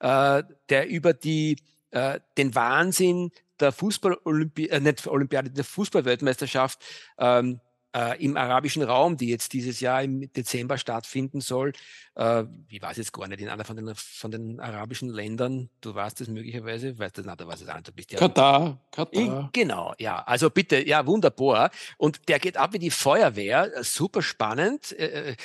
äh, 0.00 0.42
der 0.70 0.88
über 0.88 1.12
die, 1.12 1.56
äh, 1.92 2.18
den 2.36 2.56
Wahnsinn 2.56 3.30
der 3.60 3.70
Fußball-Olympiade, 3.70 4.72
äh, 4.72 4.80
nicht 4.80 5.06
Olympiade, 5.06 5.50
der 5.50 5.64
Fußballweltmeisterschaft 5.64 6.82
ähm, 7.18 7.60
äh, 7.94 8.22
im 8.22 8.36
arabischen 8.36 8.82
Raum, 8.82 9.16
die 9.16 9.28
jetzt 9.28 9.52
dieses 9.52 9.80
Jahr 9.80 10.02
im 10.02 10.32
Dezember 10.32 10.78
stattfinden 10.78 11.40
soll. 11.40 11.72
Äh, 12.16 12.44
ich 12.68 12.82
weiß 12.82 12.96
jetzt 12.96 13.12
gar 13.12 13.28
nicht, 13.28 13.40
in 13.40 13.48
einer 13.48 13.64
von 13.64 13.76
den, 13.76 13.92
von 13.94 14.30
den 14.30 14.60
arabischen 14.60 15.08
Ländern, 15.08 15.70
du 15.80 15.94
weißt 15.94 16.20
es 16.20 16.28
möglicherweise, 16.28 16.98
weißt 16.98 17.18
du, 17.18 17.22
na, 17.24 17.36
du 17.36 17.46
weißt 17.46 17.62
es 17.62 17.68
auch 17.68 17.74
nicht, 17.74 17.88
du 17.88 17.92
bist 17.92 18.12
ja. 18.12 18.18
Katar, 18.18 18.80
Katar. 18.90 19.50
genau, 19.52 19.94
ja, 19.98 20.22
also 20.24 20.50
bitte, 20.50 20.86
ja, 20.86 21.06
wunderbar. 21.06 21.70
Und 21.96 22.28
der 22.28 22.38
geht 22.38 22.56
ab 22.56 22.72
wie 22.72 22.78
die 22.78 22.90
Feuerwehr, 22.90 23.70
super 23.82 24.22
spannend. 24.22 24.92
Äh, 24.92 25.30
äh 25.30 25.36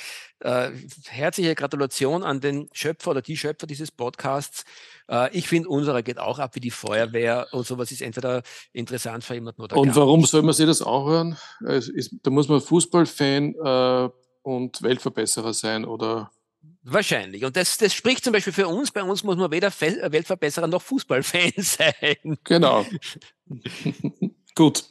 äh, 0.42 0.70
herzliche 1.08 1.54
Gratulation 1.54 2.22
an 2.22 2.40
den 2.40 2.68
Schöpfer 2.72 3.10
oder 3.10 3.22
die 3.22 3.36
Schöpfer 3.36 3.66
dieses 3.66 3.90
Podcasts. 3.90 4.64
Äh, 5.10 5.36
ich 5.36 5.48
finde, 5.48 5.68
unserer 5.68 6.02
geht 6.02 6.18
auch 6.18 6.38
ab 6.38 6.54
wie 6.54 6.60
die 6.60 6.70
Feuerwehr 6.70 7.48
und 7.52 7.66
sowas 7.66 7.90
ist 7.90 8.00
entweder 8.00 8.42
interessant 8.72 9.24
für 9.24 9.34
jemanden 9.34 9.62
oder 9.62 9.76
Und 9.76 9.94
warum 9.96 10.24
soll 10.24 10.42
man 10.42 10.54
sich 10.54 10.66
das 10.66 10.80
auch 10.80 11.06
hören? 11.06 11.36
Ist, 11.60 12.14
da 12.22 12.30
muss 12.30 12.48
man 12.48 12.60
Fußballfan 12.60 13.54
äh, 13.54 14.08
und 14.42 14.82
Weltverbesserer 14.82 15.52
sein 15.52 15.84
oder 15.84 16.30
Wahrscheinlich. 16.82 17.44
Und 17.44 17.56
das, 17.56 17.76
das 17.76 17.92
spricht 17.92 18.24
zum 18.24 18.32
Beispiel 18.32 18.54
für 18.54 18.66
uns. 18.66 18.90
Bei 18.90 19.02
uns 19.02 19.22
muss 19.22 19.36
man 19.36 19.50
weder 19.50 19.70
Weltverbesserer 19.70 20.66
noch 20.66 20.80
Fußballfan 20.80 21.52
sein. 21.58 22.38
Genau. 22.44 22.86
Gut. 24.54 24.84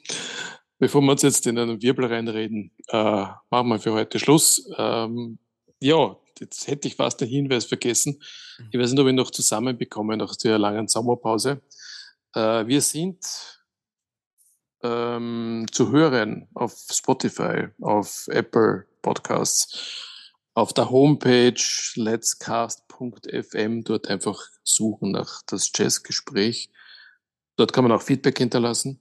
Bevor 0.77 1.01
wir 1.01 1.11
uns 1.11 1.23
jetzt 1.23 1.47
in 1.47 1.57
einen 1.57 1.81
Wirbel 1.81 2.05
reinreden, 2.05 2.71
äh, 2.89 3.25
machen 3.49 3.69
wir 3.69 3.79
für 3.79 3.93
heute 3.93 4.19
Schluss. 4.19 4.69
Ähm, 4.77 5.39
ja, 5.79 6.15
jetzt 6.39 6.67
hätte 6.67 6.87
ich 6.87 6.95
fast 6.95 7.21
den 7.21 7.27
Hinweis 7.27 7.65
vergessen. 7.65 8.21
Ich 8.71 8.79
weiß 8.79 8.91
nicht, 8.91 8.99
ob 8.99 9.07
ich 9.07 9.13
noch 9.13 9.31
zusammenbekomme 9.31 10.17
nach 10.17 10.35
der 10.35 10.57
langen 10.57 10.87
Sommerpause. 10.87 11.61
Äh, 12.33 12.67
wir 12.67 12.81
sind 12.81 13.25
ähm, 14.83 15.65
zu 15.71 15.91
hören 15.91 16.47
auf 16.53 16.73
Spotify, 16.91 17.67
auf 17.81 18.27
Apple 18.27 18.85
Podcasts, 19.01 20.05
auf 20.53 20.73
der 20.73 20.89
Homepage 20.89 21.61
letscast.fm, 21.95 23.83
dort 23.83 24.07
einfach 24.07 24.41
suchen 24.63 25.11
nach 25.11 25.41
das 25.45 25.71
Jazzgespräch. 25.73 26.69
Dort 27.55 27.73
kann 27.73 27.83
man 27.83 27.91
auch 27.91 28.01
Feedback 28.01 28.37
hinterlassen. 28.37 28.99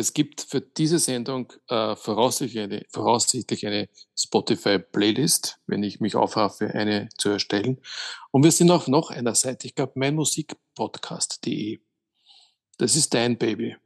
Es 0.00 0.14
gibt 0.14 0.40
für 0.40 0.62
diese 0.62 0.98
Sendung 0.98 1.52
äh, 1.68 1.94
voraussichtlich, 1.94 2.62
eine, 2.62 2.86
voraussichtlich 2.88 3.66
eine 3.66 3.90
Spotify-Playlist, 4.16 5.60
wenn 5.66 5.82
ich 5.82 6.00
mich 6.00 6.16
aufraffe, 6.16 6.72
eine 6.74 7.10
zu 7.18 7.28
erstellen. 7.28 7.82
Und 8.30 8.42
wir 8.42 8.50
sind 8.50 8.70
auf 8.70 8.88
noch 8.88 9.10
einer 9.10 9.34
Seite, 9.34 9.66
ich 9.66 9.74
glaube, 9.74 9.92
meinmusikpodcast.de. 9.96 11.80
Das 12.78 12.96
ist 12.96 13.12
dein 13.12 13.36
Baby. 13.36 13.76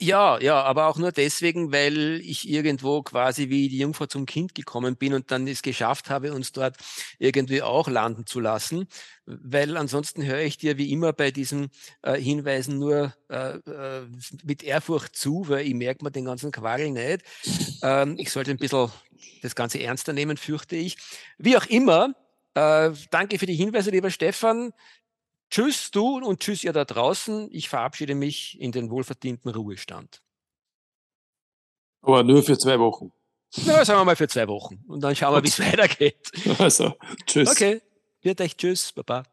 Ja, 0.00 0.40
ja, 0.40 0.62
aber 0.62 0.86
auch 0.86 0.96
nur 0.96 1.12
deswegen, 1.12 1.70
weil 1.70 2.20
ich 2.24 2.48
irgendwo 2.48 3.02
quasi 3.02 3.50
wie 3.50 3.68
die 3.68 3.78
Jungfrau 3.78 4.06
zum 4.06 4.24
Kind 4.24 4.54
gekommen 4.54 4.96
bin 4.96 5.12
und 5.12 5.30
dann 5.30 5.46
es 5.46 5.60
geschafft 5.62 6.08
habe, 6.08 6.32
uns 6.32 6.52
dort 6.52 6.76
irgendwie 7.18 7.60
auch 7.62 7.86
landen 7.86 8.26
zu 8.26 8.40
lassen. 8.40 8.86
Weil 9.26 9.76
ansonsten 9.76 10.24
höre 10.24 10.40
ich 10.40 10.56
dir 10.56 10.78
wie 10.78 10.90
immer 10.90 11.12
bei 11.12 11.30
diesen 11.30 11.68
äh, 12.02 12.18
Hinweisen 12.18 12.78
nur 12.78 13.14
äh, 13.28 13.56
äh, 13.58 14.06
mit 14.44 14.62
Ehrfurcht 14.62 15.14
zu, 15.14 15.44
weil 15.48 15.66
ich 15.66 15.74
merke 15.74 16.04
mir 16.04 16.10
den 16.10 16.24
ganzen 16.24 16.52
Quagel 16.52 16.90
nicht. 16.90 17.22
Ähm, 17.82 18.14
ich 18.18 18.30
sollte 18.32 18.50
ein 18.50 18.56
bisschen 18.58 18.90
das 19.42 19.54
Ganze 19.54 19.80
ernster 19.80 20.12
nehmen, 20.14 20.36
fürchte 20.38 20.76
ich. 20.76 20.96
Wie 21.38 21.56
auch 21.56 21.66
immer, 21.66 22.14
äh, 22.54 22.90
danke 23.10 23.38
für 23.38 23.46
die 23.46 23.54
Hinweise, 23.54 23.90
lieber 23.90 24.10
Stefan. 24.10 24.72
Tschüss 25.50 25.90
du 25.90 26.18
und 26.18 26.40
tschüss 26.40 26.62
ihr 26.62 26.72
da 26.72 26.84
draußen. 26.84 27.48
Ich 27.50 27.68
verabschiede 27.68 28.14
mich 28.14 28.60
in 28.60 28.72
den 28.72 28.90
wohlverdienten 28.90 29.50
Ruhestand. 29.50 30.22
Aber 32.02 32.22
nur 32.22 32.42
für 32.42 32.56
zwei 32.56 32.78
Wochen. 32.78 33.12
Na, 33.66 33.84
sagen 33.84 34.00
wir 34.00 34.04
mal 34.04 34.16
für 34.16 34.28
zwei 34.28 34.46
Wochen. 34.46 34.84
Und 34.86 35.00
dann 35.00 35.16
schauen 35.16 35.34
wir, 35.34 35.42
wie 35.42 35.48
es 35.48 35.58
weitergeht. 35.58 36.30
Also, 36.58 36.94
tschüss. 37.26 37.50
Okay, 37.50 37.82
wird 38.22 38.40
euch 38.40 38.56
tschüss, 38.56 38.92
Baba. 38.92 39.24